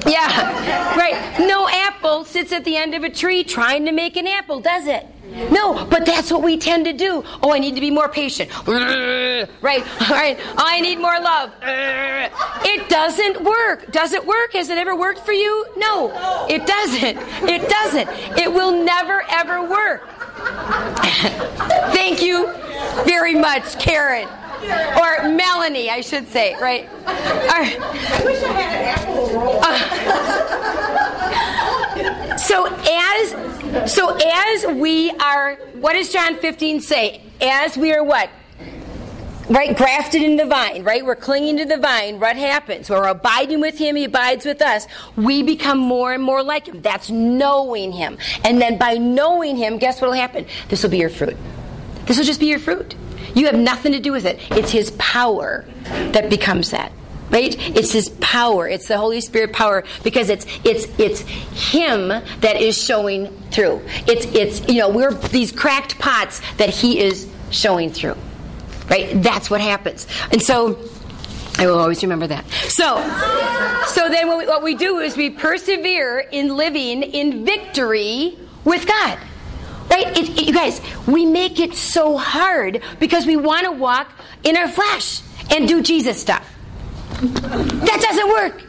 Yeah. 0.06 0.96
Right. 0.96 1.38
No 1.38 1.68
apple 1.68 2.24
sits 2.24 2.52
at 2.52 2.64
the 2.64 2.76
end 2.76 2.94
of 2.94 3.04
a 3.04 3.10
tree 3.10 3.44
trying 3.44 3.84
to 3.86 3.92
make 3.92 4.16
an 4.16 4.26
apple, 4.26 4.60
does 4.60 4.86
it? 4.86 5.06
No, 5.24 5.86
but 5.86 6.04
that's 6.04 6.32
what 6.32 6.42
we 6.42 6.58
tend 6.58 6.84
to 6.86 6.92
do. 6.92 7.22
Oh, 7.42 7.52
I 7.52 7.58
need 7.58 7.74
to 7.76 7.80
be 7.80 7.90
more 7.90 8.08
patient. 8.08 8.50
Right, 9.60 9.84
right. 10.10 10.38
I 10.56 10.80
need 10.80 10.98
more 10.98 11.18
love. 11.20 11.52
It 12.64 12.88
doesn't 12.88 13.42
work. 13.42 13.90
Does 13.90 14.12
it 14.12 14.24
work? 14.24 14.52
Has 14.54 14.68
it 14.70 14.78
ever 14.78 14.94
worked 14.96 15.20
for 15.20 15.32
you? 15.32 15.66
No, 15.76 16.12
it 16.48 16.64
doesn't. 16.66 17.18
It 17.48 17.68
doesn't. 17.68 18.08
It 18.38 18.52
will 18.52 18.84
never, 18.84 19.22
ever 19.28 19.62
work. 19.68 20.08
Thank 21.92 22.22
you 22.22 22.52
very 23.04 23.34
much, 23.34 23.78
Karen. 23.78 24.28
Or 24.96 25.28
Melanie, 25.28 25.90
I 25.90 26.00
should 26.02 26.28
say, 26.28 26.54
right? 26.60 26.88
I 27.06 28.22
wish 28.24 28.42
I 28.42 28.52
had 28.52 28.74
an 28.80 28.84
apple 28.94 29.28
roll. 29.38 29.60
So 32.38 32.66
as 32.66 33.34
so 33.86 34.16
as 34.16 34.66
we 34.66 35.10
are 35.10 35.56
what 35.74 35.94
does 35.94 36.12
John 36.12 36.36
15 36.36 36.80
say? 36.80 37.22
As 37.40 37.76
we 37.76 37.92
are 37.92 38.04
what? 38.04 38.30
Right, 39.48 39.76
grafted 39.76 40.22
in 40.22 40.36
the 40.36 40.46
vine, 40.46 40.84
right? 40.84 41.04
We're 41.04 41.16
clinging 41.16 41.58
to 41.58 41.64
the 41.64 41.76
vine. 41.76 42.20
What 42.20 42.36
happens? 42.36 42.88
We're 42.88 43.08
abiding 43.08 43.60
with 43.60 43.76
Him, 43.76 43.96
He 43.96 44.04
abides 44.04 44.46
with 44.46 44.62
us. 44.62 44.86
We 45.16 45.42
become 45.42 45.78
more 45.78 46.12
and 46.12 46.22
more 46.22 46.42
like 46.42 46.68
Him. 46.68 46.80
That's 46.80 47.10
knowing 47.10 47.92
Him. 47.92 48.18
And 48.44 48.62
then 48.62 48.78
by 48.78 48.94
knowing 48.94 49.56
Him, 49.56 49.78
guess 49.78 50.00
what 50.00 50.08
will 50.08 50.16
happen? 50.16 50.46
This 50.68 50.82
will 50.82 50.90
be 50.90 50.98
your 50.98 51.10
fruit. 51.10 51.36
This 52.06 52.18
will 52.18 52.24
just 52.24 52.40
be 52.40 52.46
your 52.46 52.60
fruit. 52.60 52.94
You 53.34 53.46
have 53.46 53.56
nothing 53.56 53.92
to 53.92 54.00
do 54.00 54.12
with 54.12 54.26
it. 54.26 54.38
It's 54.52 54.70
His 54.70 54.92
power 54.92 55.64
that 56.12 56.30
becomes 56.30 56.70
that. 56.70 56.92
Right? 57.32 57.56
It's 57.76 57.92
His 57.92 58.10
power. 58.20 58.68
It's 58.68 58.86
the 58.88 58.98
Holy 58.98 59.20
Spirit 59.22 59.52
power 59.54 59.84
because 60.04 60.28
it's 60.28 60.46
it's 60.64 60.86
it's 60.98 61.20
Him 61.72 62.08
that 62.08 62.60
is 62.60 62.76
showing 62.76 63.28
through. 63.50 63.80
It's 64.06 64.26
it's 64.26 64.68
you 64.68 64.80
know 64.80 64.90
we're 64.90 65.12
these 65.14 65.50
cracked 65.50 65.98
pots 65.98 66.42
that 66.58 66.68
He 66.68 67.00
is 67.00 67.26
showing 67.50 67.90
through. 67.90 68.16
Right? 68.90 69.10
That's 69.22 69.50
what 69.50 69.60
happens. 69.60 70.06
And 70.30 70.42
so. 70.42 70.78
I 71.58 71.66
will 71.66 71.78
always 71.78 72.02
remember 72.02 72.26
that. 72.28 72.48
So, 72.68 72.96
so 73.86 74.08
then 74.08 74.26
what 74.26 74.38
we, 74.38 74.46
what 74.46 74.62
we 74.62 74.74
do 74.74 75.00
is 75.00 75.18
we 75.18 75.28
persevere 75.28 76.20
in 76.32 76.56
living 76.56 77.02
in 77.02 77.44
victory 77.44 78.38
with 78.64 78.86
God. 78.86 79.18
Right? 79.90 80.16
It, 80.16 80.30
it, 80.30 80.46
you 80.46 80.54
guys, 80.54 80.80
we 81.06 81.26
make 81.26 81.60
it 81.60 81.74
so 81.74 82.16
hard 82.16 82.82
because 82.98 83.26
we 83.26 83.36
want 83.36 83.66
to 83.66 83.72
walk 83.72 84.10
in 84.44 84.56
our 84.56 84.66
flesh 84.66 85.20
and 85.50 85.68
do 85.68 85.82
Jesus 85.82 86.18
stuff. 86.18 86.50
That 87.22 88.00
doesn't 88.00 88.28
work. 88.28 88.62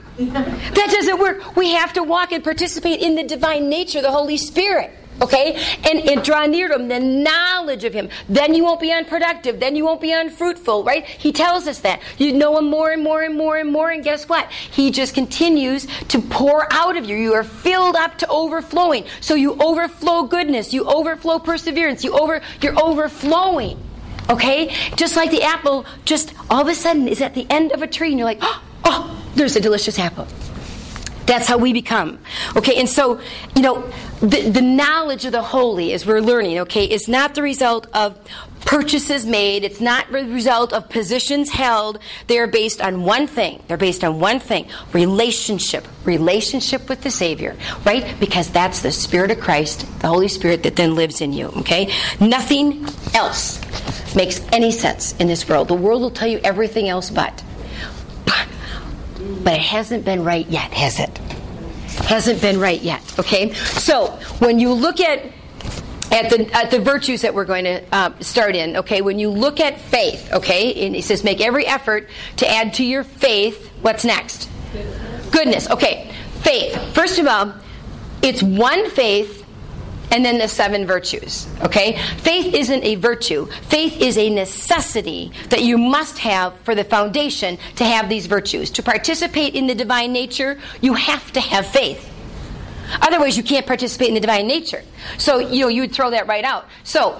That 0.73 0.89
doesn't 0.91 1.19
work. 1.19 1.55
We 1.55 1.71
have 1.71 1.93
to 1.93 2.03
walk 2.03 2.31
and 2.31 2.43
participate 2.43 3.01
in 3.01 3.15
the 3.15 3.23
divine 3.23 3.69
nature, 3.69 4.01
the 4.01 4.11
Holy 4.11 4.37
Spirit. 4.37 4.91
Okay? 5.21 5.55
And, 5.89 6.07
and 6.09 6.23
draw 6.23 6.45
near 6.45 6.67
to 6.67 6.75
Him, 6.75 6.87
the 6.87 6.99
knowledge 6.99 7.83
of 7.83 7.93
Him. 7.93 8.09
Then 8.29 8.53
you 8.53 8.63
won't 8.63 8.79
be 8.79 8.91
unproductive. 8.91 9.59
Then 9.59 9.75
you 9.75 9.85
won't 9.85 10.01
be 10.01 10.11
unfruitful, 10.11 10.83
right? 10.83 11.05
He 11.05 11.31
tells 11.31 11.67
us 11.67 11.79
that. 11.79 12.01
You 12.17 12.33
know 12.33 12.57
Him 12.57 12.65
more 12.65 12.91
and 12.91 13.03
more 13.03 13.21
and 13.23 13.35
more 13.35 13.57
and 13.57 13.71
more, 13.71 13.89
and 13.89 14.03
guess 14.03 14.27
what? 14.27 14.51
He 14.51 14.91
just 14.91 15.13
continues 15.13 15.87
to 16.09 16.19
pour 16.19 16.71
out 16.73 16.97
of 16.97 17.05
you. 17.05 17.15
You 17.15 17.33
are 17.33 17.43
filled 17.43 17.95
up 17.95 18.17
to 18.19 18.27
overflowing. 18.27 19.05
So 19.21 19.35
you 19.35 19.55
overflow 19.61 20.23
goodness, 20.23 20.73
you 20.73 20.85
overflow 20.85 21.39
perseverance, 21.39 22.03
you 22.03 22.17
over, 22.17 22.41
you're 22.61 22.79
overflowing. 22.79 23.79
Okay? 24.29 24.73
Just 24.95 25.15
like 25.15 25.31
the 25.31 25.43
apple, 25.43 25.85
just 26.05 26.33
all 26.49 26.61
of 26.61 26.67
a 26.67 26.75
sudden 26.75 27.07
is 27.07 27.21
at 27.21 27.33
the 27.33 27.45
end 27.49 27.71
of 27.71 27.81
a 27.81 27.87
tree, 27.87 28.09
and 28.09 28.17
you're 28.17 28.25
like, 28.25 28.39
oh, 28.85 29.23
there's 29.35 29.55
a 29.55 29.61
delicious 29.61 29.99
apple. 29.99 30.27
That's 31.25 31.47
how 31.47 31.57
we 31.57 31.73
become. 31.73 32.19
Okay, 32.55 32.75
and 32.79 32.89
so, 32.89 33.19
you 33.55 33.61
know, 33.61 33.89
the, 34.19 34.49
the 34.49 34.61
knowledge 34.61 35.25
of 35.25 35.31
the 35.31 35.41
holy, 35.41 35.93
as 35.93 36.05
we're 36.05 36.21
learning, 36.21 36.59
okay, 36.59 36.85
is 36.85 37.07
not 37.07 37.35
the 37.35 37.41
result 37.41 37.87
of 37.93 38.17
purchases 38.65 39.25
made. 39.25 39.63
It's 39.63 39.81
not 39.81 40.11
the 40.11 40.25
result 40.25 40.73
of 40.73 40.89
positions 40.89 41.49
held. 41.49 41.99
They 42.27 42.39
are 42.39 42.47
based 42.47 42.81
on 42.81 43.03
one 43.03 43.27
thing. 43.27 43.61
They're 43.67 43.77
based 43.77 44.03
on 44.03 44.19
one 44.19 44.39
thing 44.39 44.67
relationship. 44.93 45.87
Relationship 46.05 46.89
with 46.89 47.01
the 47.01 47.11
Savior, 47.11 47.55
right? 47.85 48.15
Because 48.19 48.49
that's 48.49 48.81
the 48.81 48.91
Spirit 48.91 49.31
of 49.31 49.39
Christ, 49.39 49.81
the 49.99 50.07
Holy 50.07 50.27
Spirit 50.27 50.63
that 50.63 50.75
then 50.75 50.95
lives 50.95 51.21
in 51.21 51.33
you, 51.33 51.47
okay? 51.57 51.93
Nothing 52.19 52.85
else 53.13 53.61
makes 54.15 54.41
any 54.51 54.71
sense 54.71 55.13
in 55.17 55.27
this 55.27 55.47
world. 55.47 55.67
The 55.67 55.73
world 55.73 56.01
will 56.01 56.11
tell 56.11 56.27
you 56.27 56.39
everything 56.43 56.89
else 56.89 57.09
but 57.09 57.43
but 59.43 59.53
it 59.53 59.61
hasn't 59.61 60.05
been 60.05 60.23
right 60.23 60.47
yet, 60.47 60.71
has 60.73 60.99
it? 60.99 61.17
Hasn't 62.07 62.41
been 62.41 62.59
right 62.59 62.81
yet. 62.81 63.01
Okay, 63.19 63.53
so 63.53 64.07
when 64.39 64.59
you 64.59 64.73
look 64.73 64.99
at 64.99 65.25
at 66.11 66.29
the 66.29 66.49
at 66.53 66.69
the 66.69 66.79
virtues 66.79 67.21
that 67.21 67.33
we're 67.33 67.45
going 67.45 67.65
to 67.65 67.83
uh, 67.91 68.11
start 68.19 68.55
in, 68.55 68.77
okay, 68.77 69.01
when 69.01 69.19
you 69.19 69.29
look 69.29 69.59
at 69.59 69.79
faith, 69.79 70.31
okay, 70.33 70.85
and 70.85 70.95
he 70.95 71.01
says 71.01 71.23
make 71.23 71.41
every 71.41 71.65
effort 71.65 72.09
to 72.37 72.49
add 72.49 72.73
to 72.75 72.85
your 72.85 73.03
faith. 73.03 73.69
What's 73.81 74.05
next? 74.05 74.49
Goodness. 75.31 75.69
Okay, 75.69 76.11
faith. 76.41 76.75
First 76.93 77.19
of 77.19 77.27
all, 77.27 77.53
it's 78.21 78.43
one 78.43 78.89
faith 78.89 79.42
and 80.13 80.23
then 80.23 80.37
the 80.37 80.47
seven 80.47 80.85
virtues. 80.85 81.47
Okay? 81.61 81.97
Faith 82.17 82.53
isn't 82.53 82.83
a 82.83 82.95
virtue. 82.95 83.47
Faith 83.63 83.99
is 83.99 84.15
a 84.15 84.29
necessity 84.29 85.31
that 85.49 85.63
you 85.63 85.75
must 85.75 86.19
have 86.19 86.55
for 86.59 86.75
the 86.75 86.83
foundation 86.83 87.57
to 87.77 87.83
have 87.83 88.09
these 88.09 88.27
virtues. 88.27 88.69
To 88.71 88.83
participate 88.83 89.55
in 89.55 89.65
the 89.65 89.73
divine 89.73 90.13
nature, 90.13 90.59
you 90.81 90.93
have 90.93 91.31
to 91.33 91.41
have 91.41 91.65
faith. 91.65 92.11
Otherwise, 93.01 93.35
you 93.37 93.41
can't 93.41 93.65
participate 93.65 94.09
in 94.09 94.13
the 94.13 94.19
divine 94.19 94.45
nature. 94.45 94.83
So, 95.17 95.39
you 95.39 95.61
know, 95.61 95.67
you 95.67 95.81
would 95.81 95.93
throw 95.93 96.11
that 96.11 96.27
right 96.27 96.43
out. 96.43 96.67
So, 96.83 97.19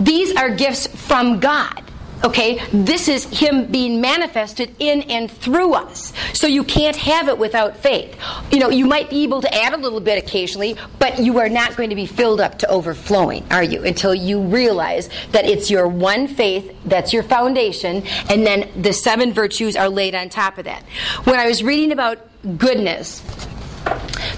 these 0.00 0.34
are 0.34 0.50
gifts 0.50 0.88
from 0.88 1.38
God. 1.38 1.89
Okay, 2.22 2.62
this 2.70 3.08
is 3.08 3.24
Him 3.24 3.66
being 3.66 4.00
manifested 4.00 4.74
in 4.78 5.02
and 5.02 5.30
through 5.30 5.72
us. 5.72 6.12
So 6.34 6.46
you 6.46 6.64
can't 6.64 6.96
have 6.96 7.28
it 7.28 7.38
without 7.38 7.78
faith. 7.78 8.14
You 8.50 8.58
know, 8.58 8.68
you 8.68 8.84
might 8.84 9.08
be 9.08 9.22
able 9.22 9.40
to 9.40 9.54
add 9.54 9.72
a 9.72 9.78
little 9.78 10.00
bit 10.00 10.22
occasionally, 10.22 10.76
but 10.98 11.18
you 11.18 11.38
are 11.38 11.48
not 11.48 11.76
going 11.76 11.88
to 11.88 11.96
be 11.96 12.04
filled 12.04 12.40
up 12.40 12.58
to 12.58 12.68
overflowing, 12.68 13.44
are 13.50 13.62
you? 13.62 13.84
Until 13.84 14.14
you 14.14 14.42
realize 14.42 15.08
that 15.32 15.46
it's 15.46 15.70
your 15.70 15.88
one 15.88 16.28
faith, 16.28 16.76
that's 16.84 17.12
your 17.12 17.22
foundation, 17.22 18.02
and 18.28 18.46
then 18.46 18.70
the 18.80 18.92
seven 18.92 19.32
virtues 19.32 19.74
are 19.74 19.88
laid 19.88 20.14
on 20.14 20.28
top 20.28 20.58
of 20.58 20.64
that. 20.64 20.82
When 21.24 21.40
I 21.40 21.46
was 21.46 21.62
reading 21.62 21.90
about 21.90 22.18
goodness, 22.58 23.20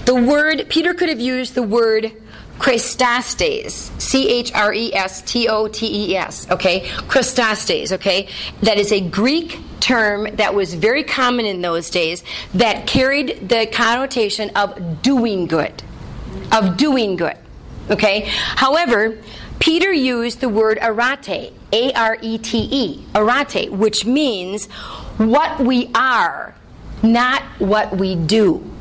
the 0.05 0.15
word, 0.15 0.67
Peter 0.69 0.93
could 0.93 1.09
have 1.09 1.19
used 1.19 1.53
the 1.53 1.63
word 1.63 2.13
Chrestotes, 2.59 3.89
C 3.99 4.29
H 4.29 4.53
R 4.53 4.73
E 4.73 4.93
S 4.93 5.21
T 5.23 5.47
O 5.47 5.67
T 5.67 6.11
E 6.11 6.15
S, 6.15 6.49
okay? 6.51 6.81
Chrestotes, 7.07 7.91
okay? 7.93 8.27
That 8.61 8.77
is 8.77 8.91
a 8.91 9.01
Greek 9.01 9.59
term 9.79 10.27
that 10.35 10.55
was 10.55 10.73
very 10.73 11.03
common 11.03 11.45
in 11.45 11.61
those 11.61 11.89
days 11.89 12.23
that 12.53 12.87
carried 12.87 13.49
the 13.49 13.67
connotation 13.71 14.49
of 14.55 15.01
doing 15.01 15.47
good. 15.47 15.83
Of 16.51 16.77
doing 16.77 17.15
good, 17.15 17.37
okay? 17.89 18.21
However, 18.29 19.17
Peter 19.59 19.91
used 19.91 20.39
the 20.39 20.49
word 20.49 20.77
arete, 20.81 21.53
A 21.71 21.93
R 21.93 22.17
E 22.21 22.37
T 22.37 22.67
E, 22.71 23.05
arete, 23.15 23.71
which 23.71 24.05
means 24.05 24.67
what 25.17 25.59
we 25.59 25.89
are, 25.95 26.55
not 27.01 27.43
what 27.59 27.95
we 27.97 28.15
do. 28.15 28.72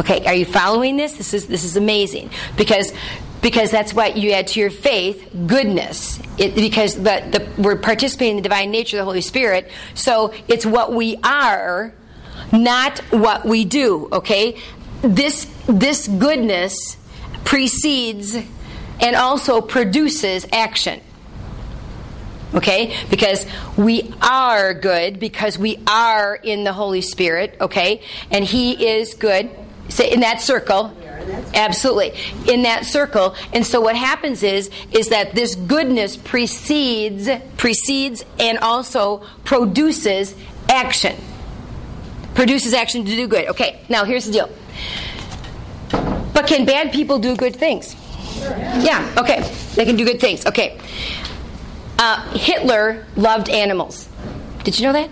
Okay, 0.00 0.24
are 0.24 0.34
you 0.34 0.46
following 0.46 0.96
this? 0.96 1.12
This 1.16 1.34
is 1.34 1.46
this 1.46 1.64
is 1.64 1.76
amazing. 1.76 2.30
Because 2.56 2.92
because 3.42 3.70
that's 3.70 3.92
what 3.92 4.16
you 4.16 4.30
add 4.30 4.46
to 4.48 4.60
your 4.60 4.70
faith 4.70 5.28
goodness. 5.46 6.20
It, 6.38 6.54
because 6.54 6.94
the, 6.94 7.02
the, 7.02 7.60
we're 7.60 7.76
participating 7.76 8.36
in 8.38 8.42
the 8.42 8.48
divine 8.48 8.70
nature 8.70 8.96
of 8.96 9.00
the 9.00 9.04
holy 9.04 9.20
spirit. 9.20 9.68
So 9.94 10.32
it's 10.48 10.64
what 10.64 10.92
we 10.92 11.16
are 11.24 11.92
not 12.52 12.98
what 13.10 13.44
we 13.44 13.64
do 13.64 14.08
okay? 14.12 14.58
This 15.02 15.52
this 15.66 16.08
goodness 16.08 16.96
precedes 17.44 18.36
and 19.00 19.16
also 19.16 19.60
produces 19.60 20.46
action. 20.52 21.00
Okay? 22.54 22.96
Because 23.10 23.46
we 23.76 24.14
are 24.22 24.74
good 24.74 25.18
because 25.18 25.58
we 25.58 25.78
are 25.86 26.36
in 26.36 26.64
the 26.64 26.72
holy 26.72 27.00
spirit 27.00 27.56
okay? 27.60 28.02
And 28.30 28.44
he 28.44 28.86
is 28.86 29.14
good 29.14 29.50
Say 29.92 30.10
in 30.10 30.20
that 30.20 30.40
circle. 30.40 30.96
Absolutely. 31.54 32.14
In 32.52 32.62
that 32.62 32.84
circle. 32.86 33.34
And 33.52 33.64
so 33.66 33.80
what 33.80 33.94
happens 33.94 34.42
is 34.42 34.70
is 34.90 35.08
that 35.10 35.34
this 35.34 35.54
goodness 35.54 36.16
precedes 36.16 37.28
precedes 37.56 38.24
and 38.38 38.58
also 38.58 39.18
produces 39.44 40.34
action. 40.68 41.14
produces 42.34 42.72
action 42.74 43.04
to 43.04 43.10
do 43.10 43.28
good. 43.28 43.48
Okay, 43.48 43.80
now 43.88 44.04
here's 44.04 44.24
the 44.24 44.32
deal. 44.32 44.48
But 46.32 46.46
can 46.46 46.64
bad 46.64 46.92
people 46.92 47.18
do 47.18 47.36
good 47.36 47.54
things? 47.54 47.94
Yeah, 48.40 49.14
okay. 49.18 49.42
They 49.74 49.84
can 49.84 49.96
do 49.96 50.04
good 50.04 50.20
things. 50.20 50.46
Okay. 50.46 50.78
Uh, 51.98 52.20
Hitler 52.32 53.06
loved 53.16 53.48
animals. 53.48 54.08
Did 54.64 54.78
you 54.78 54.86
know 54.86 54.92
that? 54.94 55.10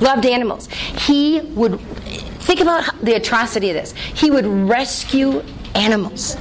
Loved 0.00 0.24
animals. 0.24 0.68
He 0.68 1.40
would, 1.40 1.78
think 2.42 2.60
about 2.60 3.00
the 3.02 3.14
atrocity 3.14 3.70
of 3.70 3.76
this. 3.76 3.92
He 3.92 4.30
would 4.30 4.46
rescue 4.46 5.42
animals. 5.74 6.36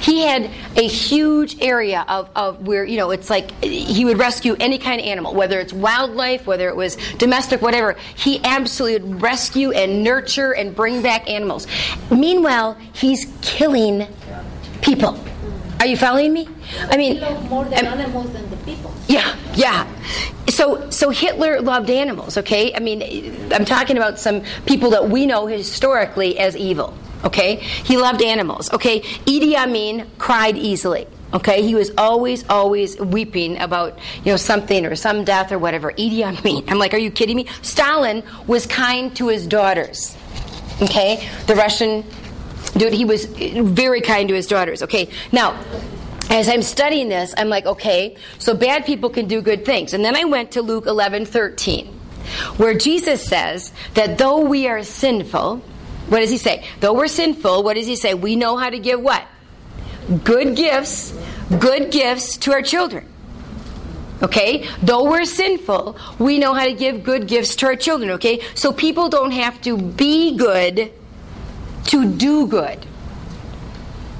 He 0.00 0.22
had 0.22 0.50
a 0.76 0.88
huge 0.88 1.60
area 1.62 2.04
of, 2.08 2.28
of 2.34 2.66
where, 2.66 2.84
you 2.84 2.96
know, 2.96 3.10
it's 3.10 3.30
like 3.30 3.52
he 3.62 4.04
would 4.04 4.18
rescue 4.18 4.56
any 4.58 4.78
kind 4.78 5.00
of 5.00 5.06
animal, 5.06 5.34
whether 5.34 5.60
it's 5.60 5.72
wildlife, 5.72 6.46
whether 6.46 6.68
it 6.68 6.76
was 6.76 6.96
domestic, 7.18 7.62
whatever. 7.62 7.96
He 8.16 8.42
absolutely 8.44 9.08
would 9.08 9.22
rescue 9.22 9.70
and 9.70 10.02
nurture 10.02 10.52
and 10.52 10.74
bring 10.74 11.00
back 11.00 11.28
animals. 11.30 11.66
Meanwhile, 12.10 12.76
he's 12.92 13.32
killing 13.40 14.08
people. 14.82 15.18
Are 15.80 15.86
you 15.86 15.96
following 15.96 16.32
me? 16.32 16.48
I 16.90 16.96
mean, 16.96 17.20
more 17.48 17.64
than 17.64 17.86
animals 17.86 18.32
than 18.32 18.48
the 18.50 18.56
people. 18.58 18.92
Yeah, 19.06 19.36
yeah. 19.54 19.86
So, 20.48 20.90
so 20.90 21.10
Hitler 21.10 21.60
loved 21.60 21.88
animals. 21.90 22.36
Okay, 22.36 22.74
I 22.74 22.80
mean, 22.80 23.52
I'm 23.52 23.64
talking 23.64 23.96
about 23.96 24.18
some 24.18 24.42
people 24.66 24.90
that 24.90 25.08
we 25.08 25.26
know 25.26 25.46
historically 25.46 26.38
as 26.38 26.56
evil. 26.56 26.94
Okay? 27.24 27.56
He 27.56 27.96
loved 27.96 28.22
animals. 28.22 28.72
Okay? 28.72 29.00
Idi 29.00 29.54
Amin 29.54 30.08
cried 30.18 30.56
easily. 30.56 31.06
Okay? 31.34 31.62
He 31.62 31.74
was 31.74 31.90
always, 31.98 32.48
always 32.48 32.98
weeping 32.98 33.58
about, 33.58 33.98
you 34.24 34.32
know, 34.32 34.36
something 34.36 34.86
or 34.86 34.94
some 34.94 35.24
death 35.24 35.52
or 35.52 35.58
whatever. 35.58 35.92
Idi 35.92 36.22
Amin. 36.22 36.64
I'm 36.68 36.78
like, 36.78 36.94
are 36.94 36.98
you 36.98 37.10
kidding 37.10 37.36
me? 37.36 37.46
Stalin 37.62 38.22
was 38.46 38.66
kind 38.66 39.14
to 39.16 39.28
his 39.28 39.46
daughters. 39.46 40.16
Okay? 40.80 41.28
The 41.46 41.54
Russian 41.56 42.04
dude, 42.78 42.92
he 42.92 43.04
was 43.04 43.24
very 43.26 44.00
kind 44.00 44.28
to 44.28 44.34
his 44.34 44.46
daughters. 44.46 44.82
Okay? 44.82 45.08
Now, 45.32 45.62
as 46.30 46.48
I'm 46.48 46.62
studying 46.62 47.08
this, 47.08 47.34
I'm 47.36 47.48
like, 47.48 47.66
okay, 47.66 48.16
so 48.38 48.54
bad 48.54 48.84
people 48.84 49.10
can 49.10 49.28
do 49.28 49.40
good 49.40 49.64
things. 49.64 49.94
And 49.94 50.04
then 50.04 50.14
I 50.14 50.24
went 50.24 50.52
to 50.52 50.62
Luke 50.62 50.86
11 50.86 51.26
13, 51.26 51.86
where 52.56 52.74
Jesus 52.74 53.26
says 53.26 53.72
that 53.94 54.18
though 54.18 54.40
we 54.40 54.68
are 54.68 54.82
sinful, 54.82 55.58
what 56.08 56.20
does 56.20 56.30
he 56.30 56.38
say? 56.38 56.66
Though 56.80 56.94
we're 56.94 57.08
sinful, 57.08 57.62
what 57.62 57.74
does 57.74 57.86
he 57.86 57.96
say? 57.96 58.14
We 58.14 58.36
know 58.36 58.56
how 58.56 58.70
to 58.70 58.78
give 58.78 59.00
what? 59.00 59.26
Good 60.24 60.56
gifts, 60.56 61.14
good 61.58 61.90
gifts 61.90 62.36
to 62.38 62.52
our 62.52 62.62
children. 62.62 63.06
Okay? 64.22 64.66
Though 64.82 65.04
we're 65.04 65.24
sinful, 65.24 65.96
we 66.18 66.38
know 66.38 66.54
how 66.54 66.64
to 66.64 66.72
give 66.72 67.04
good 67.04 67.26
gifts 67.26 67.56
to 67.56 67.66
our 67.66 67.76
children. 67.76 68.10
Okay? 68.12 68.42
So 68.54 68.72
people 68.72 69.08
don't 69.08 69.32
have 69.32 69.60
to 69.62 69.76
be 69.76 70.36
good 70.36 70.92
to 71.88 72.10
do 72.10 72.46
good. 72.46 72.86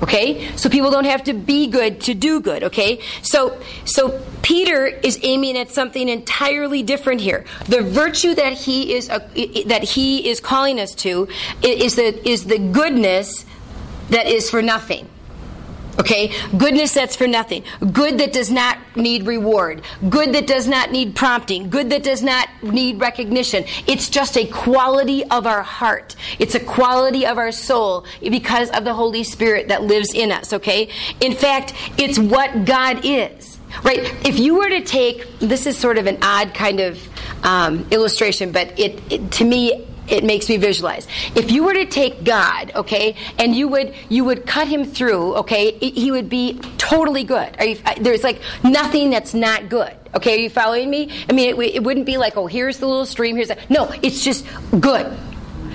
Okay? 0.03 0.55
So 0.57 0.69
people 0.69 0.91
don't 0.91 1.07
have 1.07 1.25
to 1.25 1.33
be 1.33 1.67
good 1.67 2.01
to 2.03 2.15
do 2.15 2.41
good, 2.41 2.63
okay? 2.65 3.01
So 3.23 3.59
so 3.85 4.21
Peter 4.43 4.87
is 4.87 5.19
aiming 5.23 5.59
at 5.59 5.71
something 5.71 6.09
entirely 6.09 6.83
different 6.83 7.21
here. 7.21 7.45
The 7.67 7.83
virtue 7.83 8.35
that 8.35 8.53
he 8.53 8.95
is 8.95 9.11
uh, 9.11 9.19
that 9.67 9.83
he 9.83 10.29
is 10.29 10.41
calling 10.41 10.79
us 10.79 10.95
to 10.97 11.29
is 11.63 11.97
the 11.97 12.29
is 12.29 12.45
the 12.45 12.59
goodness 12.59 13.45
that 14.11 14.27
is 14.27 14.51
for 14.51 14.63
nothing. 14.63 15.09
Okay? 15.99 16.33
Goodness 16.57 16.95
that's 16.95 17.17
for 17.17 17.27
nothing. 17.27 17.65
Good 17.93 18.19
that 18.19 18.33
does 18.33 18.51
not 18.51 18.79
need 18.97 19.27
reward. 19.27 19.83
Good 20.09 20.33
that 20.35 20.47
does 20.47 20.69
not 20.69 20.93
need 20.93 21.17
prompting. 21.17 21.71
Good 21.71 21.91
that 21.91 22.03
does 22.03 22.23
not 22.23 22.49
need 22.63 23.01
recognition. 23.01 23.65
It's 23.87 24.09
just 24.09 24.37
a 24.37 24.47
quality 24.47 25.25
of 25.25 25.47
our 25.47 25.63
heart. 25.63 26.15
It's 26.39 26.55
a 26.55 26.61
quality 26.61 27.27
of 27.27 27.39
our 27.39 27.53
soul 27.53 28.07
because 28.21 28.71
of 28.71 28.85
the 28.85 28.95
Holy 28.95 29.25
Spirit 29.25 29.69
that 29.69 29.83
lives 29.83 30.15
in 30.15 30.31
us. 30.31 30.53
Okay? 30.53 30.89
In 31.21 31.35
fact, 31.35 31.75
it's 31.99 32.19
what 32.19 32.65
God 32.65 33.01
is. 33.05 33.59
Right? 33.83 34.01
If 34.27 34.39
you 34.39 34.57
were 34.57 34.69
to 34.71 34.83
take, 34.83 35.27
this 35.41 35.67
is 35.67 35.77
sort 35.77 35.99
of 35.99 36.07
an 36.07 36.19
odd 36.23 36.55
kind 36.55 36.81
of 36.81 36.99
um, 37.45 37.87
illustration, 37.91 38.51
but 38.51 38.79
it, 38.79 39.01
it 39.13 39.31
to 39.33 39.45
me 39.45 39.87
it 40.11 40.25
makes 40.25 40.49
me 40.49 40.57
visualize. 40.57 41.07
If 41.35 41.51
you 41.51 41.65
were 41.65 41.75
to 41.75 41.87
take 41.87 42.25
God, 42.25 42.73
okay, 42.75 43.17
and 43.39 43.55
you 43.55 43.69
would 43.69 43.95
you 44.09 44.25
would 44.25 44.47
cut 44.47 44.69
him 44.69 44.85
through, 44.85 45.37
okay, 45.37 45.73
he 45.79 46.11
would 46.11 46.29
be 46.29 46.59
totally 46.79 47.25
good. 47.25 47.55
You, 47.61 47.79
uh, 47.85 47.95
there's 48.01 48.25
like 48.25 48.41
nothing 48.65 49.11
that's 49.11 49.35
not 49.35 49.69
good. 49.69 49.95
Okay, 50.15 50.37
are 50.37 50.41
you 50.41 50.51
following 50.51 50.89
me? 50.89 51.11
I 51.29 51.33
mean, 51.33 51.51
it, 51.51 51.75
it 51.77 51.83
wouldn't 51.85 52.07
be 52.07 52.17
like, 52.17 52.37
oh, 52.37 52.47
here's 52.47 52.79
the 52.79 52.87
little 52.87 53.07
stream. 53.07 53.37
Here's 53.37 53.49
that. 53.49 53.71
No, 53.71 53.93
it's 54.03 54.25
just 54.25 54.47
good. 54.81 55.17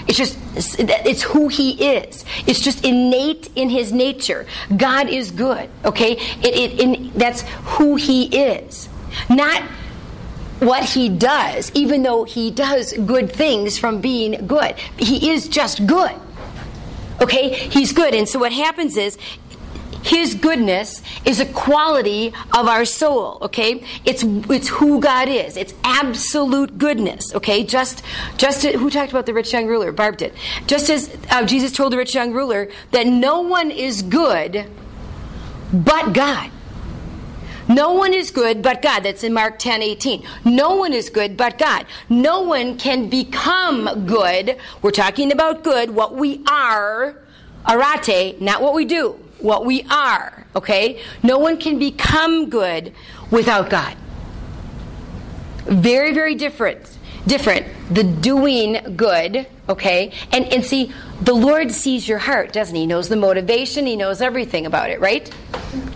It's 0.08 0.18
just, 0.18 0.38
it's 0.58 1.22
who 1.22 1.48
he 1.48 1.96
is. 1.96 2.26
It's 2.46 2.60
just 2.60 2.84
innate 2.84 3.50
in 3.56 3.70
his 3.70 3.94
nature. 3.94 4.46
God 4.76 5.08
is 5.08 5.32
good, 5.32 5.70
okay? 5.86 6.18
It, 6.42 6.80
it, 6.80 7.14
that's 7.14 7.42
who 7.64 7.96
he 7.96 8.26
is. 8.26 8.90
Not 9.30 9.64
what 10.66 10.84
he 10.84 11.10
does, 11.10 11.72
even 11.74 12.04
though 12.04 12.24
he 12.24 12.52
does 12.52 12.94
good 12.94 13.32
things 13.32 13.78
from 13.78 14.02
being 14.02 14.48
good. 14.48 14.76
He 14.98 15.32
is 15.32 15.48
just 15.48 15.86
good. 15.86 16.12
Okay? 17.22 17.54
He's 17.54 17.94
good. 17.94 18.14
And 18.14 18.28
so 18.28 18.40
what 18.40 18.52
happens 18.52 18.98
is, 18.98 19.18
his 20.04 20.36
goodness 20.36 21.02
is 21.24 21.40
a 21.40 21.46
quality 21.46 22.34
of 22.54 22.68
our 22.68 22.84
soul, 22.84 23.38
okay? 23.42 23.86
It's 24.04 24.22
it's 24.50 24.68
who 24.68 25.00
God 25.00 25.30
is. 25.30 25.56
It's 25.56 25.74
absolute 25.86 26.78
goodness, 26.78 27.34
okay? 27.34 27.64
Just 27.64 28.04
just 28.36 28.64
who 28.64 28.90
talked 28.90 29.12
about 29.12 29.26
the 29.26 29.34
rich 29.34 29.54
young 29.54 29.66
ruler? 29.66 29.94
Barb 29.94 30.18
did. 30.18 30.34
Just 30.68 30.90
as 30.90 31.16
uh, 31.32 31.46
Jesus 31.46 31.72
told 31.72 31.94
the 31.94 31.98
rich 31.98 32.14
young 32.14 32.34
ruler 32.34 32.70
that 32.92 33.08
no 33.08 33.40
one 33.40 33.72
is 33.72 34.02
good 34.02 34.70
but 35.74 36.14
God. 36.14 36.52
No 37.68 37.94
one 37.94 38.14
is 38.14 38.32
good 38.32 38.62
but 38.62 38.82
God. 38.82 39.04
That's 39.04 39.24
in 39.24 39.34
Mark 39.34 39.60
10 39.60 39.82
18. 39.82 40.26
No 40.46 40.76
one 40.76 40.94
is 40.94 41.10
good 41.10 41.38
but 41.38 41.58
God. 41.58 41.86
No 42.10 42.42
one 42.42 42.78
can 42.78 43.10
become 43.10 44.06
good. 44.06 44.58
We're 44.82 44.92
talking 44.92 45.32
about 45.32 45.64
good, 45.64 45.92
what 45.92 46.16
we 46.16 46.44
are, 46.50 47.16
arete, 47.68 48.42
not 48.42 48.62
what 48.62 48.74
we 48.74 48.86
do, 48.86 49.12
what 49.40 49.66
we 49.66 49.84
are, 49.90 50.46
okay? 50.56 51.02
No 51.22 51.38
one 51.38 51.58
can 51.58 51.80
become 51.80 52.50
good 52.50 52.94
without 53.32 53.70
God. 53.70 53.96
Very, 55.66 56.14
very 56.14 56.36
different. 56.36 56.93
Different. 57.26 57.68
The 57.90 58.04
doing 58.04 58.96
good, 58.98 59.48
okay? 59.70 60.12
And, 60.32 60.46
and 60.52 60.66
see, 60.66 60.94
the 61.22 61.34
Lord 61.34 61.72
sees 61.72 62.08
your 62.08 62.18
heart, 62.18 62.52
doesn't 62.52 62.76
he? 62.76 62.82
He 62.82 62.88
knows 62.88 63.08
the 63.08 63.16
motivation, 63.16 63.86
he 63.86 63.96
knows 63.96 64.22
everything 64.22 64.66
about 64.66 64.90
it, 64.90 65.00
right? 65.00 65.34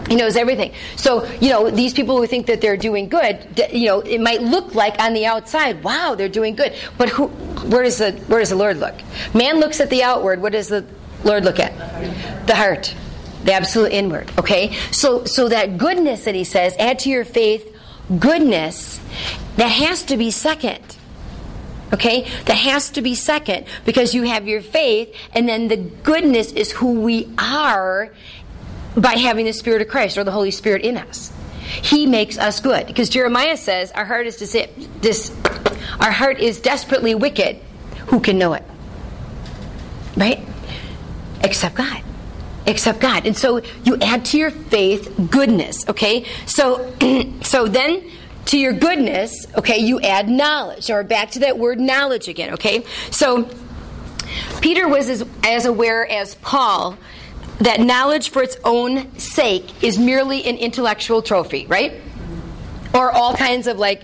He 0.07 0.15
knows 0.15 0.37
everything. 0.37 0.73
So, 0.95 1.25
you 1.41 1.49
know, 1.49 1.69
these 1.69 1.93
people 1.93 2.17
who 2.17 2.27
think 2.27 2.45
that 2.45 2.61
they're 2.61 2.77
doing 2.77 3.09
good, 3.09 3.61
you 3.73 3.87
know, 3.87 3.99
it 3.99 4.21
might 4.21 4.41
look 4.41 4.73
like 4.73 4.99
on 4.99 5.13
the 5.13 5.25
outside, 5.25 5.83
wow, 5.83 6.15
they're 6.15 6.29
doing 6.29 6.55
good. 6.55 6.73
But 6.97 7.09
who, 7.09 7.27
where, 7.27 7.83
does 7.83 7.97
the, 7.97 8.13
where 8.27 8.39
does 8.39 8.49
the 8.49 8.55
Lord 8.55 8.77
look? 8.77 8.95
Man 9.33 9.59
looks 9.59 9.81
at 9.81 9.89
the 9.89 10.03
outward. 10.03 10.41
What 10.41 10.53
does 10.53 10.69
the 10.69 10.85
Lord 11.25 11.43
look 11.43 11.59
at? 11.59 12.47
The 12.47 12.55
heart. 12.55 12.95
The 13.43 13.51
absolute 13.51 13.91
inward. 13.91 14.31
Okay? 14.37 14.73
So, 14.91 15.25
so 15.25 15.49
that 15.49 15.77
goodness 15.77 16.23
that 16.23 16.35
he 16.35 16.45
says, 16.45 16.73
add 16.79 16.99
to 16.99 17.09
your 17.09 17.25
faith 17.25 17.75
goodness, 18.19 19.01
that 19.57 19.67
has 19.67 20.03
to 20.03 20.15
be 20.15 20.31
second. 20.31 20.96
Okay? 21.93 22.23
That 22.45 22.55
has 22.55 22.89
to 22.91 23.01
be 23.01 23.15
second 23.15 23.65
because 23.85 24.13
you 24.13 24.23
have 24.23 24.47
your 24.47 24.61
faith, 24.61 25.15
and 25.33 25.47
then 25.47 25.67
the 25.67 25.77
goodness 25.77 26.51
is 26.51 26.71
who 26.71 27.01
we 27.01 27.29
are 27.37 28.11
by 28.95 29.13
having 29.13 29.45
the 29.45 29.53
Spirit 29.53 29.81
of 29.81 29.87
Christ 29.87 30.17
or 30.17 30.23
the 30.23 30.31
Holy 30.31 30.51
Spirit 30.51 30.81
in 30.81 30.97
us. 30.97 31.31
He 31.67 32.05
makes 32.05 32.37
us 32.37 32.59
good. 32.59 32.87
Because 32.87 33.09
Jeremiah 33.09 33.57
says 33.57 33.91
our 33.91 34.05
heart 34.05 34.25
is 34.25 34.37
dis- 34.37 35.31
our 35.99 36.11
heart 36.11 36.39
is 36.39 36.59
desperately 36.59 37.13
wicked. 37.13 37.57
Who 38.07 38.19
can 38.19 38.37
know 38.37 38.53
it? 38.53 38.63
Right? 40.15 40.39
Except 41.43 41.75
God. 41.75 42.01
Except 42.65 42.99
God. 42.99 43.25
And 43.25 43.37
so 43.37 43.61
you 43.83 43.97
add 44.01 44.25
to 44.25 44.37
your 44.37 44.51
faith 44.51 45.13
goodness, 45.29 45.87
okay? 45.87 46.25
So 46.45 46.93
so 47.41 47.67
then 47.67 48.03
to 48.47 48.57
your 48.57 48.73
goodness, 48.73 49.45
okay, 49.57 49.77
you 49.77 49.99
add 50.01 50.29
knowledge. 50.29 50.89
Or 50.89 51.03
back 51.03 51.31
to 51.31 51.39
that 51.39 51.57
word 51.57 51.79
knowledge 51.79 52.27
again, 52.27 52.53
okay? 52.53 52.83
So 53.11 53.49
Peter 54.61 54.87
was 54.87 55.09
as, 55.09 55.25
as 55.43 55.65
aware 55.65 56.09
as 56.09 56.35
Paul 56.35 56.97
that 57.59 57.79
knowledge 57.79 58.29
for 58.29 58.43
its 58.43 58.57
own 58.63 59.17
sake 59.17 59.83
is 59.83 59.97
merely 59.97 60.45
an 60.45 60.57
intellectual 60.57 61.21
trophy, 61.21 61.65
right? 61.67 61.93
Or 62.93 63.11
all 63.11 63.35
kinds 63.35 63.67
of 63.67 63.77
like 63.77 64.03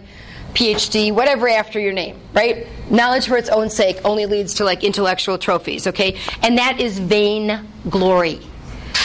PhD, 0.53 1.11
whatever 1.13 1.47
after 1.47 1.79
your 1.79 1.93
name, 1.93 2.19
right? 2.33 2.67
Knowledge 2.91 3.27
for 3.27 3.37
its 3.37 3.49
own 3.49 3.69
sake 3.69 3.99
only 4.03 4.25
leads 4.25 4.55
to 4.55 4.65
like 4.65 4.83
intellectual 4.83 5.37
trophies, 5.37 5.87
okay? 5.87 6.19
And 6.41 6.57
that 6.57 6.79
is 6.79 6.99
vain 6.99 7.67
glory. 7.89 8.39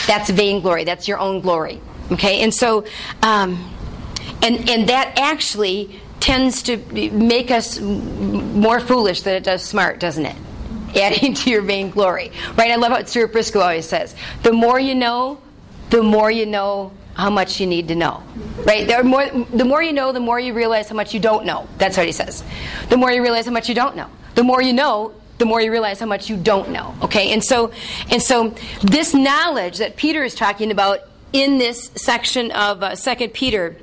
That's 0.05 0.29
vain 0.29 0.61
glory. 0.61 0.83
That's 0.83 1.07
your 1.07 1.19
own 1.19 1.41
glory, 1.41 1.79
okay? 2.11 2.41
And 2.41 2.53
so, 2.53 2.85
um, 3.21 3.75
and 4.41 4.69
and 4.69 4.89
that 4.89 5.17
actually 5.19 5.99
tends 6.19 6.63
to 6.63 6.77
make 7.11 7.49
us 7.49 7.79
more 7.79 8.79
foolish 8.79 9.21
than 9.21 9.35
it 9.35 9.43
does 9.43 9.63
smart, 9.63 9.99
doesn't 9.99 10.25
it? 10.25 10.35
adding 10.95 11.33
to 11.33 11.49
your 11.49 11.61
vainglory. 11.61 12.31
Right? 12.55 12.71
I 12.71 12.75
love 12.75 12.91
what 12.91 13.09
Stuart 13.09 13.31
Briscoe 13.31 13.59
always 13.59 13.87
says. 13.87 14.15
The 14.43 14.53
more 14.53 14.79
you 14.79 14.95
know, 14.95 15.39
the 15.89 16.01
more 16.01 16.31
you 16.31 16.45
know 16.45 16.91
how 17.13 17.29
much 17.29 17.59
you 17.59 17.67
need 17.67 17.89
to 17.89 17.95
know. 17.95 18.23
Right? 18.63 18.87
There 18.87 19.03
more, 19.03 19.27
the 19.27 19.65
more 19.65 19.83
you 19.83 19.93
know, 19.93 20.11
the 20.11 20.19
more 20.19 20.39
you 20.39 20.53
realize 20.53 20.89
how 20.89 20.95
much 20.95 21.13
you 21.13 21.19
don't 21.19 21.45
know. 21.45 21.67
That's 21.77 21.97
what 21.97 22.05
he 22.05 22.11
says. 22.11 22.43
The 22.89 22.97
more 22.97 23.11
you 23.11 23.21
realize 23.21 23.45
how 23.45 23.51
much 23.51 23.69
you 23.69 23.75
don't 23.75 23.95
know. 23.95 24.09
The 24.35 24.43
more 24.43 24.61
you 24.61 24.73
know, 24.73 25.13
the 25.37 25.45
more 25.45 25.61
you 25.61 25.71
realize 25.71 25.99
how 25.99 26.05
much 26.05 26.29
you 26.29 26.37
don't 26.37 26.69
know. 26.69 26.95
Okay? 27.03 27.33
And 27.33 27.43
so 27.43 27.71
and 28.09 28.21
so 28.21 28.55
this 28.81 29.13
knowledge 29.13 29.77
that 29.77 29.95
Peter 29.95 30.23
is 30.23 30.33
talking 30.33 30.71
about 30.71 31.01
in 31.33 31.59
this 31.59 31.91
section 31.95 32.51
of 32.51 32.81
uh, 32.81 32.95
2 32.95 33.29
Peter 33.29 33.75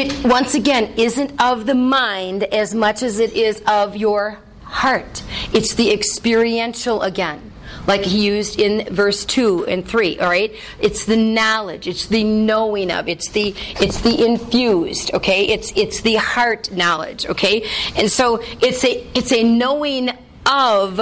it 0.00 0.24
once 0.24 0.54
again 0.54 0.92
isn't 0.96 1.40
of 1.40 1.66
the 1.66 1.74
mind 1.74 2.44
as 2.44 2.74
much 2.74 3.02
as 3.02 3.18
it 3.18 3.32
is 3.32 3.62
of 3.66 3.96
your 3.96 4.38
heart. 4.62 5.22
It's 5.52 5.74
the 5.74 5.92
experiential 5.92 7.02
again, 7.02 7.52
like 7.86 8.02
he 8.02 8.24
used 8.26 8.60
in 8.60 8.94
verse 8.94 9.24
2 9.24 9.66
and 9.66 9.86
3, 9.86 10.20
all 10.20 10.28
right? 10.28 10.54
It's 10.80 11.04
the 11.04 11.16
knowledge, 11.16 11.88
it's 11.88 12.06
the 12.06 12.24
knowing 12.24 12.90
of, 12.90 13.08
it's 13.08 13.30
the 13.30 13.54
it's 13.80 14.00
the 14.02 14.24
infused, 14.24 15.12
okay? 15.14 15.46
It's 15.48 15.72
it's 15.76 16.00
the 16.02 16.16
heart 16.16 16.70
knowledge, 16.70 17.26
okay? 17.26 17.68
And 17.96 18.10
so 18.10 18.42
it's 18.60 18.84
a 18.84 19.06
it's 19.14 19.32
a 19.32 19.42
knowing 19.42 20.10
of 20.46 21.00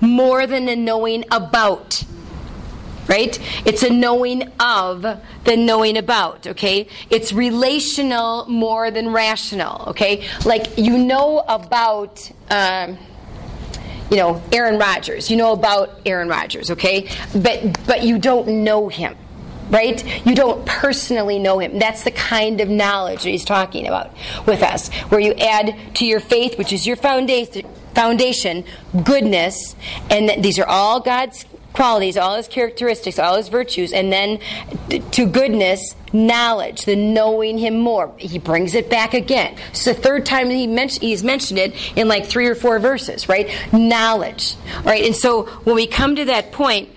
more 0.00 0.46
than 0.46 0.68
a 0.68 0.76
knowing 0.76 1.24
about 1.30 2.04
right? 3.08 3.38
It's 3.66 3.82
a 3.82 3.90
knowing 3.90 4.50
of 4.58 5.02
than 5.44 5.66
knowing 5.66 5.96
about, 5.96 6.46
okay? 6.46 6.88
It's 7.10 7.32
relational 7.32 8.46
more 8.48 8.90
than 8.90 9.12
rational, 9.12 9.88
okay? 9.88 10.26
Like 10.44 10.76
you 10.76 10.98
know 10.98 11.44
about, 11.46 12.30
um, 12.50 12.98
you 14.10 14.16
know, 14.16 14.42
Aaron 14.52 14.78
Rodgers. 14.78 15.30
You 15.30 15.36
know 15.36 15.52
about 15.52 16.00
Aaron 16.06 16.28
Rodgers, 16.28 16.70
okay? 16.72 17.08
But 17.34 17.86
but 17.86 18.02
you 18.02 18.18
don't 18.18 18.64
know 18.64 18.88
him. 18.88 19.16
Right? 19.68 20.04
You 20.24 20.36
don't 20.36 20.64
personally 20.64 21.40
know 21.40 21.58
him. 21.58 21.80
That's 21.80 22.04
the 22.04 22.12
kind 22.12 22.60
of 22.60 22.68
knowledge 22.68 23.24
that 23.24 23.30
he's 23.30 23.44
talking 23.44 23.88
about 23.88 24.12
with 24.46 24.62
us, 24.62 24.92
where 25.08 25.18
you 25.18 25.32
add 25.32 25.74
to 25.96 26.06
your 26.06 26.20
faith, 26.20 26.56
which 26.56 26.72
is 26.72 26.86
your 26.86 26.94
foundation, 26.94 27.66
foundation 27.92 28.64
goodness, 29.02 29.74
and 30.08 30.44
these 30.44 30.60
are 30.60 30.66
all 30.66 31.00
God's 31.00 31.46
qualities, 31.76 32.16
all 32.16 32.36
his 32.36 32.48
characteristics, 32.48 33.18
all 33.18 33.36
his 33.36 33.48
virtues, 33.48 33.92
and 33.92 34.10
then 34.10 34.40
to 35.12 35.26
goodness, 35.26 35.94
knowledge, 36.12 36.86
the 36.86 36.96
knowing 36.96 37.58
him 37.58 37.78
more. 37.78 38.12
He 38.16 38.38
brings 38.38 38.74
it 38.74 38.88
back 38.88 39.12
again. 39.12 39.56
It's 39.70 39.84
the 39.84 39.94
third 39.94 40.24
time 40.24 40.48
he 40.48 40.66
he's 40.98 41.22
mentioned 41.22 41.60
it 41.60 41.74
in 41.96 42.08
like 42.08 42.26
three 42.26 42.46
or 42.46 42.54
four 42.54 42.78
verses, 42.78 43.28
right? 43.28 43.48
Knowledge. 43.72 44.56
Right? 44.84 45.04
And 45.04 45.14
so 45.14 45.44
when 45.64 45.76
we 45.76 45.86
come 45.86 46.16
to 46.16 46.24
that 46.24 46.50
point, 46.50 46.88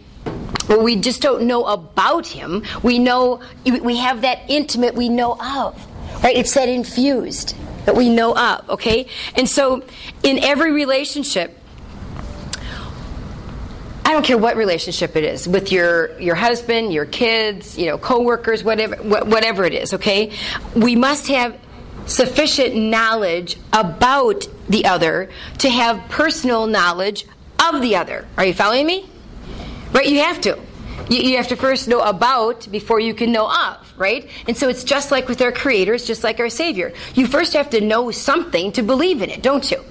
where 0.68 0.80
we 0.80 0.96
just 0.96 1.22
don't 1.22 1.44
know 1.44 1.66
about 1.66 2.28
him, 2.28 2.64
we 2.84 3.00
know, 3.00 3.42
we 3.66 3.98
have 3.98 4.22
that 4.22 4.42
intimate 4.48 4.94
we 4.96 5.10
know 5.10 5.34
of. 5.34 5.86
Right? 6.24 6.38
It's 6.38 6.54
that 6.54 6.70
infused 6.70 7.56
that 7.86 7.96
we 7.96 8.10
know 8.10 8.38
of, 8.38 8.70
okay? 8.70 9.08
And 9.36 9.50
so 9.50 9.84
in 10.22 10.38
every 10.40 10.72
relationship, 10.72 11.59
I 14.10 14.14
don't 14.14 14.26
care 14.26 14.40
what 14.40 14.58
relationship 14.58 15.16
it 15.16 15.24
is 15.24 15.48
with 15.48 15.72
your 15.72 16.20
your 16.20 16.34
husband, 16.34 16.92
your 16.92 17.06
kids, 17.06 17.78
you 17.78 17.86
know, 17.86 18.00
coworkers, 18.00 18.64
whatever 18.64 18.96
whatever 18.96 19.66
it 19.66 19.74
is. 19.76 19.94
Okay, 19.94 20.32
we 20.76 20.96
must 20.96 21.28
have 21.28 21.56
sufficient 22.08 22.76
knowledge 22.76 23.58
about 23.72 24.48
the 24.68 24.86
other 24.86 25.30
to 25.60 25.70
have 25.70 26.10
personal 26.10 26.66
knowledge 26.66 27.28
of 27.64 27.84
the 27.84 27.98
other. 27.98 28.28
Are 28.36 28.46
you 28.46 28.54
following 28.56 28.88
me? 28.88 29.08
Right? 29.92 30.08
You 30.08 30.22
have 30.22 30.42
to. 30.42 30.60
You, 31.08 31.20
you 31.20 31.38
have 31.38 31.50
to 31.50 31.56
first 31.56 31.88
know 31.88 32.02
about 32.02 32.68
before 32.72 33.00
you 33.00 33.14
can 33.14 33.32
know 33.32 33.48
of, 33.48 33.94
right? 33.96 34.28
And 34.48 34.58
so 34.58 34.70
it's 34.70 34.84
just 34.84 35.12
like 35.12 35.28
with 35.28 35.40
our 35.44 35.52
Creator, 35.52 35.94
it's 35.94 36.08
just 36.08 36.24
like 36.24 36.40
our 36.40 36.50
Savior. 36.50 36.94
You 37.14 37.28
first 37.28 37.54
have 37.54 37.70
to 37.70 37.82
know 37.82 38.10
something 38.10 38.72
to 38.72 38.82
believe 38.82 39.22
in 39.22 39.30
it, 39.30 39.44
don't 39.44 39.70
you? 39.70 39.84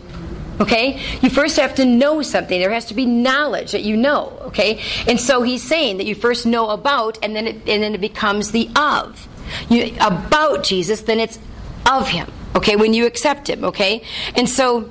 Okay? 0.61 1.01
You 1.21 1.31
first 1.31 1.57
have 1.57 1.75
to 1.77 1.85
know 1.85 2.23
something. 2.23 2.59
There 2.59 2.71
has 2.71 2.87
to 2.87 2.95
be 2.95 3.07
knowledge 3.07 3.73
that 3.73 3.83
you 3.83 3.97
know. 3.97 4.37
Okay? 4.47 4.83
And 5.07 5.21
so 5.21 5.43
he's 5.43 5.63
saying 5.63 5.99
that 5.99 6.07
you 6.07 6.15
first 6.15 6.47
know 6.47 6.71
about 6.71 7.19
and 7.23 7.35
then 7.35 7.47
it, 7.47 7.57
and 7.69 7.83
then 7.83 7.95
it 7.95 8.01
becomes 8.01 8.51
the 8.51 8.69
of. 8.77 9.29
You 9.69 9.95
about 10.01 10.65
Jesus, 10.65 11.03
then 11.03 11.21
it's 11.21 11.39
of 11.91 12.09
him. 12.09 12.31
Okay? 12.57 12.77
When 12.77 12.95
you 12.95 13.07
accept 13.07 13.49
him, 13.49 13.65
okay? 13.65 14.03
And 14.35 14.49
so 14.49 14.91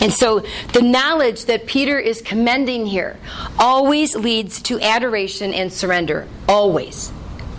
and 0.00 0.12
so 0.12 0.42
the 0.72 0.82
knowledge 0.82 1.44
that 1.44 1.66
Peter 1.66 1.96
is 1.96 2.22
commending 2.22 2.86
here 2.86 3.18
always 3.56 4.16
leads 4.16 4.60
to 4.62 4.80
adoration 4.80 5.54
and 5.54 5.72
surrender. 5.72 6.26
Always. 6.48 7.12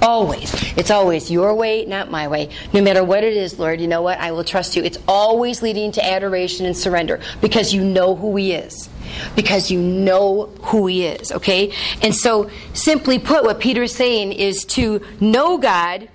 Always. 0.04 0.54
It's 0.78 0.92
always 0.92 1.32
your 1.32 1.56
way, 1.56 1.86
not 1.86 2.12
my 2.12 2.28
way. 2.28 2.50
No 2.74 2.82
matter 2.82 3.06
what 3.06 3.24
it 3.24 3.38
is, 3.38 3.58
Lord, 3.58 3.80
you 3.80 3.88
know 3.88 4.02
what? 4.02 4.20
I 4.20 4.34
will 4.34 4.44
trust 4.44 4.76
you. 4.76 4.84
It's 4.84 4.98
always 5.08 5.62
leading 5.62 5.94
to 5.94 6.06
adoration 6.06 6.66
and 6.66 6.76
surrender 6.76 7.22
because 7.40 7.74
you 7.74 7.86
know 7.86 8.14
who 8.14 8.36
He 8.36 8.52
is. 8.52 8.90
Because 9.38 9.72
you 9.72 9.80
know 9.80 10.48
who 10.62 10.88
He 10.88 11.06
is, 11.06 11.32
okay? 11.32 11.72
And 12.02 12.14
so, 12.14 12.50
simply 12.74 13.18
put, 13.18 13.46
what 13.46 13.62
Peter 13.62 13.84
is 13.84 13.96
saying 13.96 14.34
is 14.34 14.66
to 14.66 15.02
know 15.22 15.58
God 15.58 16.10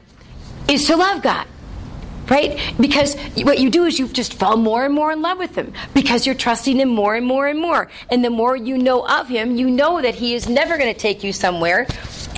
is 0.68 0.86
to 0.88 0.96
love 0.96 1.22
God 1.22 1.46
right? 2.28 2.60
Because 2.78 3.16
what 3.36 3.58
you 3.58 3.70
do 3.70 3.84
is 3.84 3.98
you 3.98 4.06
just 4.06 4.34
fall 4.34 4.58
more 4.58 4.84
and 4.84 4.94
more 4.94 5.10
in 5.10 5.22
love 5.22 5.38
with 5.38 5.56
him 5.56 5.72
because 5.94 6.26
you're 6.26 6.34
trusting 6.34 6.78
him 6.78 6.90
more 6.90 7.14
and 7.14 7.24
more 7.24 7.46
and 7.46 7.58
more. 7.58 7.90
And 8.10 8.22
the 8.22 8.28
more 8.28 8.54
you 8.54 8.76
know 8.76 9.06
of 9.06 9.28
him, 9.28 9.56
you 9.56 9.70
know 9.70 10.02
that 10.02 10.14
he 10.14 10.34
is 10.34 10.46
never 10.46 10.76
going 10.76 10.92
to 10.92 11.00
take 11.00 11.24
you 11.24 11.32
somewhere 11.32 11.86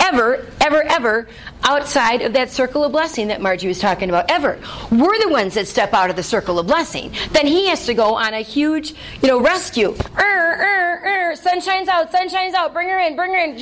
ever, 0.00 0.46
ever, 0.60 0.82
ever 0.82 1.28
outside 1.64 2.22
of 2.22 2.32
that 2.32 2.50
circle 2.50 2.84
of 2.84 2.92
blessing 2.92 3.28
that 3.28 3.40
Margie 3.40 3.68
was 3.68 3.78
talking 3.78 4.08
about. 4.08 4.30
Ever. 4.30 4.58
We're 4.90 5.18
the 5.20 5.28
ones 5.28 5.54
that 5.54 5.68
step 5.68 5.92
out 5.92 6.10
of 6.10 6.16
the 6.16 6.22
circle 6.22 6.58
of 6.58 6.66
blessing. 6.66 7.12
Then 7.32 7.46
he 7.46 7.68
has 7.68 7.86
to 7.86 7.94
go 7.94 8.14
on 8.14 8.34
a 8.34 8.40
huge, 8.40 8.94
you 9.22 9.28
know, 9.28 9.40
rescue. 9.40 9.94
Er, 10.18 10.20
er, 10.20 11.02
er, 11.04 11.36
sun 11.36 11.60
shines 11.60 11.88
out, 11.88 12.10
sun 12.10 12.28
shines 12.28 12.54
out, 12.54 12.72
bring 12.72 12.88
her 12.88 12.98
in, 12.98 13.16
bring 13.16 13.32
her 13.32 13.38
in, 13.38 13.56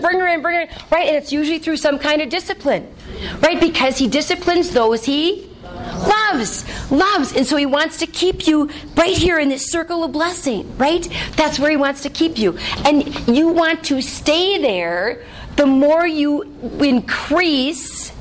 bring 0.00 0.20
her 0.20 0.28
in, 0.28 0.42
bring 0.42 0.54
her 0.56 0.62
in. 0.62 0.68
Right? 0.90 1.06
And 1.08 1.16
it's 1.16 1.32
usually 1.32 1.58
through 1.58 1.76
some 1.76 1.98
kind 1.98 2.20
of 2.20 2.28
discipline. 2.28 2.92
Right? 3.40 3.60
Because 3.60 3.98
he 3.98 4.08
disciplines 4.08 4.70
those 4.70 5.04
he 5.04 5.50
loves 5.62 6.90
loves 6.90 7.32
and 7.36 7.46
so 7.46 7.56
he 7.56 7.66
wants 7.66 7.98
to 7.98 8.06
keep 8.06 8.46
you 8.46 8.68
right 8.96 9.16
here 9.16 9.38
in 9.38 9.48
this 9.48 9.70
circle 9.70 10.04
of 10.04 10.12
blessing 10.12 10.76
right 10.78 11.08
that's 11.36 11.58
where 11.58 11.70
he 11.70 11.76
wants 11.76 12.02
to 12.02 12.08
keep 12.08 12.38
you 12.38 12.56
and 12.84 13.28
you 13.28 13.48
want 13.48 13.84
to 13.84 14.00
stay 14.00 14.58
there 14.60 15.24
the 15.56 15.66
more 15.66 16.06
you 16.06 16.42
increase 16.80 18.12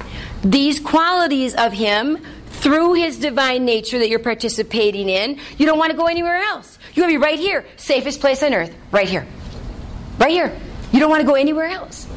these 0.44 0.80
qualities 0.80 1.56
of 1.56 1.74
Him 1.74 2.18
through 2.48 2.94
His 2.94 3.18
divine 3.18 3.66
nature 3.66 4.00
that 4.00 4.10
you're 4.10 4.20
participating 4.20 5.10
in, 5.10 5.40
you 5.58 5.66
don't 5.66 5.80
want 5.80 5.92
to 5.92 5.98
go 5.98 6.08
anywhere 6.08 6.38
else. 6.38 6.78
You 6.94 7.04
want 7.04 7.14
to 7.14 7.20
be 7.20 7.24
right 7.24 7.40
here, 7.40 7.66
safest 7.78 8.20
place 8.20 8.44
on 8.44 8.54
earth, 8.54 8.76
right 8.92 9.08
here. 9.08 9.26
Right 10.18 10.32
here. 10.32 10.58
You 10.92 11.00
don't 11.00 11.10
want 11.10 11.22
to 11.22 11.28
go 11.28 11.36
anywhere 11.36 11.68
else. 11.68 12.08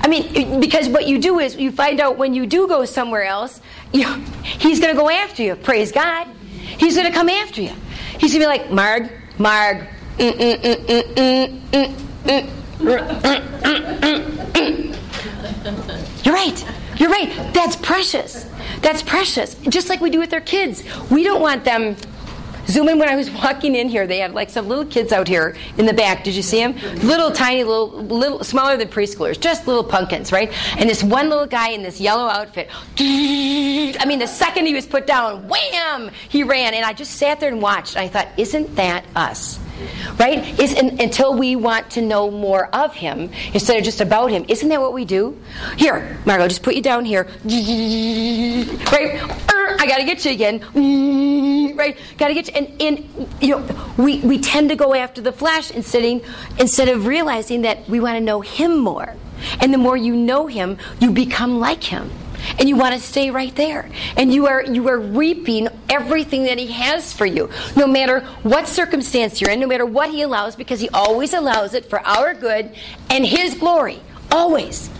I 0.00 0.08
mean, 0.08 0.60
because 0.60 0.88
what 0.88 1.06
you 1.06 1.18
do 1.18 1.38
is 1.38 1.56
you 1.56 1.70
find 1.72 2.00
out 2.00 2.18
when 2.18 2.34
you 2.34 2.46
do 2.46 2.68
go 2.68 2.84
somewhere 2.84 3.24
else, 3.24 3.60
you, 3.92 4.06
he's 4.42 4.80
going 4.80 4.94
to 4.94 5.00
go 5.00 5.08
after 5.08 5.42
you. 5.42 5.54
Praise 5.54 5.92
God. 5.92 6.26
He's 6.78 6.96
going 6.96 7.06
to 7.06 7.12
come 7.12 7.28
after 7.28 7.62
you. 7.62 7.72
He's 8.18 8.32
going 8.32 8.32
to 8.32 8.38
be 8.40 8.46
like, 8.46 8.70
Marg, 8.70 9.10
Marg, 9.38 9.86
mm, 10.18 10.32
mm, 10.32 10.56
mm, 10.56 10.86
mm, 10.86 11.14
mm, 11.14 11.60
mm, 11.70 11.94
mm. 12.24 12.61
You're 16.24 16.34
right. 16.34 16.66
You're 16.96 17.10
right. 17.10 17.52
That's 17.54 17.76
precious. 17.76 18.46
That's 18.80 19.02
precious. 19.02 19.54
Just 19.68 19.88
like 19.88 20.00
we 20.00 20.10
do 20.10 20.18
with 20.18 20.32
our 20.32 20.40
kids. 20.40 20.82
We 21.10 21.22
don't 21.22 21.40
want 21.40 21.64
them. 21.64 21.96
Zoom 22.66 22.88
in 22.88 22.98
when 22.98 23.08
I 23.08 23.16
was 23.16 23.30
walking 23.30 23.74
in 23.74 23.88
here. 23.88 24.06
They 24.06 24.18
had 24.18 24.34
like 24.34 24.50
some 24.50 24.68
little 24.68 24.84
kids 24.84 25.12
out 25.12 25.28
here 25.28 25.56
in 25.78 25.86
the 25.86 25.92
back. 25.92 26.24
Did 26.24 26.34
you 26.34 26.42
see 26.42 26.58
them? 26.58 26.76
Little 27.06 27.30
tiny, 27.30 27.64
little, 27.64 27.90
little 27.90 28.44
smaller 28.44 28.76
than 28.76 28.88
preschoolers, 28.88 29.38
just 29.38 29.66
little 29.66 29.84
pumpkins, 29.84 30.32
right? 30.32 30.52
And 30.78 30.88
this 30.88 31.02
one 31.02 31.28
little 31.28 31.46
guy 31.46 31.70
in 31.70 31.82
this 31.82 32.00
yellow 32.00 32.26
outfit. 32.26 32.68
I 32.98 34.04
mean, 34.06 34.18
the 34.20 34.26
second 34.26 34.66
he 34.66 34.74
was 34.74 34.86
put 34.86 35.06
down, 35.06 35.48
wham! 35.48 36.10
He 36.28 36.44
ran, 36.44 36.74
and 36.74 36.84
I 36.84 36.92
just 36.92 37.16
sat 37.16 37.40
there 37.40 37.50
and 37.50 37.60
watched. 37.60 37.96
And 37.96 38.04
I 38.04 38.08
thought, 38.08 38.28
isn't 38.38 38.74
that 38.76 39.04
us? 39.16 39.58
Right? 40.18 40.58
Is 40.58 40.72
until 40.74 41.34
we 41.34 41.56
want 41.56 41.90
to 41.92 42.02
know 42.02 42.30
more 42.30 42.66
of 42.74 42.94
Him 42.94 43.30
instead 43.52 43.76
of 43.76 43.84
just 43.84 44.00
about 44.00 44.30
Him. 44.30 44.44
Isn't 44.48 44.68
that 44.68 44.80
what 44.80 44.92
we 44.92 45.04
do? 45.04 45.36
Here, 45.76 46.18
Margot, 46.24 46.48
just 46.48 46.62
put 46.62 46.74
you 46.74 46.82
down 46.82 47.04
here. 47.04 47.24
Right? 47.44 49.20
Uh, 49.22 49.76
I 49.78 49.86
got 49.86 49.98
to 49.98 50.04
get 50.04 50.24
you 50.24 50.32
again. 50.32 50.60
Right? 51.76 51.96
Got 52.18 52.28
to 52.28 52.34
get 52.34 52.48
you. 52.48 52.54
And, 52.54 52.82
and 52.82 53.28
you 53.40 53.56
know, 53.56 53.92
we, 53.96 54.20
we 54.20 54.38
tend 54.38 54.68
to 54.70 54.76
go 54.76 54.94
after 54.94 55.20
the 55.20 55.32
flesh 55.32 55.70
instead, 55.70 56.22
instead 56.58 56.88
of 56.88 57.06
realizing 57.06 57.62
that 57.62 57.88
we 57.88 58.00
want 58.00 58.16
to 58.16 58.20
know 58.20 58.40
Him 58.40 58.78
more. 58.78 59.14
And 59.60 59.74
the 59.74 59.78
more 59.78 59.96
you 59.96 60.14
know 60.14 60.46
Him, 60.46 60.78
you 61.00 61.10
become 61.10 61.58
like 61.58 61.82
Him. 61.84 62.10
And 62.58 62.68
you 62.68 62.76
want 62.76 62.94
to 62.94 63.00
stay 63.00 63.30
right 63.30 63.54
there. 63.54 63.90
And 64.16 64.32
you 64.32 64.46
are 64.46 64.62
you 64.62 64.88
are 64.88 64.98
reaping 64.98 65.68
everything 65.88 66.44
that 66.44 66.58
He 66.58 66.68
has 66.68 67.12
for 67.12 67.26
you, 67.26 67.50
no 67.76 67.86
matter 67.86 68.20
what 68.42 68.68
circumstance 68.68 69.40
you're 69.40 69.50
in, 69.50 69.60
no 69.60 69.66
matter 69.66 69.86
what 69.86 70.10
He 70.10 70.22
allows, 70.22 70.56
because 70.56 70.80
He 70.80 70.88
always 70.90 71.32
allows 71.32 71.74
it 71.74 71.86
for 71.86 72.00
our 72.06 72.34
good 72.34 72.74
and 73.10 73.24
His 73.24 73.54
glory. 73.54 74.00
Always. 74.30 74.90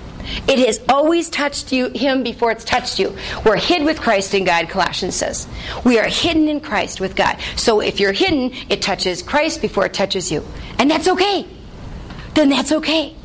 It 0.48 0.64
has 0.66 0.80
always 0.88 1.28
touched 1.28 1.72
you, 1.72 1.88
him 1.88 2.22
before 2.22 2.52
it's 2.52 2.64
touched 2.64 2.98
you. 2.98 3.16
We're 3.44 3.56
hid 3.56 3.84
with 3.84 4.00
Christ 4.00 4.34
in 4.34 4.44
God, 4.44 4.68
Colossians 4.68 5.16
says. 5.16 5.48
We 5.84 5.98
are 5.98 6.06
hidden 6.06 6.48
in 6.48 6.60
Christ 6.60 7.00
with 7.00 7.16
God. 7.16 7.38
So 7.56 7.80
if 7.80 8.00
you're 8.00 8.12
hidden, 8.12 8.52
it 8.68 8.82
touches 8.82 9.22
Christ 9.22 9.60
before 9.60 9.86
it 9.86 9.94
touches 9.94 10.30
you. 10.30 10.46
And 10.78 10.90
that's 10.90 11.08
okay. 11.08 11.46
Then 12.34 12.48
that's 12.48 12.72
okay. 12.72 13.16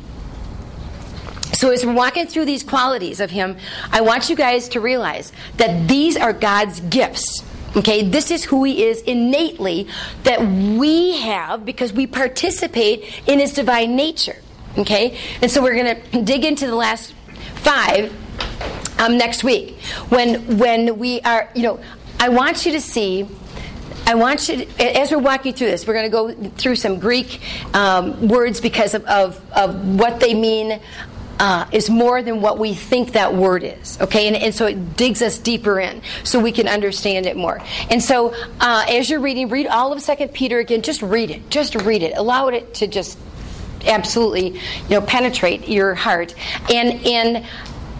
So 1.52 1.70
as 1.70 1.84
we're 1.84 1.94
walking 1.94 2.26
through 2.26 2.44
these 2.44 2.62
qualities 2.62 3.20
of 3.20 3.30
him, 3.30 3.56
I 3.90 4.00
want 4.00 4.30
you 4.30 4.36
guys 4.36 4.68
to 4.70 4.80
realize 4.80 5.32
that 5.56 5.88
these 5.88 6.16
are 6.16 6.32
God's 6.32 6.80
gifts. 6.80 7.42
Okay, 7.76 8.02
this 8.02 8.30
is 8.30 8.44
who 8.44 8.64
he 8.64 8.84
is 8.84 9.02
innately 9.02 9.88
that 10.24 10.40
we 10.40 11.18
have 11.18 11.64
because 11.64 11.92
we 11.92 12.06
participate 12.06 13.22
in 13.26 13.38
his 13.38 13.52
divine 13.52 13.94
nature. 13.94 14.36
Okay? 14.78 15.18
And 15.42 15.50
so 15.50 15.62
we're 15.62 15.74
going 15.74 16.00
to 16.00 16.22
dig 16.22 16.44
into 16.44 16.66
the 16.66 16.74
last 16.74 17.14
five 17.56 18.12
um, 18.98 19.18
next 19.18 19.44
week 19.44 19.78
when 20.08 20.58
when 20.58 20.98
we 20.98 21.20
are, 21.20 21.48
you 21.54 21.62
know, 21.62 21.80
I 22.18 22.28
want 22.28 22.66
you 22.66 22.72
to 22.72 22.80
see. 22.80 23.28
I 24.06 24.14
want 24.14 24.48
you, 24.48 24.64
to, 24.64 24.98
as 24.98 25.10
we're 25.10 25.18
walking 25.18 25.52
through 25.52 25.66
this, 25.66 25.86
we're 25.86 25.92
going 25.92 26.06
to 26.06 26.42
go 26.44 26.50
through 26.56 26.76
some 26.76 26.98
Greek 26.98 27.42
um, 27.74 28.26
words 28.26 28.58
because 28.58 28.94
of, 28.94 29.04
of, 29.04 29.38
of 29.52 29.98
what 29.98 30.18
they 30.18 30.32
mean 30.32 30.80
uh, 31.38 31.66
is 31.72 31.88
more 31.88 32.22
than 32.22 32.40
what 32.40 32.58
we 32.58 32.74
think 32.74 33.12
that 33.12 33.34
word 33.34 33.62
is. 33.62 34.00
Okay, 34.00 34.26
and, 34.26 34.36
and, 34.36 34.54
so 34.54 34.66
it 34.66 34.96
digs 34.96 35.22
us 35.22 35.38
deeper 35.38 35.78
in 35.78 36.02
so 36.24 36.40
we 36.40 36.52
can 36.52 36.66
understand 36.66 37.26
it 37.26 37.36
more. 37.36 37.60
And 37.90 38.02
so 38.02 38.34
uh, 38.60 38.84
as 38.88 39.08
you're 39.08 39.20
reading, 39.20 39.48
read 39.48 39.66
all 39.66 39.92
of 39.92 40.00
Second 40.00 40.32
Peter 40.32 40.58
again. 40.58 40.82
Just 40.82 41.02
read 41.02 41.30
it. 41.30 41.48
Just 41.50 41.74
read 41.76 42.02
it. 42.02 42.16
Allow 42.16 42.48
it 42.48 42.74
to 42.74 42.86
just 42.86 43.18
absolutely, 43.86 44.54
you 44.54 44.90
know, 44.90 45.00
penetrate 45.00 45.68
your 45.68 45.94
heart, 45.94 46.34
and 46.72 47.06
and 47.06 47.46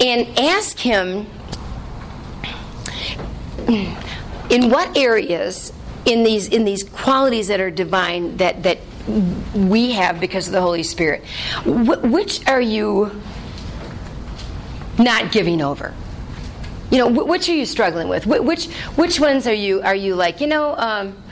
and 0.01 0.39
ask 0.39 0.79
Him 0.79 1.27
in 3.69 4.71
what 4.71 4.97
areas 4.97 5.73
in 6.05 6.25
these 6.25 6.49
in 6.49 6.65
these 6.65 6.85
qualities 6.85 7.49
that 7.49 7.61
are 7.61 7.71
divine 7.71 8.37
that 8.39 8.63
that 8.63 8.79
we 9.55 9.93
have 9.93 10.21
because 10.21 10.47
of 10.47 10.53
the 10.53 10.61
Holy 10.61 10.83
Spirit. 10.83 11.25
Wh- 11.65 12.03
which 12.05 12.47
are 12.47 12.61
you 12.61 13.21
not 14.99 15.33
giving 15.33 15.61
over? 15.63 15.95
You 16.91 16.99
know, 16.99 17.09
wh- 17.09 17.29
which 17.29 17.49
are 17.49 17.55
you 17.55 17.67
struggling 17.67 18.09
with? 18.09 18.25
Wh- 18.25 18.45
which 18.45 18.67
which 18.97 19.21
ones 19.21 19.47
are 19.47 19.55
you 19.55 19.83
are 19.83 19.95
you 19.95 20.15
like? 20.15 20.41
You 20.41 20.47
know. 20.47 20.75
Um, 20.77 21.23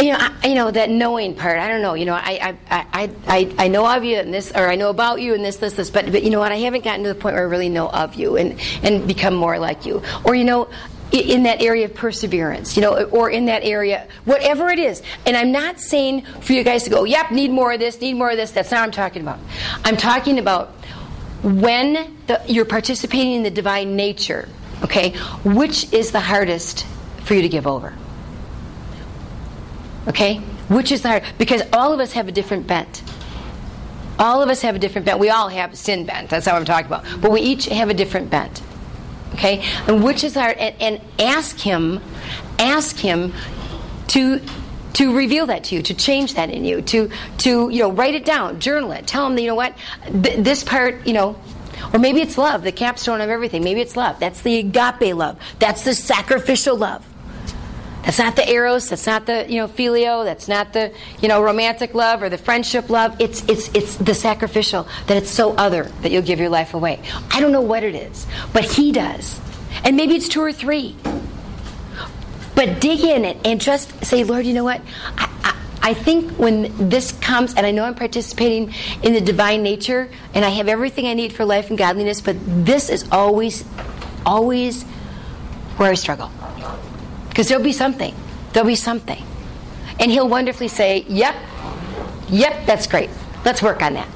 you 0.00 0.10
know, 0.10 0.18
I, 0.18 0.48
you 0.48 0.54
know 0.54 0.70
that 0.70 0.90
knowing 0.90 1.34
part. 1.34 1.58
I 1.58 1.68
don't 1.68 1.82
know. 1.82 1.94
You 1.94 2.06
know, 2.06 2.14
I, 2.14 2.56
I, 2.70 2.86
I, 2.92 3.10
I, 3.26 3.54
I 3.58 3.68
know 3.68 3.86
of 3.86 4.04
you 4.04 4.16
and 4.16 4.32
this, 4.32 4.50
or 4.50 4.66
I 4.66 4.74
know 4.74 4.88
about 4.88 5.20
you 5.20 5.34
and 5.34 5.44
this, 5.44 5.56
this, 5.56 5.74
this. 5.74 5.90
But, 5.90 6.10
but 6.10 6.22
you 6.22 6.30
know 6.30 6.40
what? 6.40 6.50
I 6.50 6.56
haven't 6.56 6.82
gotten 6.82 7.02
to 7.04 7.08
the 7.10 7.14
point 7.14 7.34
where 7.34 7.44
I 7.44 7.46
really 7.46 7.68
know 7.68 7.88
of 7.88 8.14
you 8.14 8.36
and 8.36 8.58
and 8.82 9.06
become 9.06 9.34
more 9.34 9.58
like 9.58 9.84
you. 9.86 10.02
Or 10.24 10.34
you 10.34 10.44
know, 10.44 10.68
in 11.12 11.42
that 11.42 11.60
area 11.60 11.84
of 11.84 11.94
perseverance, 11.94 12.76
you 12.76 12.82
know, 12.82 13.04
or 13.04 13.30
in 13.30 13.46
that 13.46 13.62
area, 13.64 14.08
whatever 14.24 14.68
it 14.70 14.78
is. 14.78 15.02
And 15.26 15.36
I'm 15.36 15.52
not 15.52 15.78
saying 15.78 16.22
for 16.40 16.54
you 16.54 16.64
guys 16.64 16.84
to 16.84 16.90
go, 16.90 17.04
yep, 17.04 17.30
need 17.30 17.50
more 17.50 17.72
of 17.72 17.80
this, 17.80 18.00
need 18.00 18.14
more 18.14 18.30
of 18.30 18.36
this. 18.36 18.50
That's 18.50 18.70
not 18.70 18.78
what 18.78 18.84
I'm 18.84 18.90
talking 18.92 19.22
about. 19.22 19.38
I'm 19.84 19.96
talking 19.96 20.38
about 20.38 20.70
when 21.42 22.16
the, 22.26 22.40
you're 22.46 22.64
participating 22.64 23.32
in 23.32 23.42
the 23.42 23.50
divine 23.50 23.96
nature, 23.96 24.48
okay, 24.84 25.10
which 25.44 25.92
is 25.92 26.12
the 26.12 26.20
hardest 26.20 26.86
for 27.24 27.34
you 27.34 27.42
to 27.42 27.48
give 27.48 27.66
over? 27.66 27.92
Okay? 30.08 30.38
Which 30.68 30.92
is 30.92 31.02
the 31.02 31.08
hard? 31.08 31.24
Because 31.38 31.62
all 31.72 31.92
of 31.92 32.00
us 32.00 32.12
have 32.12 32.28
a 32.28 32.32
different 32.32 32.66
bent. 32.66 33.02
All 34.18 34.42
of 34.42 34.48
us 34.48 34.62
have 34.62 34.74
a 34.74 34.78
different 34.78 35.04
bent. 35.04 35.18
We 35.18 35.30
all 35.30 35.48
have 35.48 35.76
sin 35.76 36.06
bent. 36.06 36.30
That's 36.30 36.46
how 36.46 36.56
I'm 36.56 36.64
talking 36.64 36.86
about. 36.86 37.04
But 37.20 37.30
we 37.30 37.40
each 37.40 37.66
have 37.66 37.90
a 37.90 37.94
different 37.94 38.30
bent. 38.30 38.62
Okay? 39.34 39.64
And 39.86 40.02
which 40.04 40.24
is 40.24 40.36
our 40.36 40.54
And, 40.58 40.74
and 40.80 41.00
ask 41.18 41.58
Him, 41.58 42.00
ask 42.58 42.96
Him 42.96 43.32
to 44.08 44.40
to 44.94 45.16
reveal 45.16 45.46
that 45.46 45.64
to 45.64 45.76
you, 45.76 45.82
to 45.82 45.94
change 45.94 46.34
that 46.34 46.50
in 46.50 46.64
you, 46.64 46.82
to 46.82 47.10
to 47.38 47.68
you 47.70 47.78
know 47.80 47.90
write 47.90 48.14
it 48.14 48.24
down, 48.24 48.60
journal 48.60 48.92
it, 48.92 49.06
tell 49.06 49.26
him 49.26 49.38
you 49.38 49.46
know 49.46 49.54
what 49.54 49.74
th- 50.22 50.38
this 50.38 50.62
part 50.64 51.06
you 51.06 51.12
know, 51.12 51.38
or 51.92 51.98
maybe 51.98 52.20
it's 52.20 52.36
love, 52.36 52.62
the 52.62 52.72
capstone 52.72 53.20
of 53.20 53.30
everything. 53.30 53.64
Maybe 53.64 53.80
it's 53.80 53.96
love. 53.96 54.18
That's 54.20 54.42
the 54.42 54.58
agape 54.58 55.14
love. 55.14 55.38
That's 55.58 55.84
the 55.84 55.94
sacrificial 55.94 56.76
love. 56.76 57.06
That's 58.04 58.18
not 58.18 58.34
the 58.36 58.48
eros. 58.48 58.88
That's 58.88 59.06
not 59.06 59.26
the 59.26 59.46
you 59.48 59.58
know 59.58 59.68
phileo. 59.68 60.24
That's 60.24 60.48
not 60.48 60.72
the 60.72 60.92
you 61.20 61.28
know 61.28 61.42
romantic 61.42 61.94
love 61.94 62.22
or 62.22 62.28
the 62.28 62.38
friendship 62.38 62.90
love. 62.90 63.14
It's 63.20 63.44
it's 63.48 63.68
it's 63.74 63.96
the 63.96 64.14
sacrificial 64.14 64.88
that 65.06 65.16
it's 65.16 65.30
so 65.30 65.54
other 65.54 65.84
that 66.02 66.10
you'll 66.10 66.22
give 66.22 66.40
your 66.40 66.48
life 66.48 66.74
away. 66.74 67.00
I 67.30 67.40
don't 67.40 67.52
know 67.52 67.60
what 67.60 67.84
it 67.84 67.94
is, 67.94 68.26
but 68.52 68.64
He 68.64 68.92
does, 68.92 69.40
and 69.84 69.96
maybe 69.96 70.14
it's 70.14 70.28
two 70.28 70.42
or 70.42 70.52
three. 70.52 70.96
But 72.54 72.80
dig 72.80 73.00
in 73.00 73.24
it 73.24 73.38
and 73.46 73.60
just 73.60 74.04
say, 74.04 74.24
Lord, 74.24 74.44
you 74.44 74.52
know 74.52 74.64
what? 74.64 74.82
I, 75.16 75.28
I, 75.42 75.90
I 75.90 75.94
think 75.94 76.32
when 76.32 76.88
this 76.90 77.12
comes, 77.12 77.54
and 77.54 77.66
I 77.66 77.70
know 77.70 77.84
I'm 77.84 77.94
participating 77.94 78.74
in 79.02 79.14
the 79.14 79.20
divine 79.20 79.62
nature, 79.62 80.10
and 80.34 80.44
I 80.44 80.50
have 80.50 80.68
everything 80.68 81.06
I 81.06 81.14
need 81.14 81.32
for 81.32 81.44
life 81.44 81.70
and 81.70 81.78
godliness, 81.78 82.20
but 82.20 82.36
this 82.46 82.90
is 82.90 83.08
always, 83.10 83.64
always 84.26 84.82
where 85.78 85.90
I 85.90 85.94
struggle. 85.94 86.30
Because 87.32 87.48
there'll 87.48 87.64
be 87.64 87.72
something. 87.72 88.14
There'll 88.52 88.66
be 88.66 88.74
something. 88.74 89.24
And 89.98 90.10
he'll 90.10 90.28
wonderfully 90.28 90.68
say, 90.68 91.06
Yep, 91.08 91.34
yep, 92.28 92.66
that's 92.66 92.86
great. 92.86 93.08
Let's 93.42 93.62
work 93.62 93.80
on 93.80 93.94
that. 93.94 94.08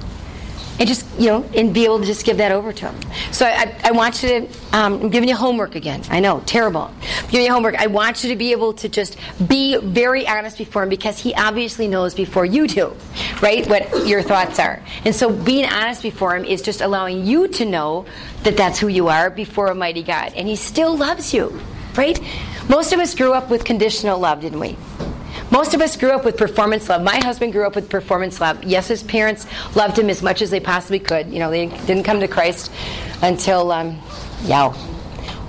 And 0.78 0.86
just, 0.86 1.06
you 1.18 1.28
know, 1.28 1.42
and 1.54 1.72
be 1.72 1.86
able 1.86 2.00
to 2.00 2.04
just 2.04 2.26
give 2.26 2.36
that 2.36 2.52
over 2.52 2.70
to 2.70 2.90
him. 2.90 3.12
So 3.32 3.46
I, 3.46 3.74
I 3.82 3.92
want 3.92 4.22
you 4.22 4.28
to, 4.28 4.46
um, 4.76 5.00
I'm 5.00 5.08
giving 5.08 5.26
you 5.26 5.34
homework 5.34 5.74
again. 5.74 6.02
I 6.10 6.20
know, 6.20 6.42
terrible. 6.44 6.92
I'm 6.92 7.30
giving 7.30 7.46
you 7.46 7.52
homework. 7.52 7.76
I 7.76 7.86
want 7.86 8.22
you 8.22 8.28
to 8.28 8.36
be 8.36 8.52
able 8.52 8.74
to 8.74 8.88
just 8.90 9.16
be 9.48 9.78
very 9.78 10.28
honest 10.28 10.58
before 10.58 10.82
him 10.82 10.90
because 10.90 11.18
he 11.18 11.34
obviously 11.34 11.88
knows 11.88 12.14
before 12.14 12.44
you 12.44 12.68
do, 12.68 12.94
right, 13.40 13.66
what 13.68 14.06
your 14.06 14.20
thoughts 14.20 14.58
are. 14.58 14.82
And 15.06 15.14
so 15.14 15.32
being 15.32 15.64
honest 15.64 16.02
before 16.02 16.36
him 16.36 16.44
is 16.44 16.60
just 16.60 16.82
allowing 16.82 17.24
you 17.24 17.48
to 17.48 17.64
know 17.64 18.04
that 18.42 18.58
that's 18.58 18.78
who 18.78 18.88
you 18.88 19.08
are 19.08 19.30
before 19.30 19.68
a 19.68 19.74
mighty 19.74 20.02
God. 20.02 20.34
And 20.36 20.46
he 20.46 20.56
still 20.56 20.94
loves 20.94 21.32
you, 21.32 21.58
right? 21.96 22.20
Most 22.68 22.92
of 22.92 23.00
us 23.00 23.14
grew 23.14 23.32
up 23.32 23.50
with 23.50 23.64
conditional 23.64 24.18
love, 24.18 24.40
didn't 24.40 24.60
we? 24.60 24.76
Most 25.50 25.74
of 25.74 25.80
us 25.80 25.96
grew 25.96 26.10
up 26.10 26.24
with 26.24 26.36
performance 26.36 26.88
love. 26.88 27.02
My 27.02 27.18
husband 27.18 27.52
grew 27.52 27.66
up 27.66 27.76
with 27.76 27.88
performance 27.88 28.40
love. 28.40 28.64
Yes, 28.64 28.88
his 28.88 29.02
parents 29.02 29.46
loved 29.76 29.98
him 29.98 30.10
as 30.10 30.22
much 30.22 30.42
as 30.42 30.50
they 30.50 30.58
possibly 30.58 30.98
could. 30.98 31.30
You 31.30 31.38
know, 31.38 31.50
they 31.50 31.66
didn't 31.86 32.02
come 32.02 32.18
to 32.20 32.28
Christ 32.28 32.72
until, 33.22 33.70
um, 33.70 34.00
yeah, 34.42 34.74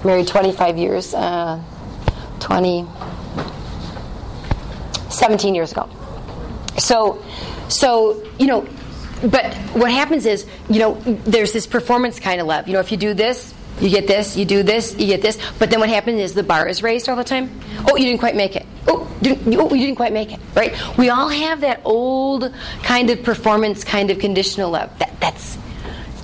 married 0.03 0.28
25 0.28 0.78
years, 0.78 1.13
uh, 1.15 1.59
20, 2.39 2.86
17 5.09 5.55
years 5.55 5.72
ago. 5.72 5.89
So, 6.78 7.24
so 7.68 8.24
you 8.38 8.45
know, 8.45 8.68
but 9.24 9.51
what 9.74 9.89
happens 9.89 10.28
is, 10.28 10.45
you 10.70 10.80
know, 10.80 10.93
there's 11.26 11.51
this 11.51 11.65
performance 11.65 12.20
kind 12.20 12.39
of 12.39 12.45
love. 12.45 12.68
You 12.68 12.74
know, 12.74 12.80
if 12.80 12.91
you 12.91 12.97
do 12.97 13.15
this, 13.15 13.53
you 13.80 13.89
get 13.89 14.07
this, 14.07 14.36
you 14.36 14.45
do 14.45 14.63
this, 14.63 14.95
you 14.97 15.07
get 15.07 15.21
this. 15.21 15.38
But 15.59 15.69
then 15.69 15.80
what 15.80 15.89
happens 15.89 16.19
is 16.19 16.34
the 16.34 16.43
bar 16.43 16.67
is 16.67 16.82
raised 16.82 17.09
all 17.09 17.15
the 17.15 17.23
time. 17.23 17.59
Oh, 17.89 17.95
you 17.95 18.05
didn't 18.05 18.19
quite 18.19 18.36
make 18.36 18.55
it. 18.55 18.65
Oh, 18.88 19.07
didn't, 19.21 19.53
oh, 19.55 19.73
you 19.73 19.86
didn't 19.86 19.97
quite 19.97 20.13
make 20.13 20.32
it. 20.32 20.39
Right? 20.55 20.75
We 20.97 21.09
all 21.09 21.30
have 21.30 21.61
that 21.61 21.82
old 21.86 22.53
kind 22.84 23.09
of 23.09 23.23
performance, 23.23 23.84
kind 23.84 24.09
of 24.09 24.19
conditional 24.19 24.71
love. 24.71 24.97
That, 24.99 25.19
that's 25.19 25.57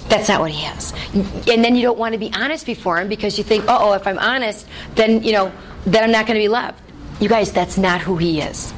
that's 0.10 0.30
not 0.30 0.42
what 0.42 0.52
he 0.52 0.62
has. 0.64 0.94
And 1.14 1.64
then 1.64 1.76
you 1.76 1.82
don't 1.82 1.98
want 1.98 2.14
to 2.14 2.20
be 2.20 2.32
honest 2.34 2.66
before 2.66 3.00
him 3.00 3.08
because 3.08 3.38
you 3.38 3.44
think, 3.44 3.66
oh, 3.68 3.94
if 3.94 4.06
I'm 4.06 4.20
honest, 4.20 4.68
then 4.96 5.24
you 5.24 5.32
know, 5.32 5.52
then 5.86 6.04
I'm 6.04 6.12
not 6.12 6.28
going 6.28 6.40
to 6.40 6.44
be 6.44 6.50
loved. 6.50 6.80
You 7.20 7.30
guys, 7.30 7.52
that's 7.52 7.78
not 7.78 8.02
who 8.02 8.18
he 8.18 8.42
is. 8.42 8.74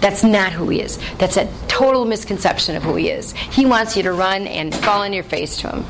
That's 0.00 0.22
not 0.22 0.52
who 0.52 0.68
he 0.68 0.80
is. 0.80 0.98
That's 1.18 1.36
a 1.36 1.52
total 1.68 2.04
misconception 2.04 2.76
of 2.76 2.82
who 2.82 2.96
he 2.96 3.10
is. 3.10 3.32
He 3.32 3.66
wants 3.66 3.96
you 3.96 4.02
to 4.04 4.12
run 4.12 4.46
and 4.46 4.74
fall 4.74 5.02
on 5.02 5.12
your 5.12 5.24
face 5.24 5.58
to 5.58 5.70
him. 5.70 5.84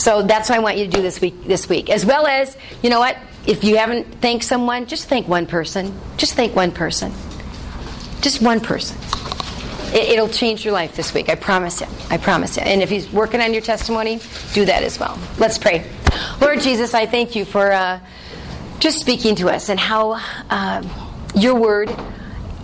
So 0.00 0.22
that's 0.22 0.48
what 0.48 0.56
I 0.56 0.62
want 0.62 0.78
you 0.78 0.86
to 0.86 0.90
do 0.90 1.02
this 1.02 1.20
week. 1.20 1.44
This 1.44 1.68
week, 1.68 1.90
as 1.90 2.06
well 2.06 2.26
as 2.26 2.56
you 2.82 2.88
know 2.88 3.00
what, 3.00 3.18
if 3.46 3.62
you 3.64 3.76
haven't 3.76 4.06
thanked 4.22 4.46
someone, 4.46 4.86
just 4.86 5.08
thank 5.08 5.28
one 5.28 5.44
person. 5.44 5.94
Just 6.16 6.32
thank 6.32 6.56
one 6.56 6.72
person. 6.72 7.12
Just 8.22 8.40
one 8.40 8.60
person. 8.60 8.96
It, 9.92 10.18
will 10.18 10.30
change 10.30 10.64
your 10.64 10.72
life 10.72 10.96
this 10.96 11.12
week. 11.12 11.28
I 11.28 11.34
promise 11.34 11.82
you. 11.82 11.86
I 12.08 12.16
promise 12.16 12.56
you. 12.56 12.62
And 12.62 12.80
if 12.80 12.88
he's 12.88 13.12
working 13.12 13.42
on 13.42 13.52
your 13.52 13.60
testimony, 13.60 14.20
do 14.54 14.64
that 14.64 14.82
as 14.84 14.98
well. 14.98 15.18
Let's 15.36 15.58
pray. 15.58 15.84
Lord 16.40 16.60
Jesus, 16.60 16.94
I 16.94 17.04
thank 17.04 17.36
you 17.36 17.44
for 17.44 17.70
uh, 17.70 18.00
just 18.78 19.00
speaking 19.00 19.34
to 19.36 19.50
us 19.50 19.68
and 19.68 19.78
how 19.78 20.12
uh, 20.48 20.82
your 21.34 21.56
word 21.56 21.90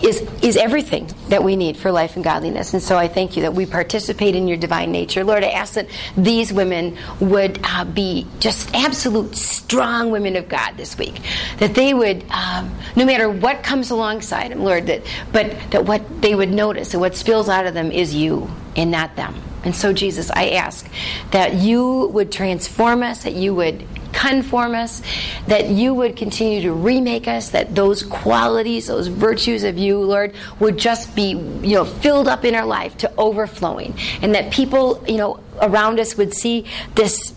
is 0.03 0.21
is 0.43 0.57
everything 0.57 1.11
that 1.29 1.43
we 1.43 1.57
need 1.57 1.77
for 1.77 1.91
life 1.91 2.17
and 2.17 2.25
godliness. 2.25 2.73
And 2.73 2.83
so 2.83 2.97
I 2.97 3.09
thank 3.09 3.37
you 3.37 3.43
that 3.43 3.55
we 3.55 3.67
participate 3.67 4.35
in 4.35 4.47
your 4.49 4.57
divine 4.57 4.93
nature. 4.93 5.25
Lord, 5.25 5.43
I 5.43 5.51
ask 5.51 5.75
that 5.75 5.89
these 6.17 6.53
women 6.53 6.97
would 7.21 7.61
uh, 7.65 7.85
be 7.85 8.27
just 8.39 8.75
absolute 8.75 9.35
strong 9.35 10.11
women 10.11 10.37
of 10.37 10.49
God 10.49 10.77
this 10.77 10.99
week. 10.99 11.21
That 11.59 11.75
they 11.75 11.95
would, 11.95 12.25
um, 12.31 12.75
no 12.95 13.05
matter 13.05 13.29
what 13.29 13.63
comes 13.63 13.91
alongside 13.91 14.51
them, 14.51 14.65
Lord, 14.65 14.87
that 14.87 15.03
but 15.33 15.57
that 15.71 15.85
what 15.85 16.21
they 16.21 16.35
would 16.35 16.51
notice 16.51 16.93
and 16.93 17.01
what 17.01 17.17
spills 17.17 17.49
out 17.49 17.67
of 17.67 17.75
them 17.75 17.91
is 17.91 18.15
you 18.15 18.51
and 18.77 18.91
not 18.91 19.17
them. 19.17 19.35
And 19.65 19.75
so, 19.75 19.93
Jesus, 19.93 20.31
I 20.31 20.51
ask 20.51 20.89
that 21.33 21.55
you 21.55 22.07
would 22.13 22.31
transform 22.31 23.03
us, 23.03 23.25
that 23.25 23.33
you 23.33 23.53
would 23.55 23.85
conform 24.17 24.75
us, 24.75 25.03
that 25.47 25.69
you 25.69 25.93
would 25.93 26.17
continue 26.17 26.63
to 26.63 26.73
remake 26.73 27.29
us, 27.29 27.51
that 27.51 27.75
those 27.75 28.03
qualities, 28.03 28.87
those 28.87 29.09
virtues 29.09 29.63
of 29.63 29.77
you, 29.77 30.01
Lord, 30.01 30.35
would 30.59 30.79
just 30.79 31.15
be, 31.15 31.31
you 31.31 31.75
know, 31.75 31.85
filled 31.85 32.27
up 32.27 32.45
in 32.45 32.55
our 32.55 32.67
life 32.67 32.97
to 32.99 33.13
overflowing. 33.19 33.95
And 34.23 34.35
that 34.35 34.51
people, 34.51 35.05
you 35.07 35.19
know, 35.19 35.41
around 35.61 36.01
us 36.01 36.17
would 36.17 36.33
see 36.33 36.65
this 36.95 37.35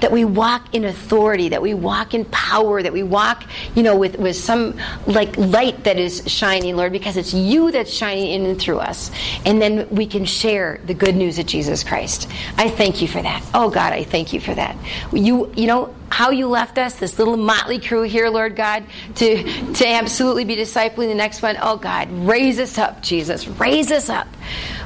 that 0.00 0.10
we 0.10 0.24
walk 0.24 0.74
in 0.74 0.84
authority, 0.84 1.48
that 1.50 1.62
we 1.62 1.74
walk 1.74 2.14
in 2.14 2.24
power, 2.26 2.82
that 2.82 2.92
we 2.92 3.02
walk, 3.02 3.44
you 3.74 3.82
know, 3.82 3.96
with, 3.96 4.16
with 4.18 4.36
some 4.36 4.76
like 5.06 5.36
light 5.36 5.84
that 5.84 5.98
is 5.98 6.22
shining, 6.26 6.76
Lord, 6.76 6.92
because 6.92 7.16
it's 7.16 7.32
you 7.32 7.70
that's 7.70 7.92
shining 7.92 8.32
in 8.32 8.46
and 8.46 8.60
through 8.60 8.78
us. 8.78 9.10
And 9.44 9.60
then 9.60 9.88
we 9.90 10.06
can 10.06 10.24
share 10.24 10.80
the 10.86 10.94
good 10.94 11.16
news 11.16 11.38
of 11.38 11.46
Jesus 11.46 11.84
Christ. 11.84 12.28
I 12.56 12.68
thank 12.68 13.00
you 13.00 13.08
for 13.08 13.22
that. 13.22 13.44
Oh 13.54 13.70
God, 13.70 13.92
I 13.92 14.04
thank 14.04 14.32
you 14.32 14.40
for 14.40 14.54
that. 14.54 14.76
You 15.12 15.52
you 15.54 15.66
know 15.66 15.94
how 16.12 16.28
you 16.28 16.46
left 16.46 16.76
us, 16.76 16.96
this 16.96 17.18
little 17.18 17.38
motley 17.38 17.78
crew 17.78 18.02
here, 18.02 18.28
Lord 18.28 18.54
God, 18.54 18.84
to 19.14 19.72
to 19.72 19.88
absolutely 19.88 20.44
be 20.44 20.56
discipling 20.56 21.08
the 21.08 21.14
next 21.14 21.40
one. 21.40 21.56
Oh 21.58 21.78
God, 21.78 22.10
raise 22.12 22.58
us 22.58 22.76
up, 22.76 23.02
Jesus. 23.02 23.48
Raise 23.48 23.90
us 23.90 24.10
up. 24.10 24.28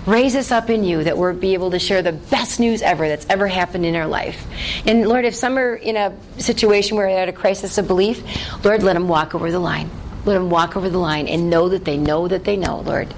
Raise 0.07 0.37
us 0.37 0.53
up 0.53 0.71
in 0.71 0.85
you 0.85 1.03
that 1.03 1.19
we'll 1.19 1.35
be 1.35 1.55
able 1.55 1.73
to 1.73 1.81
share 1.81 2.01
the 2.01 2.13
best 2.13 2.61
news 2.61 2.81
ever 2.81 3.09
that's 3.09 3.27
ever 3.29 3.49
happened 3.49 3.85
in 3.85 3.97
our 3.97 4.07
life. 4.07 4.47
And 4.87 5.09
Lord, 5.09 5.25
if 5.25 5.35
some 5.35 5.59
are 5.59 5.75
in 5.75 5.97
a 5.97 6.17
situation 6.39 6.97
where 6.97 7.09
they're 7.09 7.19
at 7.19 7.29
a 7.29 7.33
crisis 7.33 7.77
of 7.77 7.89
belief, 7.89 8.23
Lord, 8.65 8.85
let 8.85 8.93
them 8.93 9.09
walk 9.09 9.35
over 9.35 9.51
the 9.51 9.59
line. 9.59 9.91
Let 10.25 10.35
them 10.35 10.49
walk 10.49 10.77
over 10.77 10.89
the 10.89 10.99
line 10.99 11.27
and 11.27 11.51
know 11.51 11.71
that 11.71 11.85
they 11.85 11.97
know 11.97 12.29
that 12.29 12.45
they 12.45 12.57
know, 12.57 12.81
Lord. 12.83 13.13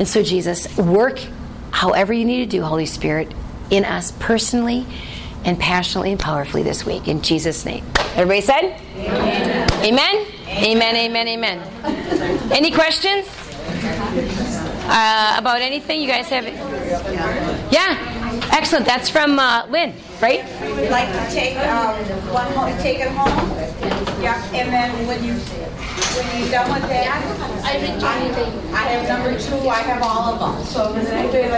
And 0.00 0.08
so, 0.08 0.24
Jesus, 0.24 0.76
work 0.76 1.20
however 1.70 2.12
you 2.12 2.24
need 2.24 2.50
to 2.50 2.56
do, 2.56 2.62
Holy 2.64 2.86
Spirit, 2.86 3.32
in 3.70 3.84
us 3.84 4.12
personally 4.18 4.86
and 5.46 5.58
passionately 5.58 6.10
and 6.10 6.20
powerfully 6.20 6.62
this 6.62 6.84
week. 6.84 7.08
In 7.08 7.22
Jesus' 7.22 7.64
name. 7.64 7.84
Everybody 8.16 8.40
said? 8.40 8.80
Amen. 8.96 9.70
Amen? 9.84 10.26
Amen, 10.48 10.96
amen, 10.96 11.28
amen. 11.28 12.52
Any 12.52 12.72
questions? 12.72 13.26
Uh, 14.88 15.34
about 15.38 15.60
anything 15.60 16.00
you 16.00 16.08
guys 16.08 16.28
have? 16.28 16.44
Yeah, 17.72 18.48
excellent. 18.52 18.86
That's 18.86 19.08
from 19.08 19.38
uh, 19.38 19.66
Lynn, 19.68 19.94
right? 20.20 20.44
We 20.62 20.72
would 20.72 20.90
like 20.90 21.08
to 21.12 21.34
take 21.34 21.56
um, 21.58 21.96
one 22.32 22.50
home, 22.52 22.76
take 22.78 23.00
it 23.00 23.10
home. 23.10 23.50
Yeah, 24.22 24.42
and 24.54 24.72
then 24.72 25.06
when 25.06 25.22
you 25.24 25.34
when 25.34 26.40
you're 26.40 26.50
done 26.50 26.72
with 26.72 26.88
that, 26.88 27.22
I, 27.64 27.76
I 28.74 28.88
have 28.88 29.08
number 29.08 29.38
two. 29.38 29.68
I 29.68 29.80
have 29.80 30.02
all 30.02 30.32
of 30.32 30.38
them. 30.38 30.64
So 30.64 30.94
does 30.94 31.08
anybody 31.08 31.42
like 31.42 31.52